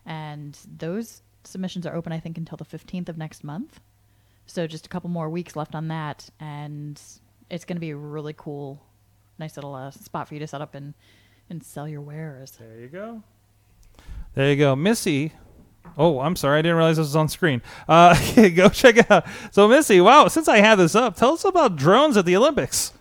and 0.08 0.58
those 0.78 1.22
submissions 1.44 1.86
are 1.86 1.94
open, 1.94 2.12
I 2.12 2.18
think, 2.18 2.36
until 2.38 2.56
the 2.56 2.64
15th 2.64 3.08
of 3.08 3.18
next 3.18 3.44
month. 3.44 3.78
So 4.46 4.66
just 4.66 4.86
a 4.86 4.88
couple 4.88 5.10
more 5.10 5.28
weeks 5.28 5.54
left 5.54 5.74
on 5.74 5.88
that, 5.88 6.30
and 6.40 7.00
it's 7.50 7.64
going 7.66 7.76
to 7.76 7.80
be 7.80 7.90
a 7.90 7.96
really 7.96 8.34
cool, 8.36 8.82
nice 9.38 9.56
little 9.56 9.74
uh, 9.74 9.90
spot 9.90 10.26
for 10.26 10.34
you 10.34 10.40
to 10.40 10.46
set 10.46 10.60
up 10.60 10.74
and 10.74 10.94
and 11.50 11.62
sell 11.62 11.86
your 11.88 12.00
wares. 12.00 12.52
There 12.58 12.78
you 12.80 12.88
go. 12.88 13.22
There 14.34 14.50
you 14.50 14.56
go. 14.56 14.74
Missy. 14.76 15.32
Oh, 15.96 16.20
I'm 16.20 16.36
sorry. 16.36 16.58
I 16.58 16.62
didn't 16.62 16.76
realize 16.76 16.96
this 16.96 17.06
was 17.06 17.16
on 17.16 17.28
screen. 17.28 17.62
Uh, 17.88 18.14
go 18.54 18.68
check 18.68 18.96
it 18.98 19.10
out. 19.10 19.26
So, 19.50 19.66
Missy, 19.68 20.00
wow, 20.00 20.28
since 20.28 20.48
I 20.48 20.58
had 20.58 20.76
this 20.76 20.94
up, 20.94 21.16
tell 21.16 21.32
us 21.32 21.44
about 21.44 21.76
drones 21.76 22.16
at 22.18 22.26
the 22.26 22.36
Olympics. 22.36 22.92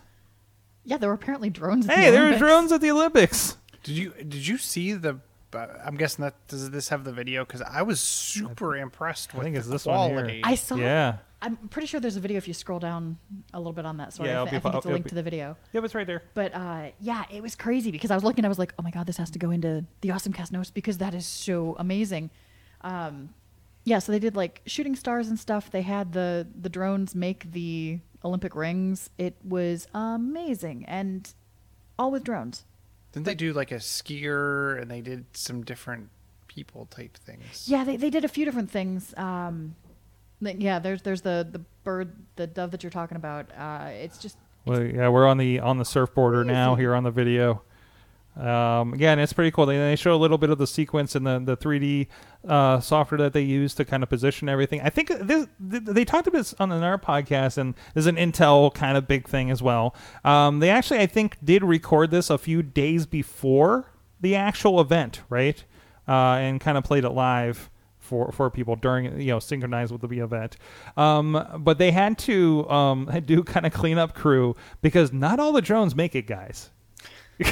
Yeah, 0.84 0.96
there 0.96 1.10
were 1.10 1.14
apparently 1.14 1.50
drones. 1.50 1.86
At 1.86 1.96
Hey, 1.96 2.06
the 2.06 2.12
there 2.12 2.30
were 2.30 2.38
drones 2.38 2.72
at 2.72 2.80
the 2.80 2.90
Olympics. 2.90 3.56
Did 3.82 3.96
you 3.96 4.12
did 4.16 4.46
you 4.46 4.58
see 4.58 4.94
the? 4.94 5.20
Uh, 5.54 5.66
I'm 5.84 5.96
guessing 5.96 6.22
that 6.24 6.34
does 6.48 6.70
this 6.70 6.88
have 6.90 7.04
the 7.04 7.12
video? 7.12 7.44
Because 7.44 7.62
I 7.62 7.82
was 7.82 8.00
super 8.00 8.76
impressed 8.76 9.32
with 9.34 9.44
think 9.44 9.54
the 9.54 9.60
it's 9.60 9.68
this 9.68 9.86
one 9.86 10.10
here. 10.10 10.18
quality. 10.18 10.40
I 10.44 10.54
saw. 10.54 10.74
Yeah. 10.76 11.18
I'm 11.40 11.56
pretty 11.68 11.86
sure 11.86 12.00
there's 12.00 12.16
a 12.16 12.20
video 12.20 12.36
if 12.36 12.48
you 12.48 12.54
scroll 12.54 12.80
down 12.80 13.16
a 13.54 13.58
little 13.58 13.72
bit 13.72 13.86
on 13.86 13.98
that. 13.98 14.12
Sorry, 14.12 14.28
Yeah, 14.28 14.40
I, 14.40 14.42
it'll 14.42 14.46
thi- 14.46 14.50
be 14.50 14.56
I 14.56 14.60
think 14.60 14.72
fu- 14.72 14.78
it's 14.78 14.86
a 14.86 14.90
link 14.90 15.04
be- 15.04 15.08
to 15.10 15.14
the 15.14 15.22
video. 15.22 15.56
Yep, 15.72 15.84
it's 15.84 15.94
right 15.94 16.06
there. 16.06 16.22
But 16.34 16.52
uh, 16.54 16.88
yeah, 17.00 17.24
it 17.30 17.40
was 17.42 17.54
crazy 17.54 17.90
because 17.92 18.10
I 18.10 18.14
was 18.16 18.24
looking. 18.24 18.44
I 18.44 18.48
was 18.48 18.58
like, 18.58 18.74
oh 18.78 18.82
my 18.82 18.90
god, 18.90 19.06
this 19.06 19.16
has 19.18 19.30
to 19.30 19.38
go 19.38 19.50
into 19.50 19.84
the 20.00 20.10
awesome 20.10 20.32
cast 20.32 20.50
notes 20.52 20.70
because 20.72 20.98
that 20.98 21.14
is 21.14 21.24
so 21.26 21.76
amazing. 21.78 22.30
Um, 22.80 23.30
yeah, 23.84 24.00
so 24.00 24.10
they 24.12 24.18
did 24.18 24.34
like 24.36 24.62
shooting 24.66 24.96
stars 24.96 25.28
and 25.28 25.38
stuff. 25.38 25.70
They 25.70 25.82
had 25.82 26.12
the 26.12 26.46
the 26.60 26.68
drones 26.68 27.14
make 27.14 27.52
the 27.52 28.00
Olympic 28.24 28.54
rings. 28.56 29.08
It 29.16 29.36
was 29.44 29.86
amazing, 29.94 30.84
and 30.86 31.32
all 31.98 32.10
with 32.10 32.24
drones. 32.24 32.64
Didn't 33.12 33.26
they 33.26 33.34
do 33.34 33.52
like 33.52 33.72
a 33.72 33.76
skier 33.76 34.80
and 34.80 34.90
they 34.90 35.00
did 35.00 35.24
some 35.32 35.62
different 35.64 36.10
people 36.46 36.86
type 36.86 37.16
things? 37.16 37.68
Yeah, 37.68 37.84
they, 37.84 37.96
they 37.96 38.10
did 38.10 38.24
a 38.24 38.28
few 38.28 38.44
different 38.44 38.70
things. 38.70 39.14
Um, 39.16 39.74
yeah, 40.40 40.78
there's 40.78 41.02
there's 41.02 41.22
the 41.22 41.46
the 41.50 41.60
bird, 41.84 42.12
the 42.36 42.46
dove 42.46 42.70
that 42.72 42.82
you're 42.82 42.90
talking 42.90 43.16
about. 43.16 43.50
Uh, 43.56 43.88
it's 43.92 44.18
just 44.18 44.36
Well, 44.66 44.82
yeah, 44.82 45.08
we're 45.08 45.26
on 45.26 45.38
the 45.38 45.60
on 45.60 45.78
the 45.78 45.84
surfboarder 45.84 46.44
now 46.44 46.74
here 46.74 46.94
on 46.94 47.02
the 47.04 47.10
video. 47.10 47.62
Um, 48.38 48.92
again, 48.92 49.18
it's 49.18 49.32
pretty 49.32 49.50
cool. 49.50 49.66
They, 49.66 49.96
show 49.96 50.14
a 50.14 50.16
little 50.16 50.38
bit 50.38 50.50
of 50.50 50.58
the 50.58 50.66
sequence 50.66 51.16
and 51.16 51.26
the 51.26 51.40
the 51.40 51.56
3D 51.56 52.06
uh, 52.46 52.78
software 52.78 53.18
that 53.18 53.32
they 53.32 53.42
use 53.42 53.74
to 53.74 53.84
kind 53.84 54.02
of 54.02 54.08
position 54.08 54.48
everything. 54.48 54.80
I 54.80 54.90
think 54.90 55.08
this 55.08 55.48
th- 55.70 55.82
they 55.84 56.04
talked 56.04 56.28
about 56.28 56.38
this 56.38 56.54
on 56.60 56.70
another 56.70 56.98
podcast, 56.98 57.58
and 57.58 57.74
there's 57.94 58.06
an 58.06 58.16
Intel 58.16 58.72
kind 58.72 58.96
of 58.96 59.08
big 59.08 59.26
thing 59.26 59.50
as 59.50 59.60
well. 59.60 59.96
Um, 60.24 60.60
they 60.60 60.70
actually, 60.70 61.00
I 61.00 61.06
think, 61.06 61.36
did 61.42 61.64
record 61.64 62.12
this 62.12 62.30
a 62.30 62.38
few 62.38 62.62
days 62.62 63.06
before 63.06 63.90
the 64.20 64.36
actual 64.36 64.80
event, 64.80 65.22
right? 65.28 65.64
Uh, 66.06 66.36
and 66.36 66.60
kind 66.60 66.78
of 66.78 66.84
played 66.84 67.04
it 67.04 67.10
live 67.10 67.70
for 67.98 68.30
for 68.32 68.50
people 68.50 68.76
during 68.76 69.20
you 69.20 69.32
know 69.32 69.40
synchronized 69.40 69.90
with 69.92 70.08
the 70.08 70.18
event. 70.20 70.56
Um, 70.96 71.44
but 71.58 71.78
they 71.78 71.90
had 71.90 72.18
to 72.18 72.68
um, 72.70 73.10
do 73.26 73.42
kind 73.42 73.66
of 73.66 73.72
cleanup 73.72 74.14
crew 74.14 74.54
because 74.80 75.12
not 75.12 75.40
all 75.40 75.52
the 75.52 75.62
drones 75.62 75.96
make 75.96 76.14
it, 76.14 76.26
guys. 76.26 76.70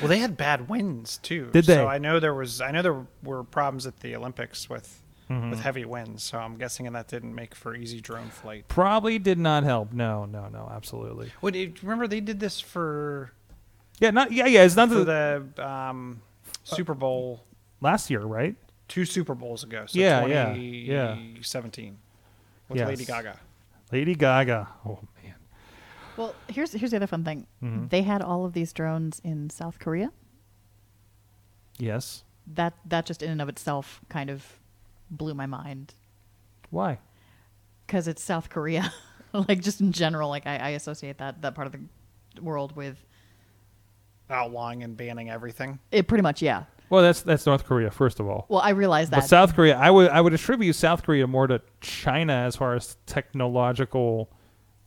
Well, 0.00 0.08
they 0.08 0.18
had 0.18 0.36
bad 0.36 0.68
winds 0.68 1.16
too. 1.18 1.48
Did 1.52 1.64
they? 1.64 1.76
So 1.76 1.86
I 1.88 1.96
know 1.98 2.20
there 2.20 2.34
was. 2.34 2.60
I 2.60 2.70
know 2.72 2.82
there 2.82 3.06
were 3.22 3.42
problems 3.42 3.86
at 3.86 4.00
the 4.00 4.14
Olympics 4.16 4.68
with 4.68 5.00
Mm-hmm. 5.30 5.48
with 5.50 5.60
heavy 5.60 5.86
winds. 5.86 6.22
So 6.22 6.36
I'm 6.38 6.58
guessing 6.58 6.92
that 6.92 7.08
didn't 7.08 7.34
make 7.34 7.54
for 7.54 7.74
easy 7.74 7.98
drone 8.02 8.28
flight. 8.28 8.68
Probably 8.68 9.18
did 9.18 9.38
not 9.38 9.64
help. 9.64 9.90
No, 9.90 10.26
no, 10.26 10.48
no, 10.48 10.70
absolutely. 10.70 11.32
What? 11.40 11.54
Remember 11.82 12.06
they 12.06 12.20
did 12.20 12.40
this 12.40 12.60
for 12.60 13.32
Yeah, 14.00 14.10
not 14.10 14.32
yeah, 14.32 14.44
yeah. 14.44 14.64
It's 14.64 14.76
not 14.76 14.90
for 14.90 15.02
the, 15.02 15.46
the 15.54 15.66
um, 15.66 16.20
Super 16.64 16.92
Bowl 16.92 17.42
last 17.80 18.10
year, 18.10 18.20
right? 18.20 18.54
two 18.86 19.06
Super 19.06 19.34
Bowls 19.34 19.64
ago. 19.64 19.84
So 19.86 19.98
Yeah, 19.98 20.26
yeah, 20.26 20.52
yeah. 20.52 21.14
2017 21.14 21.96
with 22.68 22.78
Yes. 22.80 22.88
Lady 22.88 23.04
Gaga. 23.06 23.40
Lady 23.92 24.14
Gaga. 24.14 24.68
Oh. 24.84 24.98
Well, 26.16 26.34
here's 26.48 26.72
here's 26.72 26.90
the 26.90 26.96
other 26.98 27.06
fun 27.06 27.24
thing. 27.24 27.46
Mm-hmm. 27.62 27.88
They 27.88 28.02
had 28.02 28.22
all 28.22 28.44
of 28.44 28.52
these 28.52 28.72
drones 28.72 29.20
in 29.24 29.50
South 29.50 29.78
Korea. 29.78 30.12
Yes. 31.78 32.24
That 32.46 32.74
that 32.86 33.06
just 33.06 33.22
in 33.22 33.30
and 33.30 33.42
of 33.42 33.48
itself 33.48 34.00
kind 34.08 34.30
of 34.30 34.44
blew 35.10 35.34
my 35.34 35.46
mind 35.46 35.94
Why? 36.70 36.98
because 37.86 38.08
it's 38.08 38.22
South 38.22 38.48
Korea. 38.48 38.92
like 39.32 39.60
just 39.60 39.80
in 39.80 39.92
general, 39.92 40.28
like 40.28 40.46
I, 40.46 40.56
I 40.56 40.68
associate 40.70 41.18
that 41.18 41.42
that 41.42 41.54
part 41.54 41.66
of 41.66 41.72
the 41.72 42.42
world 42.42 42.76
with 42.76 42.96
Outlawing 44.30 44.82
and 44.82 44.96
banning 44.96 45.28
everything. 45.30 45.78
it. 45.90 46.08
Pretty 46.08 46.22
much, 46.22 46.40
yeah. 46.40 46.64
Well, 46.88 47.02
that's 47.02 47.22
that's 47.22 47.44
North 47.46 47.64
Korea 47.64 47.90
first 47.90 48.20
of 48.20 48.28
all. 48.28 48.46
Well, 48.48 48.60
I 48.60 48.70
realize 48.70 49.10
that. 49.10 49.16
But 49.16 49.26
South 49.26 49.54
Korea, 49.54 49.76
I 49.76 49.90
would 49.90 50.10
I 50.10 50.20
would 50.20 50.32
attribute 50.32 50.76
South 50.76 51.02
Korea 51.02 51.26
more 51.26 51.46
to 51.46 51.60
China 51.80 52.32
as 52.32 52.56
far 52.56 52.74
as 52.74 52.96
technological 53.06 54.30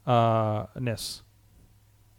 uh 0.07 0.67
ness. 0.79 1.21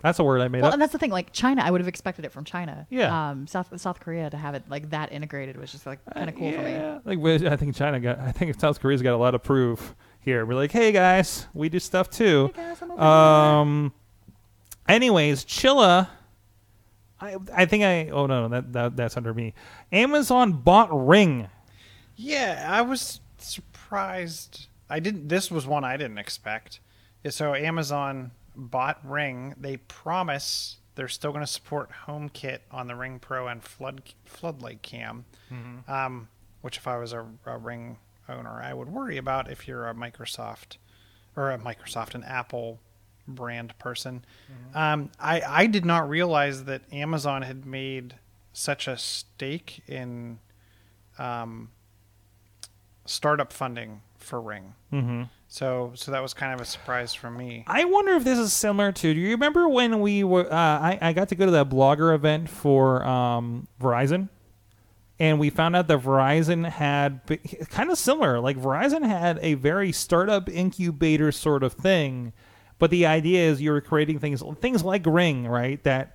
That's 0.00 0.20
a 0.20 0.24
word 0.24 0.40
I 0.40 0.46
made 0.46 0.60
well, 0.60 0.68
up. 0.68 0.74
and 0.74 0.82
that's 0.82 0.92
the 0.92 0.98
thing. 0.98 1.10
Like 1.10 1.32
China, 1.32 1.62
I 1.64 1.72
would 1.72 1.80
have 1.80 1.88
expected 1.88 2.24
it 2.24 2.30
from 2.30 2.44
China. 2.44 2.86
Yeah. 2.88 3.30
Um, 3.30 3.48
South 3.48 3.68
South 3.80 3.98
Korea 3.98 4.30
to 4.30 4.36
have 4.36 4.54
it 4.54 4.62
like 4.68 4.90
that 4.90 5.12
integrated 5.12 5.56
was 5.56 5.72
just 5.72 5.86
like 5.86 5.98
kind 6.14 6.28
of 6.28 6.36
cool 6.36 6.52
for 6.52 6.62
me. 6.62 6.70
yeah, 6.70 7.00
like 7.04 7.18
I 7.42 7.56
think 7.56 7.74
China 7.74 7.98
got. 7.98 8.20
I 8.20 8.30
think 8.30 8.58
South 8.60 8.80
Korea's 8.80 9.02
got 9.02 9.14
a 9.14 9.16
lot 9.16 9.34
of 9.34 9.42
proof 9.42 9.96
here. 10.20 10.46
We're 10.46 10.54
like, 10.54 10.70
hey 10.70 10.92
guys, 10.92 11.48
we 11.52 11.68
do 11.68 11.80
stuff 11.80 12.10
too. 12.10 12.52
Um. 12.96 13.92
Anyways, 14.86 15.44
Chilla. 15.44 16.08
I 17.20 17.36
I 17.52 17.66
think 17.66 17.82
I. 17.82 18.10
Oh 18.10 18.26
no, 18.26 18.46
that, 18.48 18.72
that 18.72 18.96
that's 18.96 19.16
under 19.16 19.34
me. 19.34 19.54
Amazon 19.90 20.52
bought 20.52 20.90
Ring. 20.92 21.48
Yeah, 22.14 22.66
I 22.70 22.82
was 22.82 23.20
surprised. 23.38 24.68
I 24.88 25.00
didn't. 25.00 25.28
This 25.28 25.50
was 25.50 25.66
one 25.66 25.82
I 25.82 25.96
didn't 25.96 26.18
expect. 26.18 26.78
So 27.30 27.54
Amazon 27.54 28.32
bought 28.56 28.98
Ring. 29.04 29.54
They 29.58 29.76
promise 29.76 30.76
they're 30.94 31.08
still 31.08 31.30
going 31.30 31.44
to 31.44 31.50
support 31.50 31.90
HomeKit 32.06 32.58
on 32.70 32.88
the 32.88 32.96
Ring 32.96 33.18
Pro 33.18 33.46
and 33.48 33.62
Flood 33.62 34.02
Floodlight 34.24 34.82
Cam. 34.82 35.24
Um, 35.88 36.28
which, 36.60 36.76
if 36.76 36.88
I 36.88 36.96
was 36.98 37.12
a, 37.12 37.24
a 37.46 37.56
Ring 37.56 37.98
owner, 38.28 38.60
I 38.62 38.74
would 38.74 38.88
worry 38.88 39.16
about 39.16 39.50
if 39.50 39.68
you're 39.68 39.88
a 39.88 39.94
Microsoft 39.94 40.76
or 41.36 41.50
a 41.52 41.58
Microsoft 41.58 42.14
and 42.14 42.24
Apple 42.24 42.80
brand 43.28 43.78
person. 43.78 44.24
Um, 44.74 45.10
I 45.20 45.40
I 45.46 45.66
did 45.66 45.84
not 45.84 46.08
realize 46.08 46.64
that 46.64 46.82
Amazon 46.92 47.42
had 47.42 47.64
made 47.64 48.14
such 48.52 48.88
a 48.88 48.96
stake 48.96 49.82
in 49.86 50.40
um, 51.18 51.70
startup 53.06 53.52
funding 53.52 54.02
for 54.28 54.40
Ring. 54.40 54.74
Mm-hmm. 54.92 55.22
So 55.48 55.92
so 55.94 56.12
that 56.12 56.22
was 56.22 56.34
kind 56.34 56.52
of 56.54 56.60
a 56.60 56.64
surprise 56.64 57.14
for 57.14 57.30
me. 57.30 57.64
I 57.66 57.84
wonder 57.86 58.12
if 58.12 58.24
this 58.24 58.38
is 58.38 58.52
similar 58.52 58.92
to. 58.92 59.14
Do 59.14 59.18
you 59.20 59.30
remember 59.30 59.68
when 59.68 60.00
we 60.00 60.22
were? 60.22 60.46
Uh, 60.52 60.56
I 60.56 60.98
I 61.00 61.12
got 61.12 61.28
to 61.30 61.34
go 61.34 61.46
to 61.46 61.52
that 61.52 61.68
blogger 61.68 62.14
event 62.14 62.48
for 62.50 63.02
um, 63.04 63.66
Verizon, 63.80 64.28
and 65.18 65.38
we 65.40 65.50
found 65.50 65.74
out 65.74 65.88
that 65.88 66.00
Verizon 66.00 66.68
had 66.68 67.20
kind 67.70 67.90
of 67.90 67.98
similar. 67.98 68.40
Like 68.40 68.58
Verizon 68.58 69.06
had 69.06 69.38
a 69.42 69.54
very 69.54 69.90
startup 69.90 70.48
incubator 70.50 71.32
sort 71.32 71.62
of 71.62 71.72
thing, 71.72 72.32
but 72.78 72.90
the 72.90 73.06
idea 73.06 73.48
is 73.50 73.60
you 73.62 73.70
were 73.72 73.80
creating 73.80 74.18
things 74.18 74.42
things 74.60 74.84
like 74.84 75.06
Ring, 75.06 75.46
right? 75.48 75.82
That 75.84 76.14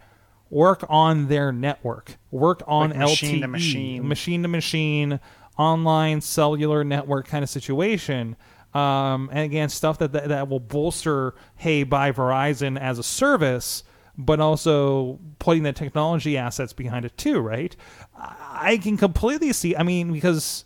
work 0.51 0.86
on 0.88 1.28
their 1.30 1.51
network, 1.51 2.18
work 2.30 2.61
on 2.68 2.91
Like 2.91 2.99
machine 2.99 3.41
to 3.41 3.47
LTE, 3.47 3.49
machine. 3.49 4.07
machine 4.07 4.41
to 4.43 4.47
machine, 4.47 5.20
online 5.58 6.22
cellular 6.22 6.84
network 6.84 7.28
kind 7.28 7.43
of 7.43 7.49
situation. 7.49 8.36
Um, 8.74 9.30
and 9.32 9.39
again, 9.39 9.70
stuff 9.70 9.99
that, 9.99 10.14
that 10.14 10.30
that 10.30 10.49
will 10.49 10.60
bolster, 10.60 11.36
hey, 11.56 11.84
buy 11.84 12.12
Verizon 12.12 12.80
as 12.80 12.97
a 12.97 13.04
service, 13.04 13.84
but 14.18 14.39
also 14.39 15.20
putting 15.39 15.64
the 15.64 15.74
technology 15.74 16.38
assets 16.38 16.74
behind 16.74 17.06
it 17.06 17.16
too, 17.18 17.39
right? 17.39 17.76
I 18.18 18.80
can 18.82 18.97
completely 18.97 19.54
see. 19.54 19.76
I 19.76 19.84
mean, 19.84 20.12
because 20.12 20.66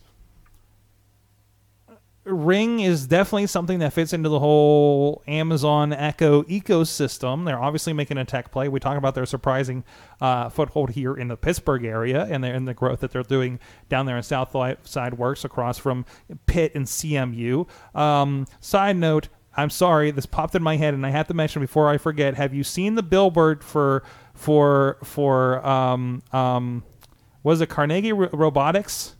Ring 2.28 2.80
is 2.82 3.08
definitely 3.08 3.48
something 3.48 3.80
that 3.80 3.94
fits 3.94 4.14
into 4.14 4.30
the 4.30 4.40
whole 4.40 5.24
Amazon 5.28 5.94
Echo 5.94 6.44
ecosystem. 6.44 7.46
They're 7.46 7.62
obviously 7.62 7.94
making 7.94 8.18
a 8.18 8.26
tech 8.26 8.52
play. 8.52 8.68
We 8.68 8.80
talk 8.80 8.98
about 8.98 9.16
their 9.16 9.26
surprising 9.26 9.84
uh, 10.20 10.50
foothold 10.50 10.92
here 10.92 11.16
in 11.16 11.30
the 11.30 11.38
Pittsburgh 11.38 11.86
area 11.86 12.28
and, 12.30 12.44
their, 12.44 12.54
and 12.54 12.68
the 12.68 12.74
growth 12.74 13.00
that 13.00 13.12
they're 13.12 13.24
doing 13.24 13.60
down 13.90 14.06
there 14.06 14.18
in 14.18 14.24
South 14.24 14.56
Side 14.84 15.14
Works 15.16 15.46
across 15.46 15.78
from 15.78 16.06
Pitt 16.46 16.74
and 16.76 16.86
CMU. 16.86 17.68
Um, 17.96 18.46
side 18.60 18.98
note, 18.98 19.30
I'm 19.56 19.72
sorry, 19.72 20.12
this 20.12 20.26
popped 20.26 20.54
in 20.54 20.62
my 20.62 20.78
head, 20.78 20.94
and 20.94 21.06
I 21.06 21.10
have 21.10 21.28
to 21.28 21.34
mention 21.34 21.62
before 21.62 21.90
I 21.90 21.98
forget. 21.98 22.36
Have 22.36 22.54
you 22.54 22.64
seen 22.64 22.96
the 22.96 23.04
billboard 23.04 23.64
for 23.64 24.04
for 24.36 25.00
for 25.04 25.66
um, 25.66 26.22
um, 26.32 26.84
was 27.42 27.60
it 27.60 27.68
Carnegie 27.68 28.14
Robotics? 28.14 29.16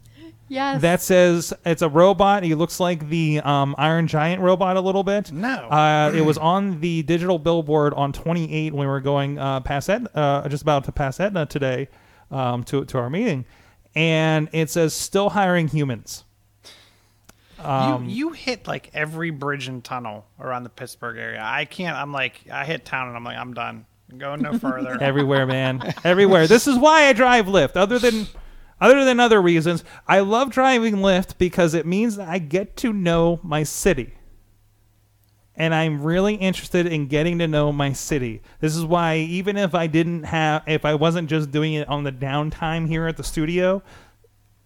Yes. 0.50 0.82
that 0.82 1.02
says 1.02 1.54
it's 1.66 1.82
a 1.82 1.90
robot. 1.90 2.44
He 2.44 2.56
looks 2.56 2.80
like 2.80 3.10
the 3.10 3.42
um, 3.42 3.76
Iron 3.78 4.08
Giant 4.08 4.42
robot 4.42 4.78
a 4.78 4.82
little 4.82 5.04
bit. 5.04 5.32
No. 5.32 5.50
uh, 5.70 6.12
it 6.16 6.22
was 6.22 6.38
on 6.38 6.80
the 6.80 7.04
digital 7.04 7.38
billboard 7.38 7.94
on 7.96 8.14
28 8.14 8.74
when 8.74 8.88
we 8.88 8.92
were 8.92 9.02
going 9.02 9.38
uh, 9.38 9.60
past 9.60 9.90
Etna, 9.90 10.10
uh, 10.16 10.48
just 10.48 10.64
about 10.64 10.86
to 10.86 10.92
pass 10.94 11.20
Etna 11.20 11.46
today 11.46 11.90
um, 12.32 12.64
to 12.66 12.86
to 12.86 12.98
our 12.98 13.10
meeting, 13.10 13.44
and 13.96 14.48
it 14.54 14.70
says 14.70 14.94
still 14.94 15.30
hiring 15.32 15.68
humans. 15.68 16.24
Um, 17.60 18.06
you 18.06 18.28
you 18.28 18.34
hit 18.34 18.68
like 18.68 18.92
every 18.94 19.32
bridge 19.32 19.68
and 19.68 19.84
tunnel 19.84 20.26
around 20.40 20.64
the 20.64 20.70
Pittsburgh 20.70 21.18
area. 21.18 21.42
I 21.44 21.66
can't. 21.66 21.98
I'm 21.98 22.12
like 22.14 22.42
I 22.52 22.66
hit 22.66 22.86
town 22.86 23.08
and 23.08 23.18
I'm 23.18 23.24
like 23.24 23.38
I'm 23.38 23.54
done. 23.54 23.86
I'm 24.12 24.18
going 24.20 24.42
no 24.42 24.58
further. 24.60 25.02
everywhere, 25.02 25.46
man, 25.46 25.94
everywhere. 26.04 26.48
This 26.48 26.68
is 26.68 26.78
why 26.78 27.06
I 27.08 27.14
drive 27.14 27.48
Lyft. 27.48 27.76
Other 27.76 27.98
than 28.00 28.28
other 28.80 29.04
than 29.06 29.20
other 29.20 29.42
reasons, 29.42 29.84
I 30.08 30.20
love 30.20 30.52
driving 30.52 30.98
Lyft 30.98 31.38
because 31.38 31.74
it 31.74 31.86
means 31.86 32.16
that 32.18 32.28
I 32.28 32.40
get 32.40 32.78
to 32.78 32.94
know 32.94 33.40
my 33.44 33.64
city. 33.64 34.14
And 35.56 35.74
I'm 35.74 36.04
really 36.04 36.36
interested 36.36 36.86
in 36.86 37.08
getting 37.08 37.40
to 37.40 37.48
know 37.48 37.72
my 37.72 37.92
city. 37.92 38.44
This 38.60 38.76
is 38.76 38.86
why 38.86 39.18
even 39.18 39.58
if 39.58 39.74
I 39.74 39.88
didn't 39.88 40.24
have 40.24 40.62
if 40.68 40.86
I 40.86 40.94
wasn't 40.94 41.30
just 41.30 41.50
doing 41.50 41.74
it 41.74 41.88
on 41.88 42.04
the 42.04 42.12
downtime 42.12 42.88
here 42.88 43.08
at 43.08 43.18
the 43.18 43.24
studio, 43.24 43.82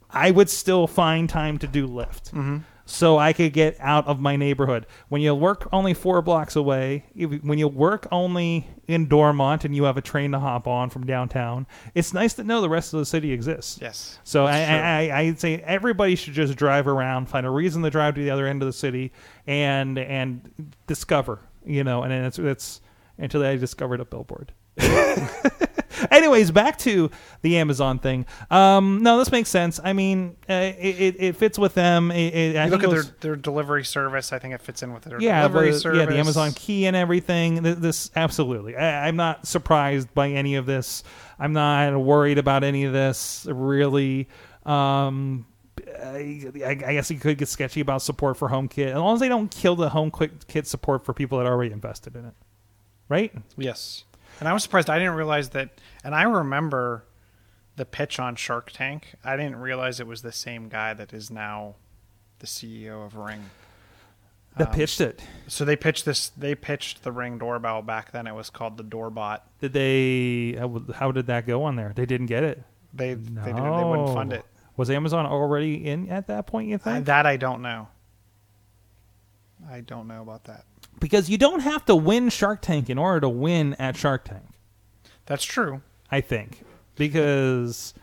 I 0.10 0.32
would 0.32 0.50
still 0.50 0.88
find 0.88 1.30
time 1.30 1.58
to 1.60 1.68
do 1.68 1.88
Lyft. 1.88 2.32
Mm-hmm. 2.32 2.58
So 2.92 3.18
I 3.18 3.32
could 3.32 3.54
get 3.54 3.78
out 3.80 4.06
of 4.06 4.20
my 4.20 4.36
neighborhood. 4.36 4.86
When 5.08 5.22
you 5.22 5.34
work 5.34 5.70
only 5.72 5.94
four 5.94 6.22
blocks 6.22 6.58
away, 6.58 7.06
when 7.16 7.58
you 7.58 7.70
work 7.70 8.06
only 8.12 8.68
in 8.86 9.08
Dormont 9.08 9.64
and 9.64 9.74
you 9.74 9.86
have 9.86 9.96
a 9.96 10.02
train 10.02 10.32
to 10.34 10.40
hop 10.40 10.68
on 10.68 10.90
from 10.90 11.06
downtown, 11.06 11.68
it's 11.96 12.14
nice 12.14 12.34
to 12.34 12.44
know 12.44 12.60
the 12.60 12.70
rest 12.70 12.94
of 12.94 13.00
the 13.00 13.06
city 13.06 13.32
exists. 13.32 13.80
Yes, 13.82 14.20
So 14.26 14.46
I. 14.46 14.60
I, 14.60 14.76
I, 14.76 15.20
I'd 15.20 15.40
say 15.40 15.56
everybody 15.62 16.16
should 16.16 16.34
just 16.34 16.56
drive 16.58 16.86
around, 16.86 17.28
find 17.28 17.46
a 17.46 17.50
reason 17.50 17.82
to 17.84 17.90
drive 17.90 18.16
to 18.16 18.22
the 18.22 18.30
other 18.30 18.46
end 18.46 18.62
of 18.62 18.66
the 18.66 18.74
city, 18.74 19.14
and 19.48 19.98
and 19.98 20.74
discover, 20.86 21.40
you 21.66 21.86
know. 21.86 22.04
And 22.04 22.12
it's 22.12 22.40
it's 22.40 22.82
until 23.18 23.42
I 23.44 23.56
discovered 23.56 24.02
a 24.02 24.06
billboard. 24.06 24.52
Anyways, 26.10 26.50
back 26.52 26.78
to 26.80 27.12
the 27.42 27.58
Amazon 27.58 28.00
thing. 28.00 28.26
Um, 28.50 29.04
no, 29.04 29.18
this 29.20 29.32
makes 29.32 29.50
sense. 29.50 29.80
I 29.84 29.94
mean, 29.94 30.36
uh, 30.50 30.54
it, 30.54 31.00
it, 31.00 31.16
it 31.20 31.36
fits 31.36 31.60
with 31.60 31.76
them. 31.76 32.12
It, 32.12 32.34
it, 32.34 32.56
I 32.58 32.66
you 32.66 32.72
look 32.72 32.82
think 32.82 32.84
at 32.84 32.88
it 32.88 32.90
their, 32.90 32.98
was- 33.00 33.12
their 33.22 33.36
delivery 33.36 33.84
service. 33.84 34.34
I 34.34 34.40
think 34.40 34.54
it 34.54 34.62
fits 34.62 34.82
in 34.82 34.94
with 34.94 35.04
their 35.04 35.22
yeah, 35.22 35.48
delivery 35.48 35.72
the, 35.72 35.80
service. 35.80 36.00
yeah, 36.00 36.06
the 36.06 36.18
Amazon 36.18 36.52
key 36.54 36.86
and 36.88 36.96
everything. 36.96 37.62
Th- 37.64 37.78
This 37.78 38.10
absolutely. 38.16 38.76
I, 38.76 39.08
I'm 39.08 39.16
not 39.16 39.46
surprised 39.46 40.14
by 40.14 40.30
any 40.30 40.56
of 40.56 40.66
this. 40.66 41.04
I'm 41.38 41.54
not 41.54 41.96
worried 42.00 42.38
about 42.40 42.64
any 42.64 42.86
of 42.86 42.94
this. 42.94 43.46
Really, 43.50 44.28
um, 44.66 45.46
I, 46.04 46.52
I 46.66 46.74
guess 46.76 47.12
you 47.12 47.20
could 47.20 47.38
get 47.38 47.48
sketchy 47.48 47.80
about 47.82 48.02
support 48.02 48.38
for 48.38 48.50
HomeKit 48.50 48.88
as 48.88 48.96
long 48.96 49.14
as 49.16 49.20
they 49.20 49.30
don't 49.30 49.52
kill 49.52 49.76
the 49.76 49.90
HomeKit 49.90 50.66
support 50.66 51.06
for 51.06 51.14
people 51.14 51.38
that 51.40 51.48
already 51.48 51.72
invested 51.72 52.16
in 52.16 52.26
it, 52.26 52.34
right? 53.10 53.32
Yes, 53.58 54.06
and 54.42 54.50
I 54.50 54.54
was 54.54 54.64
surprised. 54.64 54.90
I 54.90 54.98
didn't 54.98 55.14
realize 55.14 55.50
that. 55.50 55.70
And 56.04 56.16
I 56.16 56.24
remember 56.24 57.06
the 57.76 57.86
pitch 57.86 58.20
on 58.20 58.36
Shark 58.36 58.72
Tank. 58.72 59.16
I 59.24 59.38
didn't 59.38 59.58
realize 59.58 60.00
it 60.00 60.08
was 60.08 60.24
the 60.24 60.32
same 60.32 60.68
guy 60.68 60.96
that 60.96 61.14
is 61.14 61.30
now 61.30 61.76
the 62.40 62.48
CEO 62.48 63.06
of 63.06 63.16
Ring. 63.16 63.52
That 64.58 64.70
um, 64.70 64.74
pitched 64.74 65.00
it. 65.00 65.22
So 65.48 65.64
they 65.64 65.76
pitched 65.76 66.06
this. 66.06 66.30
They 66.30 66.56
pitched 66.56 67.04
the 67.04 67.12
Ring 67.12 67.38
doorbell 67.38 67.84
back 67.84 68.12
then. 68.12 68.26
It 68.26 68.34
was 68.34 68.50
called 68.50 68.78
the 68.78 68.84
Doorbot. 68.84 69.48
Did 69.60 69.74
they? 69.74 70.58
How, 70.58 70.84
how 70.94 71.12
did 71.12 71.28
that 71.28 71.46
go 71.46 71.64
on 71.64 71.76
there? 71.76 71.94
They 71.96 72.08
didn't 72.08 72.26
get 72.26 72.44
it. 72.44 72.64
They 72.94 73.14
they 73.14 73.54
didn't. 73.54 73.78
They 73.78 73.84
wouldn't 73.84 74.14
fund 74.14 74.34
it. 74.34 74.44
Was 74.76 74.90
Amazon 74.90 75.28
already 75.28 75.88
in 75.88 76.10
at 76.10 76.28
that 76.28 76.48
point? 76.48 76.68
You 76.68 76.76
I, 76.76 76.80
think? 76.80 77.06
that 77.06 77.28
I 77.28 77.38
don't 77.38 77.62
know. 77.62 77.88
I 79.70 79.82
don't 79.82 80.08
know 80.08 80.24
about 80.24 80.46
that. 80.46 80.66
Because 81.00 81.30
you 81.30 81.38
don't 81.38 81.62
have 81.62 81.86
to 81.86 81.96
win 81.96 82.30
Shark 82.30 82.62
Tank 82.62 82.90
in 82.90 82.98
order 82.98 83.22
to 83.22 83.30
win 83.30 83.74
at 83.76 83.96
Shark 83.96 84.26
Tank. 84.26 84.44
That's 85.26 85.44
true. 85.44 85.82
I 86.10 86.22
think 86.22 86.64
because 86.96 87.94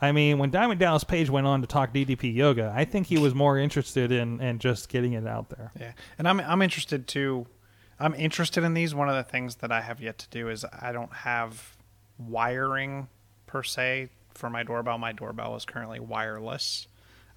I 0.00 0.12
mean 0.12 0.38
when 0.38 0.50
Diamond 0.50 0.80
Dallas 0.80 1.04
Page 1.04 1.30
went 1.30 1.46
on 1.46 1.60
to 1.62 1.66
talk 1.66 1.94
DDP 1.94 2.34
yoga, 2.34 2.72
I 2.74 2.84
think 2.84 3.06
he 3.06 3.18
was 3.18 3.34
more 3.34 3.58
interested 3.58 4.12
in 4.12 4.40
in 4.40 4.58
just 4.58 4.88
getting 4.88 5.14
it 5.14 5.26
out 5.26 5.50
there. 5.50 5.72
Yeah, 5.78 5.92
and 6.18 6.28
I'm 6.28 6.40
I'm 6.40 6.62
interested 6.62 7.06
too. 7.06 7.46
I'm 7.98 8.14
interested 8.14 8.64
in 8.64 8.74
these. 8.74 8.94
One 8.94 9.08
of 9.08 9.14
the 9.14 9.22
things 9.22 9.56
that 9.56 9.72
I 9.72 9.80
have 9.80 10.00
yet 10.00 10.18
to 10.18 10.28
do 10.28 10.48
is 10.48 10.64
I 10.78 10.92
don't 10.92 11.12
have 11.12 11.76
wiring 12.18 13.08
per 13.46 13.62
se 13.62 14.10
for 14.34 14.50
my 14.50 14.62
doorbell. 14.62 14.98
My 14.98 15.12
doorbell 15.12 15.56
is 15.56 15.64
currently 15.64 16.00
wireless, 16.00 16.88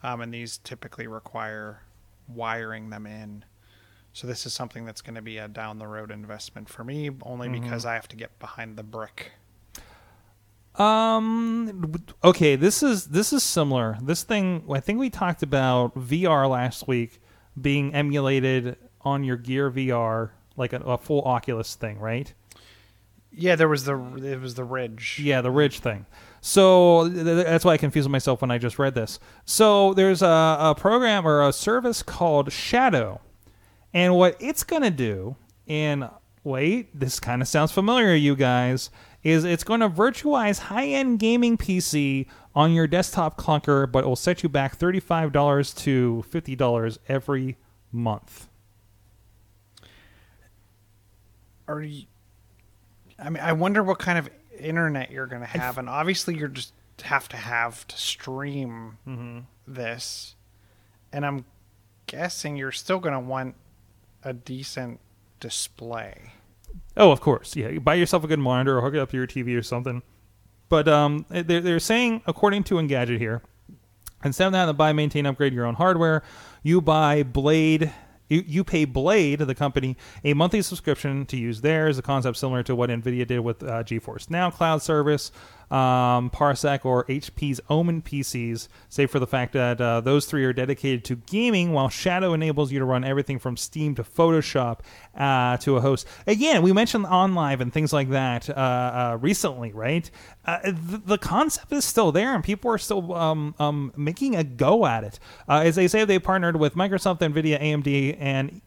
um, 0.03 0.22
and 0.22 0.34
these 0.34 0.58
typically 0.58 1.08
require 1.08 1.84
wiring 2.28 2.89
them 2.89 3.05
in. 3.05 3.45
So 4.18 4.26
this 4.26 4.47
is 4.47 4.53
something 4.53 4.84
that's 4.84 5.03
going 5.03 5.13
to 5.13 5.22
be 5.22 5.38
a 5.38 5.47
down 5.47 5.78
the 5.78 5.86
road 5.86 6.09
investment 6.09 6.70
for 6.70 6.84
me, 6.84 7.11
only 7.22 7.49
because 7.49 7.86
I 7.86 7.93
have 7.93 8.07
to 8.07 8.15
get 8.15 8.39
behind 8.39 8.76
the 8.76 8.82
brick. 8.82 9.34
Um. 10.74 11.93
Okay. 12.24 12.55
This 12.55 12.82
is 12.82 13.05
this 13.09 13.32
is 13.32 13.43
similar. 13.43 13.99
This 14.01 14.24
thing. 14.24 14.63
I 14.74 14.80
think 14.80 14.97
we 14.97 15.11
talked 15.11 15.43
about 15.43 15.93
VR 15.93 16.49
last 16.49 16.88
week 16.88 17.22
being 17.61 17.93
emulated 17.93 18.78
on 19.01 19.24
your 19.24 19.38
Gear 19.38 19.70
VR, 19.70 20.32
like 20.55 20.74
a, 20.74 20.78
a 20.78 20.97
full 20.97 21.22
Oculus 21.22 21.76
thing, 21.76 21.99
right? 21.99 22.34
Yeah, 23.32 23.55
there 23.55 23.70
was 23.70 23.86
the 23.86 23.93
it 24.15 24.41
was 24.41 24.55
the 24.55 24.63
ridge. 24.63 25.22
Yeah, 25.24 25.41
the 25.41 25.51
ridge 25.51 25.78
thing. 25.78 26.07
So 26.41 27.07
th- 27.07 27.24
that's 27.24 27.63
why 27.63 27.74
I 27.74 27.78
confused 27.78 28.09
myself 28.09 28.41
when 28.41 28.49
I 28.49 28.57
just 28.57 28.80
read 28.80 28.95
this. 28.95 29.20
So 29.45 29.93
there's 29.93 30.24
a, 30.24 30.57
a 30.59 30.76
program 30.76 31.28
or 31.28 31.47
a 31.47 31.53
service 31.53 32.01
called 32.01 32.51
Shadow, 32.51 33.22
and 33.97 34.15
what 34.15 34.35
it's 34.39 34.63
going 34.63 34.83
to 34.83 34.91
do, 34.91 35.35
and 35.67 36.07
wait, 36.43 36.97
this 36.97 37.19
kind 37.19 37.41
of 37.41 37.47
sounds 37.47 37.71
familiar, 37.71 38.13
you 38.13 38.35
guys, 38.35 38.91
is 39.23 39.43
it's 39.43 39.63
going 39.63 39.79
to 39.79 39.89
virtualize 39.89 40.59
high-end 40.59 41.17
gaming 41.17 41.57
PC 41.57 42.27
on 42.53 42.73
your 42.73 42.85
desktop 42.87 43.37
clunker, 43.39 43.91
but 43.91 44.03
it 44.03 44.07
will 44.07 44.15
set 44.15 44.43
you 44.43 44.49
back 44.49 44.75
thirty-five 44.77 45.31
dollars 45.31 45.73
to 45.73 46.23
fifty 46.29 46.55
dollars 46.55 46.99
every 47.07 47.57
month. 47.91 48.49
Are 51.67 51.81
you? 51.81 52.03
I 53.19 53.29
mean, 53.31 53.41
I 53.43 53.53
wonder 53.53 53.81
what 53.83 53.97
kind 53.99 54.17
of 54.19 54.29
internet 54.59 55.11
you're 55.11 55.25
going 55.27 55.41
to 55.41 55.47
have, 55.47 55.77
and 55.77 55.89
obviously 55.89 56.37
you're 56.37 56.47
just 56.47 56.73
have 57.03 57.27
to 57.29 57.37
have 57.37 57.87
to 57.87 57.97
stream 57.97 58.97
Mm-hmm. 59.07 59.39
this, 59.67 60.35
and 61.11 61.25
I'm 61.25 61.45
guessing 62.05 62.55
you're 62.57 62.71
still 62.71 62.99
going 62.99 63.13
to 63.13 63.19
want 63.19 63.55
a 64.28 64.34
decent 64.34 64.99
display. 65.39 66.34
Oh, 66.97 67.11
of 67.11 67.21
course. 67.21 67.55
Yeah, 67.55 67.69
you 67.69 67.80
buy 67.80 67.95
yourself 67.95 68.23
a 68.23 68.28
good 68.28 68.39
monitor 68.39 68.78
or 68.78 68.82
hook 68.82 68.93
it 68.93 68.99
up 68.99 69.09
to 69.11 69.17
your 69.17 69.28
TV 69.28 69.57
or 69.57 69.63
something. 69.63 70.03
But 70.69 70.88
um, 70.89 71.25
they're, 71.30 71.61
they're 71.61 71.80
saying, 71.80 72.23
according 72.28 72.63
to 72.65 72.75
Engadget 72.75 73.19
here, 73.19 73.41
instead 74.23 74.47
of 74.47 74.53
having 74.53 74.73
to 74.73 74.78
buy, 74.78 74.91
maintain, 74.91 75.25
upgrade 75.25 75.53
your 75.53 75.65
own 75.65 75.75
hardware, 75.75 76.23
you 76.61 76.82
buy 76.82 77.23
Blade. 77.23 77.93
You, 78.28 78.43
you 78.45 78.63
pay 78.65 78.84
Blade, 78.84 79.39
the 79.39 79.55
company, 79.55 79.95
a 80.25 80.34
monthly 80.34 80.61
subscription 80.61 81.25
to 81.28 81.38
use 81.38 81.61
theirs, 81.61 81.97
a 81.97 82.01
concept 82.01 82.36
similar 82.36 82.61
to 82.63 82.75
what 82.75 82.89
NVIDIA 82.89 83.25
did 83.25 83.39
with 83.39 83.63
uh, 83.63 83.84
GeForce 83.84 84.30
Now 84.30 84.49
cloud 84.49 84.82
service, 84.82 85.32
um, 85.70 86.30
Parsec, 86.30 86.86
or 86.86 87.05
HP's 87.05 87.59
Omen 87.70 88.01
PCs, 88.01 88.68
save 88.89 89.11
for 89.11 89.20
the 89.20 89.28
fact 89.28 89.53
that 89.53 89.82
uh, 89.82 90.01
those 90.01 90.26
three 90.26 90.45
are 90.45 90.53
dedicated 90.53 91.03
to 91.05 91.15
gaming, 91.15 91.74
while 91.74 91.89
Shadow 91.89 92.34
enables 92.34 92.72
you 92.72 92.80
to 92.80 92.86
run 92.86 93.03
everything 93.03 93.39
from 93.39 93.57
Steam 93.57 93.95
to 93.95 94.03
Photoshop 94.03 94.80
uh, 95.15 95.57
to 95.57 95.78
a 95.78 95.82
host. 95.82 96.07
Again, 96.26 96.61
we 96.61 96.72
mentioned 96.72 97.05
OnLive 97.05 97.59
and 97.59 97.74
things 97.74 97.91
like 97.91 98.09
that 98.09 98.49
uh, 98.49 98.53
uh, 98.53 99.18
recently, 99.20 99.72
right? 99.74 100.09
Uh, 100.45 100.59
the, 100.63 101.01
the 101.05 101.18
concept 101.18 101.72
is 101.74 101.84
still 101.84 102.11
there, 102.11 102.34
and 102.34 102.43
people 102.43 102.72
are 102.72 102.78
still 102.78 103.13
um, 103.13 103.55
um, 103.59 103.91
making 103.97 104.36
a 104.36 104.43
go 104.43 104.86
at 104.86 105.03
it. 105.03 105.20
Uh, 105.49 105.61
as 105.65 105.76
they 105.76 105.88
say, 105.88 106.05
they 106.05 106.20
partnered 106.20 106.55
with 106.55 106.76
Microsoft, 106.76 107.20
NVIDIA, 107.20 107.61
AMD, 107.61 108.18
and 108.20 108.61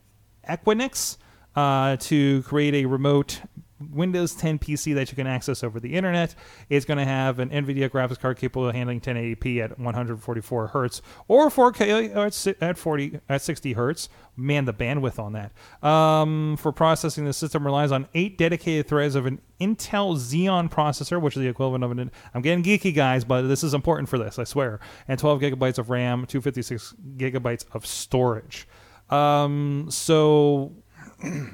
Equinix 0.48 1.16
uh, 1.56 1.96
to 1.96 2.42
create 2.42 2.74
a 2.74 2.86
remote 2.86 3.40
Windows 3.80 4.34
10 4.34 4.58
PC 4.58 4.94
that 4.94 5.10
you 5.10 5.16
can 5.16 5.26
access 5.26 5.64
over 5.64 5.80
the 5.80 5.94
internet. 5.94 6.34
It's 6.68 6.84
going 6.84 6.98
to 6.98 7.04
have 7.04 7.38
an 7.38 7.50
NVIDIA 7.50 7.88
graphics 7.88 8.20
card 8.20 8.38
capable 8.38 8.68
of 8.68 8.74
handling 8.74 9.00
1080p 9.00 9.58
at 9.58 9.78
144 9.78 10.66
hertz 10.68 11.02
or 11.28 11.48
4K 11.48 12.56
at 12.60 12.78
40 12.78 13.20
at 13.28 13.42
60 13.42 13.72
hertz. 13.72 14.08
Man, 14.36 14.64
the 14.64 14.72
bandwidth 14.72 15.18
on 15.18 15.32
that. 15.32 15.86
Um, 15.86 16.56
for 16.56 16.72
processing, 16.72 17.24
the 17.24 17.32
system 17.32 17.64
relies 17.64 17.92
on 17.92 18.08
eight 18.14 18.38
dedicated 18.38 18.88
threads 18.88 19.14
of 19.14 19.26
an 19.26 19.40
Intel 19.60 20.16
Xeon 20.16 20.70
processor, 20.70 21.20
which 21.20 21.36
is 21.36 21.42
the 21.42 21.48
equivalent 21.48 21.84
of 21.84 21.90
an. 21.90 22.10
I'm 22.34 22.42
getting 22.42 22.64
geeky, 22.64 22.94
guys, 22.94 23.24
but 23.24 23.42
this 23.42 23.62
is 23.62 23.74
important 23.74 24.08
for 24.08 24.18
this, 24.18 24.38
I 24.38 24.44
swear. 24.44 24.80
And 25.08 25.18
12 25.18 25.40
gigabytes 25.40 25.78
of 25.78 25.90
RAM, 25.90 26.26
256 26.26 26.94
gigabytes 27.16 27.66
of 27.72 27.84
storage. 27.84 28.66
Um, 29.10 29.88
so 29.90 30.72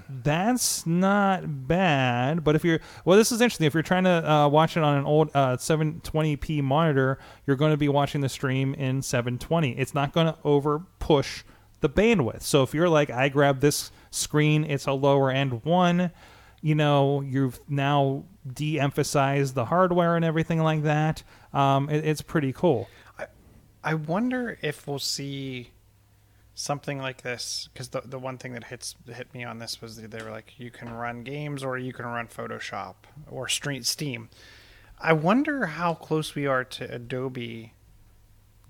that's 0.09 0.87
not 0.87 1.67
bad. 1.67 2.45
But 2.45 2.57
if 2.57 2.65
you're 2.65 2.81
well, 3.05 3.19
this 3.19 3.33
is 3.33 3.41
interesting. 3.41 3.67
If 3.67 3.75
you're 3.75 3.83
trying 3.83 4.05
to 4.05 4.31
uh, 4.31 4.49
watch 4.49 4.77
it 4.77 4.83
on 4.83 4.99
an 4.99 5.05
old 5.05 5.31
uh, 5.35 5.57
720p 5.57 6.63
monitor, 6.63 7.19
you're 7.47 7.57
going 7.57 7.73
to 7.73 7.77
be 7.77 7.89
watching 7.89 8.21
the 8.21 8.29
stream 8.29 8.75
in 8.75 9.03
720. 9.03 9.73
It's 9.73 9.95
not 9.95 10.13
going 10.13 10.27
to 10.27 10.39
over 10.45 10.83
push 10.99 11.43
the 11.81 11.89
bandwidth. 11.89 12.43
So 12.43 12.63
if 12.63 12.75
you're 12.75 12.89
like, 12.89 13.11
I 13.11 13.29
grab 13.29 13.61
this 13.61 13.91
screen, 14.11 14.65
it's 14.65 14.87
a 14.87 14.93
lower 14.93 15.31
end 15.31 15.65
one. 15.65 16.11
You 16.63 16.75
know, 16.75 17.21
you've 17.21 17.61
now 17.69 18.25
de-emphasized 18.51 19.55
the 19.55 19.67
hardware 19.67 20.17
and 20.17 20.25
everything 20.25 20.61
like 20.61 20.83
that. 20.85 21.23
Um, 21.53 21.89
it, 21.91 22.05
it's 22.05 22.23
pretty 22.23 22.53
cool. 22.53 22.89
I 23.85 23.95
wonder 23.95 24.59
if 24.63 24.89
we'll 24.89 24.99
see 24.99 25.71
something 26.59 26.99
like 26.99 27.21
this 27.21 27.69
because 27.73 27.91
the 27.91 28.01
the 28.01 28.19
one 28.19 28.39
thing 28.39 28.55
that 28.55 28.65
hits 28.65 28.97
hit 29.07 29.33
me 29.35 29.45
on 29.45 29.59
this 29.59 29.83
was 29.83 30.01
that 30.01 30.11
they 30.11 30.23
were 30.23 30.31
like 30.31 30.55
you 30.59 30.71
can 30.71 30.93
run 30.93 31.23
games 31.23 31.63
or 31.63 31.77
you 31.77 31.93
can 31.93 32.07
run 32.07 32.27
Photoshop 32.27 32.95
or 33.31 33.47
street 33.47 33.85
Steam. 33.85 34.31
I 34.99 35.13
wonder 35.13 35.67
how 35.67 35.93
close 35.95 36.35
we 36.35 36.47
are 36.47 36.65
to 36.65 36.91
Adobe 36.91 37.75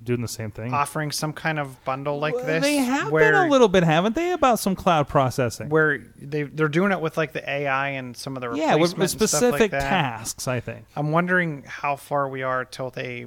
Doing 0.03 0.21
the 0.21 0.29
same 0.29 0.51
thing. 0.51 0.75
offering 0.75 1.13
some 1.13 1.33
kind 1.33 1.61
of 1.61 1.83
bundle 1.85 2.19
like 2.19 2.35
Well, 2.35 2.45
this. 2.45 2.63
They 2.63 2.77
have 2.77 3.11
where, 3.13 3.33
been 3.33 3.47
a 3.47 3.51
little 3.51 3.69
bit, 3.69 3.85
haven't 3.85 4.17
they, 4.17 4.33
about 4.33 4.59
some 4.59 4.75
cloud 4.75 5.09
processing? 5.09 5.69
where 5.69 5.99
they 6.21 6.43
they're 6.43 6.69
doing 6.69 6.91
it 6.91 7.01
with 7.01 7.17
like 7.17 7.33
the 7.33 7.49
AI 7.49 7.91
and 7.91 8.17
some 8.17 8.37
of 8.37 8.43
the 8.43 8.53
yeah, 8.55 8.75
with, 8.75 8.99
with 8.99 9.11
specific 9.11 9.73
like 9.73 9.81
tasks. 9.81 10.49
I 10.49 10.59
think. 10.59 10.85
I'm 10.97 11.13
wondering 11.13 11.63
how 11.67 11.95
far 11.95 12.29
we 12.29 12.43
are 12.43 12.65
till 12.65 12.91
they, 12.91 13.27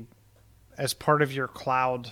as 0.77 0.93
part 0.93 1.21
of 1.21 1.33
your 1.33 1.47
cloud 1.47 2.11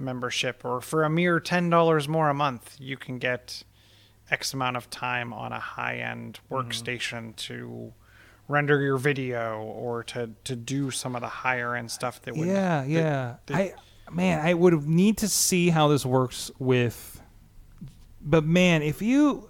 membership, 0.00 0.64
or 0.64 0.80
for 0.80 1.04
a 1.04 1.10
mere 1.10 1.40
ten 1.40 1.70
dollars 1.70 2.08
more 2.08 2.28
a 2.28 2.34
month, 2.34 2.76
you 2.78 2.96
can 2.96 3.18
get 3.18 3.62
X 4.30 4.54
amount 4.54 4.76
of 4.76 4.88
time 4.90 5.32
on 5.32 5.52
a 5.52 5.60
high 5.60 5.96
end 5.98 6.38
Mm-hmm. 6.50 6.54
workstation 6.68 7.36
to 7.36 7.92
render 8.48 8.80
your 8.80 8.96
video 8.98 9.62
or 9.62 10.02
to 10.04 10.30
to 10.44 10.56
do 10.56 10.90
some 10.90 11.14
of 11.14 11.20
the 11.22 11.28
higher 11.28 11.74
end 11.76 11.90
stuff 11.90 12.20
that 12.22 12.36
would 12.36 12.48
yeah, 12.48 12.84
yeah. 12.84 13.36
that- 13.46 13.56
I 13.56 13.74
man, 14.12 14.44
I 14.44 14.54
would 14.54 14.86
need 14.88 15.18
to 15.18 15.28
see 15.28 15.68
how 15.70 15.86
this 15.88 16.04
works 16.04 16.50
with. 16.58 17.20
But 18.22 18.44
man, 18.44 18.82
if 18.82 19.00
you 19.02 19.48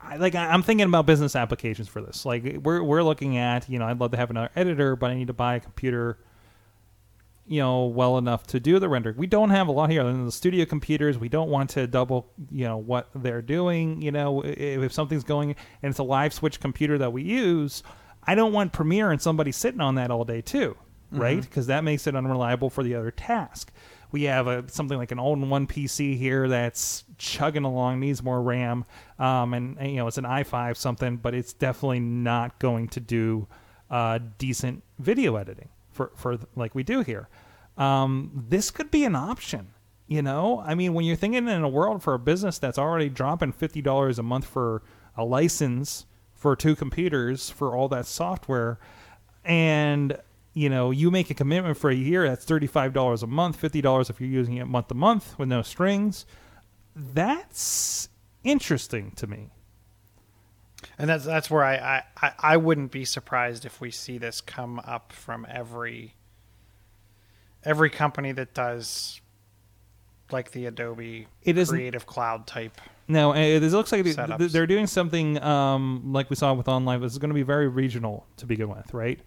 I- 0.00 0.16
like, 0.16 0.34
I'm 0.34 0.62
thinking 0.62 0.86
about 0.86 1.06
business 1.06 1.34
applications 1.34 1.88
for 1.88 2.00
this. 2.00 2.24
Like, 2.24 2.58
we're 2.62 2.82
we're 2.82 3.02
looking 3.02 3.36
at, 3.36 3.68
you 3.68 3.78
know, 3.78 3.86
I'd 3.86 3.98
love 3.98 4.10
to 4.12 4.16
have 4.16 4.30
another 4.30 4.50
editor, 4.54 4.94
but 4.96 5.10
I 5.10 5.14
need 5.14 5.26
to 5.26 5.32
buy 5.32 5.56
a 5.56 5.60
computer, 5.60 6.18
you 7.48 7.60
know, 7.60 7.86
well 7.86 8.18
enough 8.18 8.46
to 8.48 8.60
do 8.60 8.78
the 8.78 8.88
rendering. 8.88 9.16
We 9.16 9.26
don't 9.26 9.50
have 9.50 9.68
a 9.68 9.72
lot 9.72 9.90
here. 9.90 10.02
In 10.02 10.24
the 10.26 10.32
studio 10.32 10.64
computers, 10.64 11.18
we 11.18 11.28
don't 11.28 11.48
want 11.50 11.70
to 11.70 11.86
double, 11.86 12.30
you 12.50 12.64
know, 12.64 12.76
what 12.76 13.08
they're 13.14 13.42
doing. 13.42 14.00
You 14.02 14.12
know, 14.12 14.42
i- 14.44 14.48
if 14.48 14.92
something's 14.92 15.24
going 15.24 15.56
and 15.82 15.90
it's 15.90 15.98
a 15.98 16.02
live 16.04 16.32
switch 16.32 16.60
computer 16.60 16.98
that 16.98 17.12
we 17.12 17.22
use, 17.22 17.82
I 18.24 18.34
don't 18.34 18.52
want 18.52 18.72
Premiere 18.72 19.10
and 19.10 19.20
somebody 19.20 19.50
sitting 19.52 19.80
on 19.80 19.94
that 19.94 20.10
all 20.10 20.24
day 20.24 20.40
too, 20.42 20.76
right? 21.10 21.40
Because 21.40 21.66
that 21.68 21.84
makes 21.84 22.06
it 22.06 22.14
unreliable 22.14 22.68
for 22.70 22.82
the 22.82 22.94
other 22.94 23.10
task. 23.10 23.72
We 24.10 24.22
have 24.24 24.46
a 24.46 24.64
something 24.68 24.96
like 24.96 25.12
an 25.12 25.18
all-in-one 25.18 25.66
PC 25.66 26.16
here 26.16 26.48
that's 26.48 27.04
chugging 27.18 27.64
along, 27.64 28.00
needs 28.00 28.22
more 28.22 28.40
RAM, 28.40 28.84
um, 29.18 29.52
and, 29.54 29.76
and, 29.78 29.90
you 29.90 29.96
know 29.98 30.06
it's 30.06 30.16
an 30.18 30.24
i5 30.24 30.76
something, 30.76 31.16
but 31.18 31.34
it's 31.34 31.52
definitely 31.52 32.00
not 32.00 32.58
going 32.58 32.88
to 32.88 33.00
do 33.00 33.46
uh, 33.90 34.18
decent 34.38 34.82
video 34.98 35.36
editing 35.36 35.68
for 35.98 36.12
for 36.14 36.38
like 36.54 36.74
we 36.74 36.84
do 36.84 37.02
here. 37.02 37.28
Um, 37.76 38.44
this 38.48 38.70
could 38.70 38.90
be 38.90 39.04
an 39.04 39.16
option. 39.16 39.74
You 40.06 40.22
know, 40.22 40.62
I 40.64 40.74
mean, 40.74 40.94
when 40.94 41.04
you're 41.04 41.16
thinking 41.16 41.48
in 41.48 41.62
a 41.62 41.68
world 41.68 42.02
for 42.02 42.14
a 42.14 42.18
business 42.18 42.58
that's 42.58 42.78
already 42.78 43.10
dropping 43.10 43.52
fifty 43.52 43.82
dollars 43.82 44.18
a 44.18 44.22
month 44.22 44.46
for 44.46 44.82
a 45.16 45.24
license 45.24 46.06
for 46.32 46.54
two 46.56 46.76
computers 46.76 47.50
for 47.50 47.76
all 47.76 47.88
that 47.88 48.06
software, 48.06 48.78
and 49.44 50.16
you 50.54 50.70
know, 50.70 50.90
you 50.90 51.10
make 51.10 51.30
a 51.30 51.34
commitment 51.34 51.76
for 51.76 51.90
a 51.90 51.94
year 51.94 52.26
that's 52.26 52.44
thirty 52.44 52.68
five 52.68 52.94
dollars 52.94 53.22
a 53.22 53.26
month, 53.26 53.56
fifty 53.56 53.82
dollars 53.82 54.08
if 54.08 54.20
you're 54.20 54.30
using 54.30 54.56
it 54.56 54.66
month 54.66 54.88
to 54.88 54.94
month 54.94 55.38
with 55.38 55.48
no 55.48 55.62
strings. 55.62 56.24
That's 56.94 58.08
interesting 58.44 59.10
to 59.16 59.26
me. 59.26 59.50
And 60.98 61.08
that's 61.08 61.24
that's 61.24 61.48
where 61.50 61.64
I, 61.64 62.02
I 62.20 62.32
I 62.40 62.56
wouldn't 62.56 62.90
be 62.90 63.04
surprised 63.04 63.64
if 63.64 63.80
we 63.80 63.90
see 63.90 64.18
this 64.18 64.40
come 64.40 64.80
up 64.80 65.12
from 65.12 65.46
every 65.48 66.14
every 67.64 67.90
company 67.90 68.32
that 68.32 68.54
does 68.54 69.20
like 70.30 70.50
the 70.52 70.66
Adobe 70.66 71.26
It 71.42 71.56
is- 71.58 71.70
Creative 71.70 72.04
Cloud 72.06 72.46
type 72.46 72.80
No, 73.06 73.32
it, 73.32 73.62
it 73.62 73.72
looks 73.72 73.92
like 73.92 74.04
Setups. 74.04 74.52
they're 74.52 74.66
doing 74.66 74.86
something 74.86 75.42
um, 75.42 76.12
like 76.12 76.28
we 76.30 76.36
saw 76.36 76.52
with 76.52 76.66
OnLive. 76.66 77.04
It's 77.04 77.16
going 77.18 77.30
to 77.30 77.34
be 77.34 77.42
very 77.42 77.68
regional 77.68 78.26
to 78.36 78.46
begin 78.46 78.68
with, 78.68 78.92
right? 78.92 79.20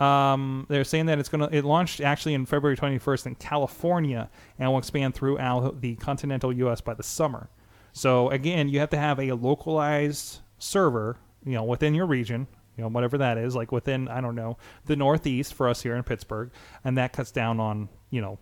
Um, 0.00 0.66
they're 0.68 0.84
saying 0.84 1.06
that 1.06 1.18
it's 1.18 1.28
going 1.28 1.48
to. 1.48 1.56
It 1.56 1.64
launched 1.64 2.00
actually 2.00 2.34
in 2.34 2.46
February 2.46 2.76
21st 2.76 3.26
in 3.26 3.34
California 3.34 4.30
and 4.58 4.70
will 4.70 4.78
expand 4.78 5.14
throughout 5.14 5.80
the 5.80 5.96
continental 5.96 6.52
U.S. 6.52 6.80
by 6.80 6.94
the 6.94 7.02
summer. 7.02 7.48
So 7.92 8.30
again, 8.30 8.68
you 8.68 8.78
have 8.78 8.90
to 8.90 8.96
have 8.96 9.18
a 9.18 9.32
localized 9.32 10.38
server, 10.58 11.16
you 11.44 11.52
know, 11.52 11.64
within 11.64 11.94
your 11.94 12.06
region, 12.06 12.46
you 12.76 12.82
know, 12.82 12.88
whatever 12.88 13.18
that 13.18 13.38
is, 13.38 13.56
like 13.56 13.72
within 13.72 14.08
I 14.08 14.20
don't 14.20 14.34
know 14.34 14.56
the 14.86 14.96
Northeast 14.96 15.54
for 15.54 15.68
us 15.68 15.82
here 15.82 15.96
in 15.96 16.02
Pittsburgh, 16.04 16.50
and 16.84 16.96
that 16.96 17.12
cuts 17.12 17.32
down 17.32 17.60
on 17.60 17.88
you 18.10 18.20
know 18.20 18.38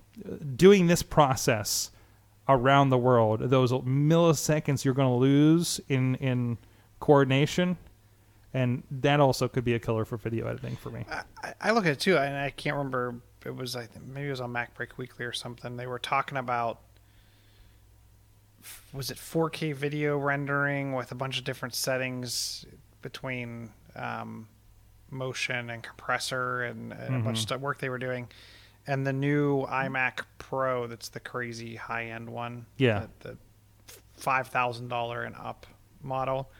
doing 0.56 0.86
this 0.86 1.02
process 1.02 1.90
around 2.48 2.90
the 2.90 2.98
world. 2.98 3.40
Those 3.40 3.72
milliseconds 3.72 4.84
you're 4.84 4.94
going 4.94 5.08
to 5.08 5.14
lose 5.14 5.80
in 5.88 6.16
in 6.16 6.58
coordination, 7.00 7.78
and 8.52 8.82
that 8.90 9.20
also 9.20 9.48
could 9.48 9.64
be 9.64 9.74
a 9.74 9.78
killer 9.78 10.04
for 10.04 10.16
video 10.16 10.46
editing 10.46 10.76
for 10.76 10.90
me. 10.90 11.04
I, 11.42 11.54
I 11.60 11.70
look 11.72 11.86
at 11.86 11.92
it 11.92 12.00
too, 12.00 12.18
and 12.18 12.36
I 12.36 12.50
can't 12.50 12.76
remember. 12.76 13.16
It 13.44 13.54
was 13.54 13.76
I 13.76 13.86
think 13.86 14.06
maybe 14.06 14.26
it 14.26 14.30
was 14.30 14.40
on 14.40 14.52
MacBreak 14.52 14.96
Weekly 14.96 15.24
or 15.24 15.32
something. 15.32 15.76
They 15.76 15.86
were 15.86 15.98
talking 15.98 16.36
about 16.36 16.80
was 18.92 19.10
it 19.10 19.18
4K 19.18 19.74
video 19.74 20.18
rendering 20.18 20.92
with 20.92 21.12
a 21.12 21.14
bunch 21.14 21.38
of 21.38 21.44
different 21.44 21.74
settings 21.74 22.64
between 23.02 23.70
um, 23.94 24.48
motion 25.10 25.70
and 25.70 25.82
compressor 25.82 26.62
and, 26.64 26.92
and 26.92 27.16
a 27.16 27.18
bunch 27.20 27.38
of 27.38 27.42
stuff, 27.42 27.60
work 27.60 27.78
they 27.78 27.88
were 27.88 27.98
doing, 27.98 28.28
and 28.86 29.06
the 29.06 29.12
new 29.12 29.64
iMac 29.66 30.20
Pro 30.38 30.86
that's 30.86 31.08
the 31.08 31.20
crazy 31.20 31.76
high 31.76 32.06
end 32.06 32.28
one. 32.28 32.66
Yeah. 32.76 33.06
the, 33.20 33.30
the 33.30 33.38
five 34.16 34.48
thousand 34.48 34.88
dollar 34.88 35.22
and 35.24 35.34
up 35.36 35.66
model. 36.02 36.50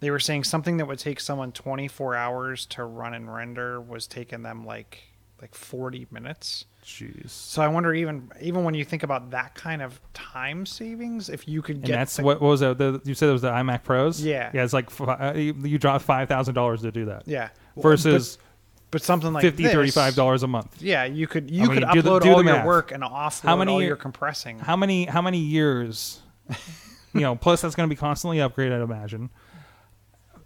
They 0.00 0.10
were 0.10 0.18
saying 0.18 0.44
something 0.44 0.78
that 0.78 0.86
would 0.86 0.98
take 0.98 1.20
someone 1.20 1.52
24 1.52 2.16
hours 2.16 2.64
to 2.66 2.84
run 2.84 3.12
and 3.12 3.32
render 3.32 3.80
was 3.80 4.06
taking 4.06 4.42
them 4.42 4.64
like 4.64 5.02
like 5.40 5.54
40 5.54 6.06
minutes. 6.10 6.64
Jeez. 6.84 7.28
So 7.30 7.60
I 7.62 7.68
wonder 7.68 7.92
even 7.94 8.30
even 8.40 8.64
when 8.64 8.74
you 8.74 8.84
think 8.84 9.02
about 9.02 9.30
that 9.30 9.54
kind 9.54 9.82
of 9.82 10.00
time 10.14 10.64
savings, 10.66 11.28
if 11.28 11.46
you 11.46 11.60
could 11.62 11.76
And 11.76 11.84
get 11.84 11.92
that's 11.92 12.16
the- 12.16 12.22
what, 12.22 12.40
what 12.40 12.48
was 12.48 12.62
it? 12.62 12.78
The, 12.78 13.00
you 13.04 13.14
said 13.14 13.28
it 13.28 13.32
was 13.32 13.42
the 13.42 13.50
iMac 13.50 13.84
Pros. 13.84 14.22
Yeah. 14.22 14.50
yeah. 14.54 14.64
It's 14.64 14.72
like 14.72 14.88
uh, 15.00 15.34
you, 15.34 15.78
drop 15.78 16.00
five 16.02 16.28
thousand 16.28 16.54
dollars 16.54 16.80
to 16.82 16.90
do 16.90 17.04
that. 17.06 17.24
yeah 17.26 17.50
Versus 17.76 18.36
but, 18.36 18.44
but 18.92 19.02
something 19.02 19.32
like 19.32 19.42
50 19.42 19.62
this, 19.62 19.72
35 19.72 20.14
dollars 20.14 20.42
a 20.42 20.46
month. 20.48 20.80
Yeah, 20.82 21.04
you 21.04 21.26
could 21.26 21.50
you 21.50 21.64
I 21.64 21.66
mean, 21.68 21.78
could 21.80 21.92
do 21.92 22.02
the- 22.02 22.10
upload 22.10 22.20
do 22.22 22.28
the 22.30 22.34
all 22.34 22.44
your 22.44 22.54
math. 22.54 22.66
work 22.66 22.92
and 22.92 23.02
offload 23.02 23.42
How 23.44 23.56
many 23.56 23.72
all 23.72 23.82
your 23.82 23.96
compressing. 23.96 24.58
How 24.58 24.76
many 24.76 25.04
how 25.04 25.20
many 25.22 25.38
years? 25.38 26.20
you 27.12 27.20
know, 27.20 27.36
plus 27.36 27.60
that's 27.60 27.74
going 27.74 27.88
to 27.88 27.94
be 27.94 27.98
constantly 27.98 28.38
upgraded. 28.38 28.80
I 28.80 28.82
imagine. 28.82 29.28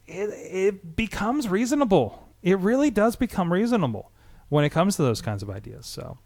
It 0.07 0.30
it 0.30 0.97
becomes 0.97 1.49
reasonable. 1.49 2.28
It 2.43 2.59
really 2.59 2.91
does 2.91 3.16
become 3.16 3.53
reasonable 3.53 4.11
when 4.49 4.65
it 4.65 4.71
comes 4.71 4.97
to 4.97 5.03
those 5.03 5.21
kinds 5.21 5.43
of 5.43 5.51
ideas. 5.51 5.87
So. 5.87 6.19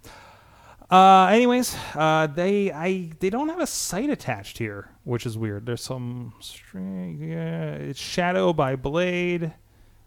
Uh, 0.90 1.26
anyways, 1.26 1.76
uh, 1.94 2.26
they 2.28 2.72
I 2.72 3.10
they 3.20 3.28
don't 3.28 3.50
have 3.50 3.60
a 3.60 3.66
site 3.66 4.08
attached 4.08 4.56
here, 4.56 4.88
which 5.04 5.26
is 5.26 5.36
weird. 5.36 5.66
There's 5.66 5.82
some 5.82 6.32
string. 6.40 7.18
Yeah, 7.30 7.72
it's 7.74 8.00
Shadow 8.00 8.54
by 8.54 8.74
Blade. 8.74 9.52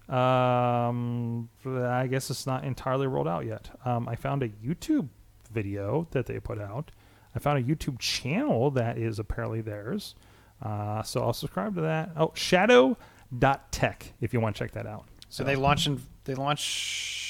Um, 0.10 1.50
I 1.66 2.08
guess 2.08 2.32
it's 2.32 2.48
not 2.48 2.64
entirely 2.64 3.06
rolled 3.06 3.28
out 3.28 3.46
yet. 3.46 3.70
Um, 3.86 4.10
I 4.10 4.16
found 4.16 4.42
a 4.42 4.50
YouTube 4.50 5.08
video 5.54 6.08
that 6.12 6.26
they 6.26 6.40
put 6.40 6.60
out. 6.60 6.90
I 7.36 7.40
found 7.40 7.60
a 7.60 7.64
YouTube 7.64 8.00
channel 8.00 8.72
that 8.72 8.98
is 8.98 9.20
apparently 9.20 9.62
theirs. 9.62 10.16
Uh, 10.62 11.04
so 11.04 11.22
I'll 11.22 11.32
subscribe 11.34 11.76
to 11.76 11.82
that. 11.82 12.10
Oh, 12.18 12.32
Shadow 12.34 12.98
dot 13.38 13.72
tech 13.72 14.14
if 14.20 14.34
you 14.34 14.40
want 14.42 14.56
to 14.56 14.64
check 14.64 14.72
that 14.72 14.86
out. 14.88 15.06
so 15.30 15.44
they 15.44 15.56
launch 15.56 15.88
in 15.88 16.02
they 16.26 16.36
launched 16.36 17.21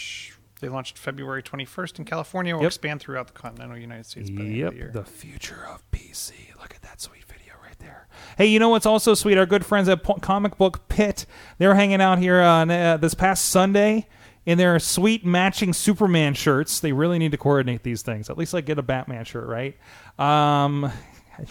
they 0.62 0.70
launched 0.70 0.97
February 0.97 1.43
21st 1.43 1.99
in 1.99 2.05
California. 2.05 2.55
Will 2.55 2.64
Yep. 2.64 2.70
expand 2.70 2.99
throughout 3.01 3.28
the 3.28 3.34
continental 3.34 3.78
United 3.78 4.05
States 4.05 4.30
by 4.30 4.43
the 4.43 4.62
end 4.64 4.68
of 4.70 4.74
Yep, 4.78 4.93
the 4.93 4.99
the 5.01 5.05
future 5.05 5.66
of 5.68 5.84
PC. 5.91 6.32
Look 6.62 6.74
at 6.76 6.82
that 6.84 7.01
sweet 7.01 7.24
video 7.26 7.53
right 7.64 7.78
there. 7.80 8.07
Hey, 8.38 8.45
you 8.45 8.59
know 8.59 8.70
what's 8.70 8.86
also 8.86 9.14
sweet? 9.14 9.38
Our 9.38 9.45
good 9.45 9.66
friends 9.66 9.89
at 9.89 10.03
Po- 10.03 10.16
Comic 10.16 10.57
Book 10.57 10.88
Pit. 10.88 11.26
They're 11.57 11.76
hanging 11.76 11.99
out 12.01 12.20
here 12.20 12.39
on 12.41 12.72
uh, 12.72 12.97
this 12.97 13.14
past 13.14 13.45
Sunday 13.49 14.07
in 14.45 14.57
their 14.57 14.80
sweet 14.80 15.26
matching 15.26 15.74
Superman 15.74 16.34
shirts. 16.34 16.80
They 16.80 16.93
really 16.93 17.20
need 17.20 17.32
to 17.32 17.38
coordinate 17.38 17.84
these 17.84 18.01
things. 18.01 18.30
At 18.30 18.38
least 18.38 18.53
like 18.53 18.66
get 18.66 18.80
a 18.80 18.84
Batman 18.84 19.26
shirt, 19.26 19.47
right? 19.47 19.78
Um, 20.18 20.86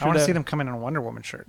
I 0.00 0.06
want 0.06 0.18
to 0.18 0.24
see 0.24 0.32
them 0.32 0.44
come 0.44 0.60
in 0.60 0.68
in 0.68 0.74
a 0.74 0.78
Wonder 0.78 1.00
Woman 1.00 1.22
shirt. 1.22 1.48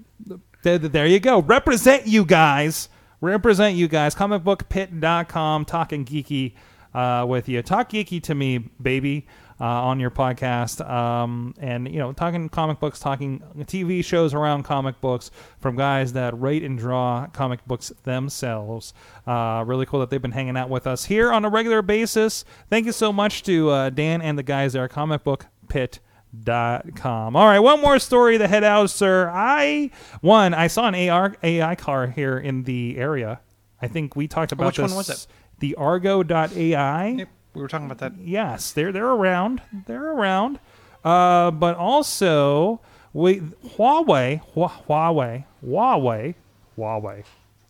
there, 0.63 0.77
there 0.79 1.05
you 1.07 1.19
go. 1.19 1.41
Represent 1.41 2.07
you 2.07 2.25
guys. 2.25 2.89
Represent 3.21 3.75
you 3.75 3.87
guys. 3.87 4.15
Comicbookpit.com. 4.15 5.65
Talking 5.65 6.05
geeky 6.05 6.53
uh, 6.93 7.25
with 7.27 7.49
you. 7.49 7.61
Talk 7.61 7.89
geeky 7.91 8.21
to 8.23 8.35
me, 8.35 8.57
baby, 8.81 9.27
uh, 9.59 9.65
on 9.65 9.99
your 9.99 10.11
podcast. 10.11 10.87
Um, 10.89 11.53
and, 11.59 11.91
you 11.91 11.99
know, 11.99 12.13
talking 12.13 12.49
comic 12.49 12.79
books, 12.79 12.99
talking 12.99 13.41
TV 13.59 14.03
shows 14.03 14.33
around 14.33 14.63
comic 14.63 14.99
books 15.01 15.31
from 15.59 15.75
guys 15.75 16.13
that 16.13 16.37
write 16.37 16.63
and 16.63 16.77
draw 16.77 17.27
comic 17.27 17.65
books 17.65 17.91
themselves. 18.03 18.93
Uh, 19.27 19.63
really 19.65 19.85
cool 19.85 19.99
that 19.99 20.09
they've 20.09 20.21
been 20.21 20.31
hanging 20.31 20.57
out 20.57 20.69
with 20.69 20.87
us 20.87 21.05
here 21.05 21.31
on 21.31 21.45
a 21.45 21.49
regular 21.49 21.81
basis. 21.81 22.43
Thank 22.69 22.85
you 22.85 22.91
so 22.91 23.13
much 23.13 23.43
to 23.43 23.69
uh, 23.69 23.89
Dan 23.89 24.21
and 24.21 24.37
the 24.37 24.43
guys 24.43 24.73
there 24.73 24.85
at 24.85 24.91
Comic 24.91 25.23
Book 25.23 25.45
Pit 25.69 25.99
dot 26.43 26.95
com. 26.95 27.35
All 27.35 27.45
right, 27.45 27.59
one 27.59 27.81
more 27.81 27.99
story 27.99 28.37
to 28.37 28.47
head 28.47 28.63
out, 28.63 28.89
sir. 28.89 29.29
I 29.33 29.91
one, 30.21 30.53
I 30.53 30.67
saw 30.67 30.87
an 30.87 31.09
AR 31.09 31.35
AI 31.43 31.75
car 31.75 32.07
here 32.07 32.37
in 32.37 32.63
the 32.63 32.97
area. 32.97 33.41
I 33.81 33.87
think 33.87 34.15
we 34.15 34.29
talked 34.29 34.53
about 34.53 34.67
which 34.67 34.79
one 34.79 34.95
was 34.95 35.09
it? 35.09 35.27
The 35.61 35.75
Argo.ai. 35.75 37.07
Yep, 37.07 37.29
we 37.53 37.61
were 37.61 37.67
talking 37.67 37.85
about 37.85 37.99
that. 37.99 38.13
Yes, 38.19 38.71
they're 38.73 38.91
they're 38.91 39.07
around. 39.07 39.61
They're 39.87 40.11
around. 40.11 40.59
Uh, 41.03 41.51
but 41.51 41.77
also, 41.77 42.81
we 43.13 43.39
Huawei, 43.39 44.41
Huawei, 44.53 45.45
Huawei, 45.65 46.35
Huawei 46.77 47.23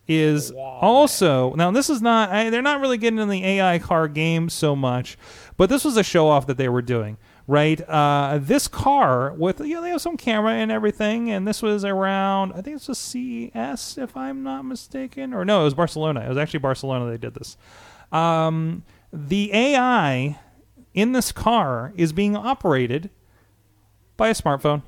is 0.08 0.52
also 0.52 1.54
now. 1.54 1.72
This 1.72 1.90
is 1.90 2.02
not. 2.02 2.30
I, 2.30 2.50
they're 2.50 2.62
not 2.62 2.82
really 2.82 2.98
getting 2.98 3.20
in 3.20 3.30
the 3.30 3.46
AI 3.46 3.80
car 3.80 4.08
game 4.08 4.50
so 4.50 4.76
much, 4.76 5.18
but 5.58 5.70
this 5.70 5.86
was 5.86 5.98
a 5.98 6.04
show 6.04 6.28
off 6.28 6.48
that 6.48 6.58
they 6.58 6.70
were 6.70 6.82
doing. 6.82 7.18
Right, 7.52 7.82
uh, 7.82 8.40
this 8.42 8.70
car 8.70 9.34
with 9.34 9.60
you 9.60 9.74
know 9.74 9.82
they 9.82 9.90
have 9.90 10.00
some 10.00 10.16
camera 10.16 10.54
and 10.54 10.72
everything, 10.72 11.30
and 11.30 11.46
this 11.46 11.62
was 11.62 11.84
around 11.84 12.54
I 12.54 12.62
think 12.62 12.78
it's 12.78 12.88
a 12.88 12.96
CES 12.96 13.98
if 13.98 14.16
I'm 14.16 14.42
not 14.42 14.64
mistaken, 14.64 15.34
or 15.34 15.44
no, 15.44 15.60
it 15.60 15.64
was 15.66 15.74
Barcelona. 15.74 16.22
It 16.22 16.30
was 16.30 16.38
actually 16.38 16.60
Barcelona 16.60 17.12
they 17.12 17.18
did 17.18 17.34
this. 17.34 17.58
Um, 18.10 18.84
the 19.12 19.54
AI 19.54 20.40
in 20.94 21.12
this 21.12 21.34
car 21.34 21.92
is 21.98 22.14
being 22.14 22.38
operated 22.38 23.10
by 24.16 24.30
a 24.30 24.34
smartphone. 24.34 24.82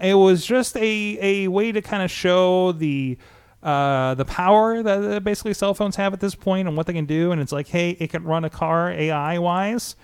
It 0.00 0.14
was 0.14 0.44
just 0.44 0.76
a, 0.76 1.18
a 1.22 1.46
way 1.46 1.70
to 1.70 1.80
kind 1.82 2.02
of 2.02 2.10
show 2.10 2.72
the 2.72 3.16
uh, 3.62 4.14
the 4.16 4.24
power 4.24 4.82
that 4.82 5.22
basically 5.22 5.54
cell 5.54 5.72
phones 5.72 5.94
have 5.94 6.12
at 6.12 6.18
this 6.18 6.34
point 6.34 6.66
and 6.66 6.76
what 6.76 6.88
they 6.88 6.94
can 6.94 7.06
do. 7.06 7.30
And 7.30 7.40
it's 7.40 7.52
like, 7.52 7.68
hey, 7.68 7.90
it 7.90 8.10
can 8.10 8.24
run 8.24 8.44
a 8.44 8.50
car 8.50 8.90
AI 8.90 9.38
wise. 9.38 9.94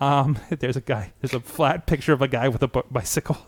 Um, 0.00 0.38
there's 0.58 0.76
a 0.76 0.80
guy. 0.80 1.12
There's 1.20 1.34
a 1.34 1.40
flat 1.40 1.86
picture 1.86 2.12
of 2.12 2.22
a 2.22 2.28
guy 2.28 2.48
with 2.48 2.62
a 2.62 2.68
bicycle. 2.68 3.38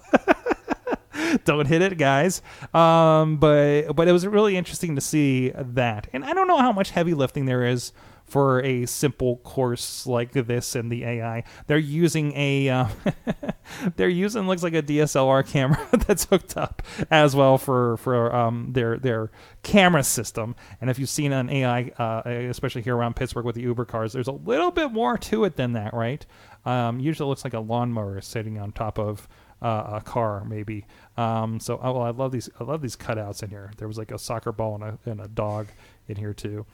don't 1.44 1.66
hit 1.66 1.82
it, 1.82 1.98
guys. 1.98 2.42
Um, 2.74 3.36
but 3.36 3.92
but 3.92 4.08
it 4.08 4.12
was 4.12 4.26
really 4.26 4.56
interesting 4.56 4.94
to 4.94 5.00
see 5.00 5.50
that, 5.54 6.08
and 6.12 6.24
I 6.24 6.32
don't 6.32 6.48
know 6.48 6.58
how 6.58 6.72
much 6.72 6.90
heavy 6.90 7.14
lifting 7.14 7.46
there 7.46 7.64
is 7.64 7.92
for 8.28 8.62
a 8.62 8.86
simple 8.86 9.36
course 9.38 10.06
like 10.06 10.32
this 10.32 10.76
in 10.76 10.88
the 10.88 11.04
AI. 11.04 11.44
They're 11.66 11.78
using 11.78 12.32
a 12.36 12.68
uh, 12.68 12.88
they're 13.96 14.08
using 14.08 14.46
looks 14.46 14.62
like 14.62 14.74
a 14.74 14.82
DSLR 14.82 15.46
camera 15.46 15.86
that's 16.06 16.24
hooked 16.24 16.56
up 16.56 16.82
as 17.10 17.34
well 17.34 17.58
for 17.58 17.96
for 17.96 18.34
um, 18.34 18.72
their 18.72 18.98
their 18.98 19.30
camera 19.62 20.04
system. 20.04 20.54
And 20.80 20.90
if 20.90 20.98
you've 20.98 21.08
seen 21.08 21.32
an 21.32 21.50
AI, 21.50 21.92
uh, 21.98 22.22
especially 22.26 22.82
here 22.82 22.96
around 22.96 23.16
Pittsburgh 23.16 23.44
with 23.44 23.54
the 23.54 23.62
Uber 23.62 23.86
cars, 23.86 24.12
there's 24.12 24.28
a 24.28 24.32
little 24.32 24.70
bit 24.70 24.92
more 24.92 25.16
to 25.18 25.44
it 25.44 25.56
than 25.56 25.72
that, 25.72 25.94
right? 25.94 26.24
Um, 26.64 27.00
usually 27.00 27.28
looks 27.28 27.44
like 27.44 27.54
a 27.54 27.60
lawnmower 27.60 28.20
sitting 28.20 28.58
on 28.58 28.72
top 28.72 28.98
of 28.98 29.26
uh, 29.62 29.94
a 29.94 30.00
car, 30.00 30.44
maybe. 30.44 30.86
Um, 31.16 31.58
so, 31.60 31.80
oh, 31.82 31.92
well, 31.92 32.02
I 32.02 32.10
love 32.10 32.32
these. 32.32 32.48
I 32.60 32.64
love 32.64 32.82
these 32.82 32.96
cutouts 32.96 33.42
in 33.42 33.50
here. 33.50 33.72
There 33.78 33.88
was 33.88 33.98
like 33.98 34.10
a 34.10 34.18
soccer 34.18 34.52
ball 34.52 34.76
and 34.76 34.84
a, 34.84 35.10
and 35.10 35.20
a 35.20 35.28
dog 35.28 35.68
in 36.08 36.16
here 36.16 36.32
too, 36.34 36.66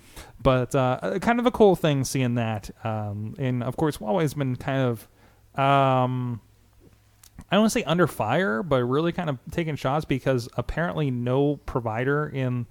but 0.43 0.75
uh, 0.75 1.19
kind 1.21 1.39
of 1.41 1.47
a 1.47 1.51
cool 1.51 1.75
thing 1.77 2.05
seeing 2.05 2.37
that. 2.37 2.71
Um, 2.85 3.35
and 3.39 3.63
of 3.63 3.77
course, 3.77 3.99
Huawei's 3.99 4.35
been 4.35 4.57
kind 4.57 4.81
of. 4.83 5.09
Um, 5.59 6.41
I 7.51 7.57
don't 7.57 7.63
want 7.63 7.73
to 7.73 7.79
say 7.81 7.85
under 7.85 8.07
fire, 8.07 8.63
but 8.63 8.83
really 8.85 9.13
kind 9.13 9.29
of 9.29 9.39
taking 9.51 9.77
shots 9.77 10.05
because 10.05 10.49
apparently 10.57 11.11
no 11.11 11.57
provider 11.67 12.29
in 12.29 12.67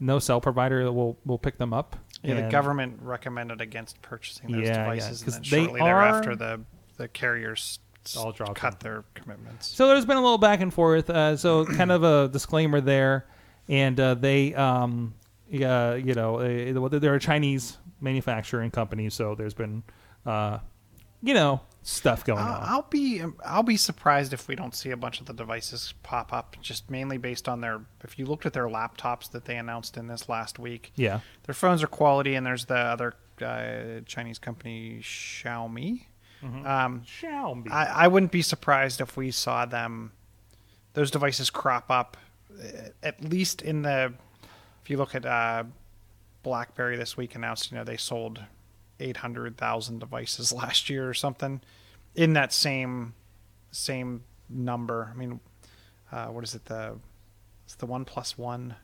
no 0.00 0.18
cell 0.18 0.40
provider 0.40 0.90
will 0.90 1.18
will 1.24 1.38
pick 1.38 1.58
them 1.58 1.72
up. 1.72 1.96
Yeah, 2.22 2.40
the 2.40 2.48
government 2.50 2.98
recommended 3.02 3.60
against 3.60 4.00
purchasing 4.02 4.50
those 4.50 4.62
Yeah, 4.62 4.68
yeah, 4.68 4.84
devices, 4.84 5.22
'cause 5.22 5.36
and 5.36 5.44
then 5.46 5.64
shortly 5.64 5.80
are- 5.80 5.84
thereafter, 5.88 6.36
the 6.36 6.60
the 6.96 7.08
carriers 7.08 7.78
All 8.16 8.32
dropped 8.32 8.54
cut 8.56 8.74
in. 8.74 8.78
their 8.80 9.04
commitments. 9.14 9.66
So 9.68 9.88
there's 9.88 10.06
been 10.06 10.16
a 10.16 10.22
little 10.22 10.38
back 10.38 10.60
and 10.60 10.72
forth. 10.72 11.10
Uh, 11.10 11.36
so 11.36 11.64
kind 11.66 11.90
of 11.92 12.02
a 12.04 12.28
disclaimer 12.28 12.80
there, 12.80 13.26
and 13.68 13.98
uh, 14.00 14.14
they, 14.14 14.54
um, 14.54 15.14
yeah, 15.54 15.94
you 15.94 16.14
know, 16.14 16.38
uh, 16.40 16.98
they're 16.98 17.14
a 17.14 17.20
Chinese 17.20 17.78
manufacturing 18.00 18.70
company, 18.70 19.08
so 19.08 19.34
there's 19.34 19.54
been, 19.54 19.84
uh, 20.26 20.58
you 21.22 21.32
know, 21.32 21.60
stuff 21.82 22.24
going 22.24 22.40
I'll, 22.40 22.54
on. 22.54 22.62
I'll 22.62 22.86
be 22.90 23.22
I'll 23.44 23.62
be 23.62 23.76
surprised 23.76 24.32
if 24.32 24.48
we 24.48 24.56
don't 24.56 24.74
see 24.74 24.90
a 24.90 24.96
bunch 24.96 25.20
of 25.20 25.26
the 25.26 25.32
devices 25.32 25.94
pop 26.02 26.32
up. 26.32 26.56
Just 26.60 26.90
mainly 26.90 27.18
based 27.18 27.48
on 27.48 27.60
their. 27.60 27.82
If 28.02 28.18
you 28.18 28.26
looked 28.26 28.46
at 28.46 28.52
their 28.52 28.66
laptops 28.66 29.30
that 29.30 29.44
they 29.44 29.56
announced 29.56 29.96
in 29.96 30.08
this 30.08 30.28
last 30.28 30.58
week, 30.58 30.92
Yeah, 30.96 31.20
their 31.44 31.54
phones 31.54 31.82
are 31.82 31.86
quality, 31.86 32.34
and 32.34 32.44
there's 32.44 32.64
the 32.64 32.74
other 32.74 33.14
uh, 33.40 34.00
Chinese 34.06 34.38
company 34.38 34.98
Xiaomi. 35.02 36.06
Um, 36.42 37.02
Xiaomi. 37.06 37.70
I, 37.70 37.86
I 37.86 38.08
wouldn't 38.08 38.32
be 38.32 38.42
surprised 38.42 39.00
if 39.00 39.16
we 39.16 39.30
saw 39.30 39.64
them, 39.64 40.12
those 40.92 41.10
devices 41.10 41.48
crop 41.48 41.90
up, 41.90 42.16
uh, 42.52 42.88
at 43.02 43.22
least 43.24 43.62
in 43.62 43.82
the. 43.82 44.12
If 44.84 44.90
you 44.90 44.98
look 44.98 45.14
at 45.14 45.24
uh, 45.24 45.64
BlackBerry 46.42 46.98
this 46.98 47.16
week 47.16 47.34
announced, 47.34 47.72
you 47.72 47.78
know, 47.78 47.84
they 47.84 47.96
sold 47.96 48.40
eight 49.00 49.16
hundred 49.18 49.56
thousand 49.56 49.98
devices 49.98 50.52
last 50.62 50.90
year 50.90 51.08
or 51.08 51.14
something, 51.14 51.62
in 52.14 52.34
that 52.34 52.52
same 52.52 53.14
same 53.70 54.24
number. 54.50 55.10
I 55.10 55.16
mean, 55.16 55.40
uh, 56.12 56.26
what 56.26 56.44
is 56.44 56.54
it? 56.54 56.66
The 56.66 56.98
it's 57.64 57.76
the 57.76 57.86
OnePlus 57.86 58.36
One. 58.36 58.76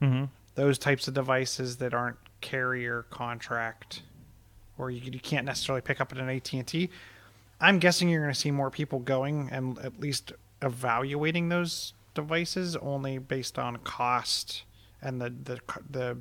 hmm 0.00 0.24
Those 0.54 0.78
types 0.78 1.06
of 1.06 1.12
devices 1.12 1.76
that 1.76 1.92
aren't 1.92 2.16
carrier 2.40 3.04
contract, 3.10 4.00
or 4.78 4.90
you, 4.90 5.02
you 5.12 5.20
can't 5.20 5.44
necessarily 5.44 5.82
pick 5.82 6.00
up 6.00 6.12
at 6.12 6.18
an 6.18 6.30
AT 6.30 6.50
and 6.54 6.66
T. 6.66 6.88
I'm 7.60 7.78
guessing 7.78 8.08
you're 8.08 8.22
going 8.22 8.32
to 8.32 8.38
see 8.38 8.50
more 8.50 8.70
people 8.70 9.00
going 9.00 9.50
and 9.50 9.78
at 9.80 10.00
least 10.00 10.32
evaluating 10.62 11.50
those 11.50 11.92
devices 12.14 12.74
only 12.76 13.18
based 13.18 13.58
on 13.58 13.76
cost 13.78 14.64
and 15.02 15.20
the 15.20 15.30
the 15.30 15.60
the 15.88 16.18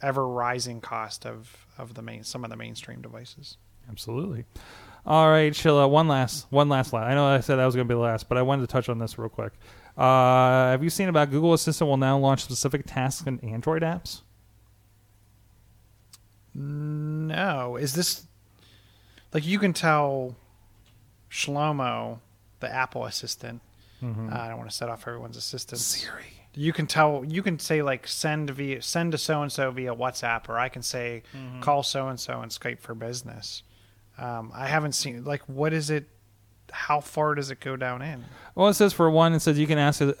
ever 0.00 0.26
rising 0.26 0.80
cost 0.80 1.26
of 1.26 1.66
of 1.76 1.94
the 1.94 2.02
main 2.02 2.24
some 2.24 2.44
of 2.44 2.50
the 2.50 2.56
mainstream 2.56 3.02
devices. 3.02 3.56
Absolutely. 3.90 4.44
All 5.06 5.30
right, 5.30 5.52
Chilla. 5.52 5.88
One 5.88 6.08
last, 6.08 6.46
one 6.50 6.68
last 6.68 6.92
line. 6.92 7.10
I 7.10 7.14
know 7.14 7.26
I 7.26 7.40
said 7.40 7.56
that 7.56 7.64
was 7.64 7.74
going 7.74 7.88
to 7.88 7.92
be 7.92 7.96
the 7.96 8.00
last, 8.00 8.28
but 8.28 8.36
I 8.36 8.42
wanted 8.42 8.62
to 8.62 8.66
touch 8.66 8.90
on 8.90 8.98
this 8.98 9.18
real 9.18 9.30
quick. 9.30 9.54
Uh, 9.96 10.70
have 10.70 10.84
you 10.84 10.90
seen 10.90 11.08
about 11.08 11.30
Google 11.30 11.54
Assistant 11.54 11.88
will 11.88 11.96
now 11.96 12.18
launch 12.18 12.44
specific 12.44 12.82
tasks 12.86 13.26
in 13.26 13.40
Android 13.40 13.82
apps? 13.82 14.20
No, 16.54 17.76
is 17.76 17.94
this 17.94 18.26
like 19.32 19.46
you 19.46 19.58
can 19.58 19.72
tell 19.72 20.36
Shlomo, 21.30 22.20
the 22.60 22.72
Apple 22.72 23.04
assistant. 23.04 23.60
Mm-hmm. 24.02 24.32
Uh, 24.32 24.36
I 24.36 24.48
don't 24.48 24.58
want 24.58 24.70
to 24.70 24.76
set 24.76 24.88
off 24.88 25.06
everyone's 25.06 25.36
assistant. 25.36 25.80
Siri. 25.80 26.37
You 26.54 26.72
can 26.72 26.86
tell. 26.86 27.24
You 27.26 27.42
can 27.42 27.58
say 27.58 27.82
like 27.82 28.06
send 28.08 28.50
via 28.50 28.82
send 28.82 29.12
to 29.12 29.18
so 29.18 29.42
and 29.42 29.52
so 29.52 29.70
via 29.70 29.94
WhatsApp, 29.94 30.48
or 30.48 30.58
I 30.58 30.68
can 30.68 30.82
say 30.82 31.22
Mm-hmm. 31.36 31.60
call 31.60 31.82
so 31.82 32.08
and 32.08 32.18
so 32.18 32.40
and 32.40 32.50
Skype 32.50 32.80
for 32.80 32.94
business. 32.94 33.62
Um, 34.18 34.50
I 34.54 34.66
haven't 34.66 34.92
seen 34.92 35.24
like 35.24 35.42
what 35.42 35.72
is 35.72 35.90
it? 35.90 36.08
How 36.70 37.00
far 37.00 37.34
does 37.34 37.50
it 37.50 37.60
go 37.60 37.76
down 37.76 38.02
in? 38.02 38.24
Well, 38.54 38.68
it 38.68 38.74
says 38.74 38.92
for 38.92 39.08
one, 39.10 39.32
it 39.32 39.40
says 39.40 39.58
you 39.58 39.66
can 39.66 39.78
ask, 39.78 40.02
uh, 40.02 40.06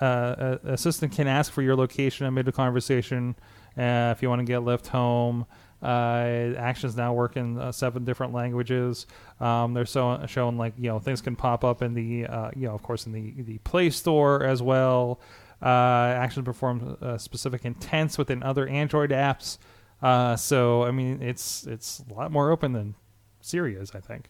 uh, 0.00 0.58
assistant 0.64 1.12
can 1.12 1.26
ask 1.26 1.52
for 1.52 1.60
your 1.60 1.76
location 1.76 2.26
amid 2.26 2.48
a 2.48 2.52
conversation 2.52 3.34
uh, 3.76 4.14
if 4.16 4.22
you 4.22 4.28
want 4.30 4.40
to 4.40 4.44
get 4.46 4.60
left 4.60 4.86
home. 4.86 5.44
Uh, 5.82 6.54
actions 6.56 6.96
now 6.96 7.12
work 7.12 7.36
in 7.36 7.58
uh, 7.58 7.70
seven 7.70 8.04
different 8.04 8.32
languages. 8.32 9.06
Um, 9.40 9.74
they're 9.74 9.84
so, 9.84 10.24
showing 10.26 10.56
like 10.56 10.72
you 10.78 10.88
know 10.88 10.98
things 10.98 11.20
can 11.20 11.36
pop 11.36 11.64
up 11.64 11.82
in 11.82 11.92
the 11.92 12.26
uh, 12.26 12.50
you 12.56 12.66
know 12.68 12.74
of 12.74 12.82
course 12.82 13.04
in 13.06 13.12
the 13.12 13.42
the 13.42 13.58
Play 13.58 13.90
Store 13.90 14.42
as 14.44 14.62
well. 14.62 15.20
Uh, 15.64 16.14
actions 16.18 16.44
perform 16.44 16.98
uh, 17.00 17.16
specific 17.16 17.64
intents 17.64 18.18
within 18.18 18.42
other 18.42 18.68
Android 18.68 19.10
apps. 19.10 19.56
Uh, 20.02 20.36
so 20.36 20.82
I 20.84 20.90
mean 20.90 21.22
it's 21.22 21.66
it's 21.66 22.02
a 22.10 22.12
lot 22.12 22.30
more 22.30 22.50
open 22.50 22.72
than 22.72 22.94
Siri 23.40 23.74
is. 23.74 23.92
I 23.94 24.00
think. 24.00 24.28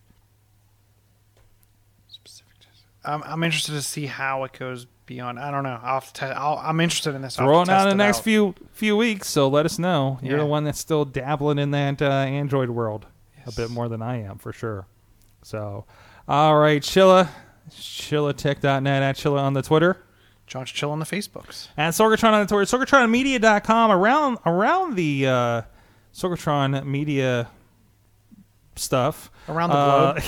Um, 3.07 3.22
I'm 3.26 3.43
interested 3.43 3.72
to 3.72 3.82
see 3.82 4.07
how 4.07 4.45
it 4.45 4.53
goes 4.59 4.87
beyond. 5.07 5.39
I 5.39 5.51
don't 5.51 5.62
know. 5.62 5.78
I'll, 5.82 6.01
have 6.01 6.12
to 6.14 6.26
I'll 6.26 6.57
I'm 6.59 6.80
interested 6.80 7.14
in 7.14 7.22
this. 7.22 7.37
Throwing 7.37 7.68
out 7.68 7.82
in 7.82 7.99
the 7.99 8.05
next 8.05 8.18
out. 8.18 8.24
few 8.24 8.55
few 8.72 8.97
weeks. 8.97 9.28
So 9.28 9.49
let 9.49 9.66
us 9.66 9.78
know. 9.78 10.18
You're 10.22 10.39
the 10.39 10.47
one 10.47 10.64
that's 10.64 10.78
still 10.78 11.05
dabbling 11.05 11.59
in 11.59 11.70
that 11.72 12.01
uh, 12.01 12.07
Android 12.07 12.70
world 12.70 13.07
a 13.47 13.53
bit 13.53 13.70
more 13.70 13.89
than 13.89 14.01
I 14.03 14.22
am 14.22 14.39
for 14.39 14.53
sure. 14.53 14.87
So, 15.43 15.85
all 16.26 16.57
right, 16.57 16.80
Chilla, 16.80 17.28
chillatech.net 17.70 19.03
at 19.03 19.16
Chilla 19.16 19.41
on 19.41 19.53
the 19.53 19.62
Twitter. 19.62 19.99
John's 20.47 20.70
chill 20.70 20.90
on 20.90 20.99
the 20.99 21.07
Facebooks. 21.07 21.68
And 21.76 21.92
Sorgatron 21.92 22.32
on 22.32 22.47
the 22.47 22.55
Twitter, 22.55 22.76
sorgatronmedia.com. 22.76 23.90
Around 23.90 24.38
around 24.47 24.97
the 24.97 25.26
uh, 25.26 25.62
Sorgatron 26.12 26.84
media 26.84 27.49
stuff. 28.76 29.30
Around 29.49 29.70
the 29.70 29.76
Uh, 29.76 30.20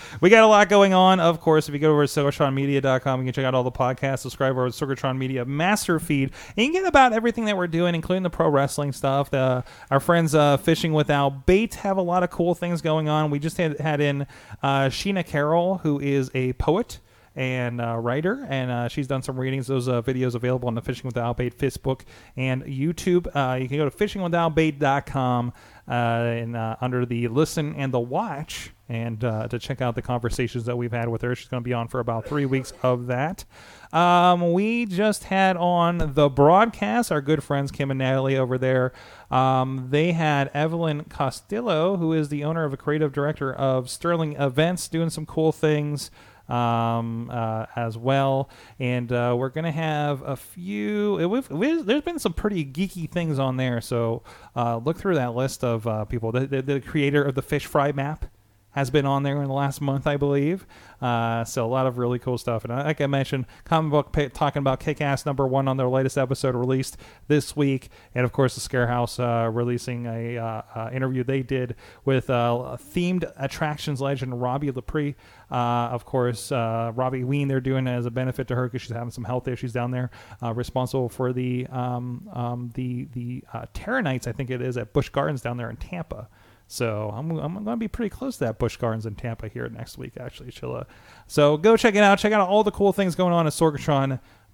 we 0.20 0.30
got 0.30 0.42
a 0.42 0.46
lot 0.46 0.68
going 0.68 0.94
on, 0.94 1.20
of 1.20 1.40
course. 1.40 1.68
If 1.68 1.74
you 1.74 1.80
go 1.80 1.92
over 1.92 2.06
to 2.06 2.12
sorgatronmedia.com, 2.12 3.20
you 3.20 3.26
can 3.26 3.32
check 3.32 3.44
out 3.44 3.54
all 3.54 3.62
the 3.62 3.72
podcasts, 3.72 4.20
subscribe 4.20 4.52
over 4.52 4.70
to 4.70 4.86
Sorgatron 4.86 5.18
Media 5.18 5.44
master 5.44 5.98
feed, 5.98 6.30
and 6.56 6.66
you 6.66 6.72
can 6.72 6.82
get 6.82 6.88
about 6.88 7.12
everything 7.12 7.44
that 7.46 7.56
we're 7.56 7.66
doing, 7.66 7.94
including 7.94 8.22
the 8.22 8.30
pro 8.30 8.48
wrestling 8.48 8.92
stuff. 8.92 9.30
The, 9.30 9.64
our 9.90 10.00
friends 10.00 10.34
uh, 10.34 10.56
Fishing 10.56 10.92
Without 10.92 11.46
Bait 11.46 11.74
have 11.76 11.96
a 11.96 12.02
lot 12.02 12.22
of 12.22 12.30
cool 12.30 12.54
things 12.54 12.80
going 12.80 13.08
on. 13.08 13.30
We 13.30 13.38
just 13.38 13.56
had, 13.56 13.78
had 13.78 14.00
in 14.00 14.26
uh, 14.62 14.86
Sheena 14.86 15.26
Carroll, 15.26 15.78
who 15.78 16.00
is 16.00 16.30
a 16.34 16.52
poet 16.54 16.98
and 17.34 17.80
uh, 17.80 17.96
writer, 17.96 18.46
and 18.48 18.70
uh, 18.70 18.88
she's 18.88 19.06
done 19.06 19.22
some 19.22 19.38
readings. 19.38 19.66
Those 19.66 19.88
uh, 19.88 20.02
videos 20.02 20.34
available 20.34 20.68
on 20.68 20.74
the 20.74 20.82
Fishing 20.82 21.06
Without 21.06 21.36
Bait 21.36 21.56
Facebook 21.56 22.02
and 22.36 22.62
YouTube. 22.64 23.26
Uh, 23.34 23.56
you 23.56 23.68
can 23.68 23.78
go 23.78 23.88
to 23.88 23.96
fishingwithoutbait.com 23.96 25.52
uh, 25.88 25.90
and 25.90 26.56
uh, 26.56 26.76
under 26.80 27.04
the 27.04 27.28
listen 27.28 27.74
and 27.74 27.92
the 27.92 28.00
watch, 28.00 28.70
and 28.88 29.24
uh, 29.24 29.48
to 29.48 29.58
check 29.58 29.80
out 29.80 29.94
the 29.94 30.02
conversations 30.02 30.64
that 30.64 30.76
we've 30.76 30.92
had 30.92 31.08
with 31.08 31.22
her. 31.22 31.34
She's 31.34 31.48
going 31.48 31.62
to 31.62 31.68
be 31.68 31.72
on 31.72 31.88
for 31.88 32.00
about 32.00 32.26
three 32.26 32.46
weeks 32.46 32.72
of 32.82 33.06
that. 33.06 33.44
Um, 33.92 34.52
we 34.52 34.86
just 34.86 35.24
had 35.24 35.56
on 35.56 36.12
the 36.14 36.28
broadcast 36.28 37.10
our 37.10 37.20
good 37.20 37.42
friends 37.42 37.70
Kim 37.70 37.90
and 37.90 37.98
Natalie 37.98 38.36
over 38.36 38.56
there. 38.58 38.92
Um, 39.30 39.88
they 39.90 40.12
had 40.12 40.50
Evelyn 40.54 41.04
Castillo, 41.04 41.96
who 41.96 42.12
is 42.12 42.28
the 42.28 42.44
owner 42.44 42.64
of 42.64 42.72
a 42.72 42.76
creative 42.76 43.12
director 43.12 43.52
of 43.52 43.90
Sterling 43.90 44.34
Events, 44.34 44.88
doing 44.88 45.10
some 45.10 45.26
cool 45.26 45.52
things 45.52 46.10
um, 46.52 47.30
uh, 47.30 47.66
as 47.74 47.96
well. 47.96 48.50
And 48.78 49.10
uh, 49.10 49.34
we're 49.38 49.48
going 49.48 49.64
to 49.64 49.70
have 49.72 50.22
a 50.22 50.36
few. 50.36 51.18
uh, 51.22 51.28
We've, 51.28 51.50
we've, 51.50 51.86
there's 51.86 52.02
been 52.02 52.18
some 52.18 52.34
pretty 52.34 52.64
geeky 52.64 53.10
things 53.10 53.38
on 53.38 53.56
there. 53.56 53.80
So 53.80 54.22
uh, 54.54 54.76
look 54.76 54.98
through 54.98 55.14
that 55.14 55.34
list 55.34 55.64
of 55.64 55.86
uh, 55.86 56.04
people. 56.04 56.30
The, 56.32 56.46
the, 56.46 56.62
the 56.62 56.80
creator 56.80 57.22
of 57.22 57.34
the 57.34 57.42
fish 57.42 57.66
fry 57.66 57.92
map 57.92 58.26
has 58.74 58.88
been 58.90 59.04
on 59.04 59.22
there 59.22 59.36
in 59.42 59.48
the 59.48 59.52
last 59.52 59.82
month, 59.82 60.06
I 60.06 60.16
believe. 60.16 60.66
Uh, 60.98 61.44
so 61.44 61.66
a 61.66 61.68
lot 61.68 61.86
of 61.86 61.98
really 61.98 62.18
cool 62.18 62.38
stuff. 62.38 62.64
And 62.64 62.72
like 62.72 63.02
I 63.02 63.06
mentioned, 63.06 63.44
comic 63.64 63.90
book 63.90 64.12
pa- 64.12 64.28
talking 64.32 64.60
about 64.60 64.80
Kick-Ass 64.80 65.26
number 65.26 65.46
one 65.46 65.68
on 65.68 65.76
their 65.76 65.88
latest 65.90 66.16
episode 66.16 66.54
released 66.54 66.96
this 67.28 67.54
week, 67.54 67.90
and 68.14 68.24
of 68.24 68.32
course 68.32 68.54
the 68.54 68.62
Scarehouse 68.62 69.18
releasing 69.54 70.06
a 70.06 70.88
interview 70.90 71.22
they 71.22 71.42
did 71.42 71.76
with 72.06 72.28
themed 72.28 73.30
attractions 73.36 74.00
legend 74.00 74.40
Robbie 74.40 74.70
Lepre. 74.70 75.14
Uh, 75.52 75.90
of 75.92 76.06
course, 76.06 76.50
uh, 76.50 76.92
Robbie 76.94 77.24
Ween 77.24 77.46
they're 77.46 77.60
doing 77.60 77.86
it 77.86 77.90
as 77.90 78.06
a 78.06 78.10
benefit 78.10 78.48
to 78.48 78.54
her 78.54 78.64
because 78.64 78.80
she's 78.80 78.92
having 78.92 79.10
some 79.10 79.24
health 79.24 79.46
issues 79.48 79.72
down 79.72 79.90
there. 79.90 80.10
Uh, 80.42 80.54
responsible 80.54 81.10
for 81.10 81.32
the 81.32 81.66
um, 81.66 82.28
um, 82.32 82.70
the 82.74 83.06
the 83.12 83.44
uh, 83.52 83.66
Terror 83.74 84.00
Nights, 84.00 84.26
I 84.26 84.32
think 84.32 84.50
it 84.50 84.62
is 84.62 84.78
at 84.78 84.94
Busch 84.94 85.10
Gardens 85.10 85.42
down 85.42 85.58
there 85.58 85.68
in 85.68 85.76
Tampa. 85.76 86.28
So 86.68 87.12
I'm, 87.14 87.30
I'm 87.32 87.52
going 87.52 87.66
to 87.66 87.76
be 87.76 87.88
pretty 87.88 88.08
close 88.08 88.38
to 88.38 88.44
that 88.44 88.58
Busch 88.58 88.78
Gardens 88.78 89.04
in 89.04 89.14
Tampa 89.14 89.48
here 89.48 89.68
next 89.68 89.98
week, 89.98 90.14
actually, 90.18 90.50
Chilla. 90.50 90.86
So 91.26 91.58
go 91.58 91.76
check 91.76 91.96
it 91.96 92.02
out. 92.02 92.18
Check 92.18 92.32
out 92.32 92.48
all 92.48 92.64
the 92.64 92.70
cool 92.70 92.94
things 92.94 93.14
going 93.14 93.34
on 93.34 93.46
at 93.46 93.52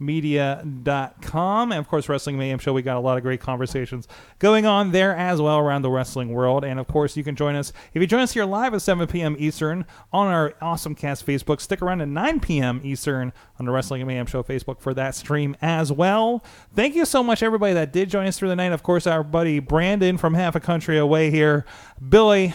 sorgatronmedia.com. 0.01 1.73
And, 1.73 1.79
of 1.79 1.89
course, 1.89 2.09
Wrestling 2.09 2.39
Mayhem 2.39 2.59
Show. 2.59 2.73
We 2.73 2.83
got 2.83 2.97
a 2.97 3.01
lot 3.01 3.17
of 3.17 3.23
great 3.23 3.41
conversations 3.41 4.09
going 4.39 4.67
on 4.67 4.93
there 4.93 5.17
as 5.17 5.41
well 5.41 5.59
around 5.59 5.83
the 5.83 5.91
wrestling 5.91 6.31
world. 6.31 6.65
And, 6.65 6.79
of 6.79 6.87
course, 6.87 7.17
you 7.17 7.25
can 7.25 7.37
join 7.37 7.55
us. 7.55 7.73
If 7.95 8.01
you 8.01 8.07
join 8.07 8.21
us 8.21 8.33
here 8.33 8.45
live 8.45 8.75
at 8.75 8.83
7 8.83 9.07
p.m. 9.09 9.37
Eastern 9.39 9.85
on 10.13 10.27
our 10.29 10.55
Awesome 10.61 10.95
Cast 10.95 11.27
Facebook, 11.27 11.61
stick 11.61 11.83
around 11.83 12.01
at 12.01 12.09
9 12.09 12.41
p.m. 12.41 12.81
Eastern 12.85 13.33
on 13.59 13.67
the 13.67 13.73
Wrestling 13.73 14.07
Mayhem 14.07 14.27
Show 14.27 14.43
Facebook 14.43 14.81
for 14.81 14.95
that 14.95 15.15
stream 15.15 15.57
as 15.61 15.93
well. 15.93 16.45
Thank 16.75 16.95
you 16.95 17.05
so 17.05 17.23
much, 17.23 17.43
everybody 17.43 17.75
that 17.75 17.93
did 17.93 18.11
join 18.11 18.27
us 18.27 18.39
through 18.39 18.49
the 18.49 18.57
night. 18.57 18.73
Of 18.73 18.83
course, 18.83 19.07
our 19.07 19.23
buddy 19.23 19.59
Brandon 19.59 20.19
from 20.19 20.35
half 20.35 20.55
a 20.55 20.61
country 20.61 20.99
away 20.99 21.31
here. 21.31 21.65
Billy 22.07 22.55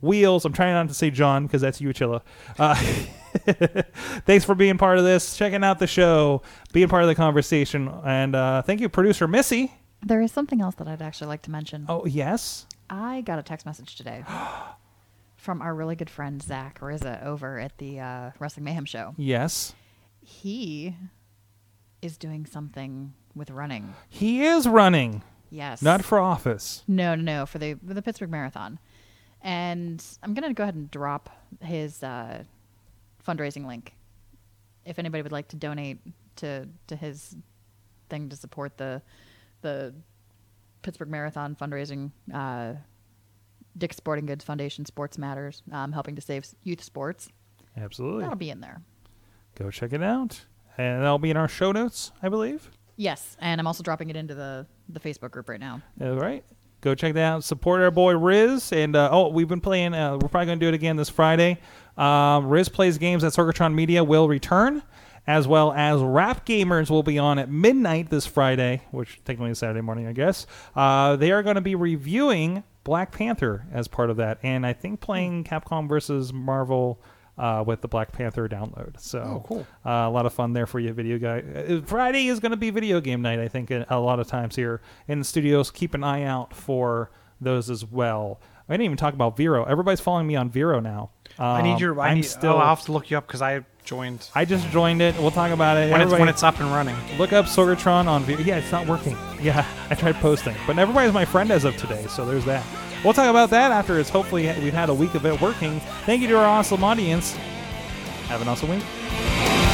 Wheels. 0.00 0.44
I'm 0.44 0.52
trying 0.52 0.74
not 0.74 0.88
to 0.88 0.94
say 0.94 1.10
John 1.10 1.46
because 1.46 1.62
that's 1.62 1.80
you, 1.80 1.88
Chilla. 1.88 2.20
Uh, 2.58 2.80
thanks 4.26 4.44
for 4.44 4.54
being 4.54 4.78
part 4.78 4.98
of 4.98 5.04
this, 5.04 5.36
checking 5.36 5.64
out 5.64 5.78
the 5.78 5.86
show, 5.86 6.42
being 6.72 6.88
part 6.88 7.02
of 7.02 7.08
the 7.08 7.14
conversation, 7.14 7.88
and 8.04 8.34
uh, 8.34 8.62
thank 8.62 8.80
you, 8.80 8.88
producer 8.88 9.26
Missy. 9.28 9.72
There 10.02 10.20
is 10.20 10.32
something 10.32 10.60
else 10.60 10.74
that 10.76 10.86
I'd 10.88 11.02
actually 11.02 11.28
like 11.28 11.42
to 11.42 11.50
mention. 11.50 11.86
Oh 11.88 12.04
yes, 12.06 12.66
I 12.90 13.22
got 13.22 13.38
a 13.38 13.42
text 13.42 13.64
message 13.66 13.96
today 13.96 14.24
from 15.36 15.62
our 15.62 15.74
really 15.74 15.96
good 15.96 16.10
friend 16.10 16.42
Zach 16.42 16.80
Rizza 16.80 17.24
over 17.24 17.58
at 17.58 17.78
the 17.78 18.00
uh, 18.00 18.30
Wrestling 18.38 18.64
Mayhem 18.64 18.84
show. 18.84 19.14
Yes. 19.16 19.74
He 20.20 20.94
is 22.02 22.16
doing 22.16 22.46
something 22.46 23.14
with 23.34 23.50
running. 23.50 23.94
He 24.08 24.42
is 24.44 24.66
running, 24.68 25.22
Yes. 25.50 25.82
not 25.82 26.04
for 26.04 26.18
office. 26.18 26.82
No, 26.86 27.14
no, 27.14 27.22
no, 27.22 27.46
for 27.46 27.58
the 27.58 27.74
for 27.86 27.94
the 27.94 28.02
Pittsburgh 28.02 28.30
Marathon. 28.30 28.78
And 29.42 30.02
I'm 30.22 30.32
gonna 30.34 30.54
go 30.54 30.62
ahead 30.62 30.74
and 30.74 30.90
drop 30.90 31.28
his 31.60 32.02
uh, 32.02 32.44
fundraising 33.26 33.66
link. 33.66 33.94
If 34.84 34.98
anybody 34.98 35.22
would 35.22 35.32
like 35.32 35.48
to 35.48 35.56
donate 35.56 35.98
to 36.36 36.68
to 36.88 36.96
his 36.96 37.36
thing 38.08 38.28
to 38.28 38.36
support 38.36 38.76
the 38.76 39.02
the 39.62 39.94
Pittsburgh 40.82 41.08
Marathon 41.08 41.56
fundraising, 41.56 42.10
uh, 42.32 42.74
Dick's 43.78 43.96
Sporting 43.96 44.26
Goods 44.26 44.44
Foundation 44.44 44.84
Sports 44.84 45.16
Matters, 45.16 45.62
um, 45.72 45.92
helping 45.92 46.14
to 46.16 46.20
save 46.20 46.46
youth 46.62 46.82
sports. 46.82 47.28
Absolutely. 47.76 48.22
That'll 48.22 48.36
be 48.36 48.50
in 48.50 48.60
there. 48.60 48.82
Go 49.54 49.70
check 49.70 49.92
it 49.92 50.02
out. 50.02 50.44
And 50.76 51.02
that'll 51.02 51.18
be 51.18 51.30
in 51.30 51.36
our 51.36 51.48
show 51.48 51.72
notes, 51.72 52.12
I 52.22 52.28
believe. 52.28 52.70
Yes, 52.96 53.36
and 53.40 53.60
I'm 53.60 53.66
also 53.66 53.82
dropping 53.82 54.10
it 54.10 54.16
into 54.16 54.34
the 54.34 54.66
the 54.88 55.00
Facebook 55.00 55.30
group 55.30 55.48
right 55.48 55.60
now. 55.60 55.80
All 56.00 56.16
right. 56.16 56.44
Go 56.82 56.94
check 56.94 57.14
that 57.14 57.22
out. 57.22 57.44
Support 57.44 57.80
our 57.80 57.90
boy 57.90 58.14
Riz. 58.14 58.70
And, 58.70 58.94
uh, 58.94 59.08
oh, 59.10 59.28
we've 59.30 59.48
been 59.48 59.62
playing, 59.62 59.94
uh, 59.94 60.18
we're 60.20 60.28
probably 60.28 60.44
going 60.44 60.60
to 60.60 60.66
do 60.66 60.68
it 60.68 60.74
again 60.74 60.96
this 60.96 61.08
Friday. 61.08 61.58
Um, 61.96 62.48
Riz 62.48 62.68
Plays 62.68 62.98
Games 62.98 63.22
at 63.24 63.32
Sorgatron 63.32 63.74
Media 63.74 64.02
will 64.04 64.28
return, 64.28 64.82
as 65.26 65.46
well 65.46 65.72
as 65.72 66.00
Rap 66.02 66.44
Gamers 66.44 66.90
will 66.90 67.02
be 67.02 67.18
on 67.18 67.38
at 67.38 67.50
midnight 67.50 68.10
this 68.10 68.26
Friday, 68.26 68.82
which 68.90 69.20
technically 69.24 69.50
is 69.52 69.58
Saturday 69.58 69.80
morning, 69.80 70.06
I 70.06 70.12
guess. 70.12 70.46
Uh, 70.74 71.16
they 71.16 71.30
are 71.32 71.42
going 71.42 71.54
to 71.56 71.60
be 71.60 71.74
reviewing 71.74 72.64
Black 72.82 73.12
Panther 73.12 73.66
as 73.72 73.88
part 73.88 74.10
of 74.10 74.16
that, 74.18 74.38
and 74.42 74.66
I 74.66 74.72
think 74.72 75.00
playing 75.00 75.44
Capcom 75.44 75.88
versus 75.88 76.32
Marvel. 76.32 77.00
Uh, 77.36 77.64
with 77.66 77.80
the 77.80 77.88
Black 77.88 78.12
Panther 78.12 78.48
download, 78.48 78.96
so 79.00 79.18
Oh, 79.18 79.44
cool. 79.44 79.66
Uh, 79.84 80.06
a 80.06 80.10
lot 80.10 80.24
of 80.24 80.32
fun 80.32 80.52
there 80.52 80.68
for 80.68 80.78
you, 80.78 80.92
video 80.92 81.18
guy. 81.18 81.40
Uh, 81.40 81.80
Friday 81.84 82.28
is 82.28 82.38
going 82.38 82.52
to 82.52 82.56
be 82.56 82.70
video 82.70 83.00
game 83.00 83.22
night, 83.22 83.40
I 83.40 83.48
think, 83.48 83.72
a, 83.72 83.84
a 83.90 83.98
lot 83.98 84.20
of 84.20 84.28
times 84.28 84.54
here 84.54 84.80
in 85.08 85.18
the 85.18 85.24
studios. 85.24 85.72
Keep 85.72 85.94
an 85.94 86.04
eye 86.04 86.22
out 86.22 86.54
for 86.54 87.10
those 87.40 87.70
as 87.70 87.84
well. 87.84 88.40
I 88.68 88.72
didn't 88.72 88.84
even 88.86 88.96
talk 88.96 89.12
about 89.14 89.36
Vero. 89.36 89.64
Everybody's 89.64 90.00
following 90.00 90.26
me 90.26 90.36
on 90.36 90.48
Vero 90.50 90.80
now. 90.80 91.10
I 91.38 91.62
need 91.62 91.74
Um, 91.74 91.78
your. 91.80 92.00
I 92.00 92.08
I'm 92.10 92.16
need, 92.16 92.22
still. 92.24 92.52
oh, 92.54 92.58
I'll 92.58 92.68
have 92.76 92.84
to 92.86 92.92
look 92.92 93.10
you 93.10 93.18
up 93.18 93.26
because 93.26 93.42
I 93.42 93.64
joined 93.84 94.26
I 94.34 94.46
just 94.46 94.66
joined 94.70 95.02
it. 95.02 95.14
We'll 95.18 95.30
talk 95.30 95.50
about 95.50 95.76
it. 95.76 95.92
when 95.92 96.00
it's 96.00 96.12
when 96.12 96.28
it's 96.28 96.42
up 96.42 96.58
and 96.60 96.70
running. 96.70 96.96
Look 97.18 97.32
up 97.34 97.44
Sorgatron 97.46 98.06
on 98.06 98.22
Vero. 98.24 98.40
Yeah, 98.40 98.56
it's 98.56 98.72
not 98.72 98.86
working. 98.86 99.16
Yeah, 99.42 99.66
I 99.90 99.94
tried 99.94 100.14
posting, 100.16 100.54
but 100.66 100.78
everybody's 100.78 101.12
my 101.12 101.24
friend 101.26 101.50
as 101.50 101.64
of 101.64 101.76
today, 101.76 102.06
so 102.08 102.24
there's 102.24 102.44
that. 102.46 102.64
We'll 103.04 103.12
talk 103.12 103.28
about 103.28 103.50
that 103.50 103.70
after 103.70 103.98
it's 104.00 104.08
hopefully 104.08 104.44
we've 104.62 104.72
had 104.72 104.88
a 104.88 104.94
week 104.94 105.14
of 105.14 105.26
it 105.26 105.38
working. 105.42 105.80
Thank 106.06 106.22
you 106.22 106.28
to 106.28 106.38
our 106.38 106.46
awesome 106.46 106.82
audience. 106.82 107.32
Have 108.28 108.40
an 108.40 108.48
awesome 108.48 108.70
week. 108.70 109.73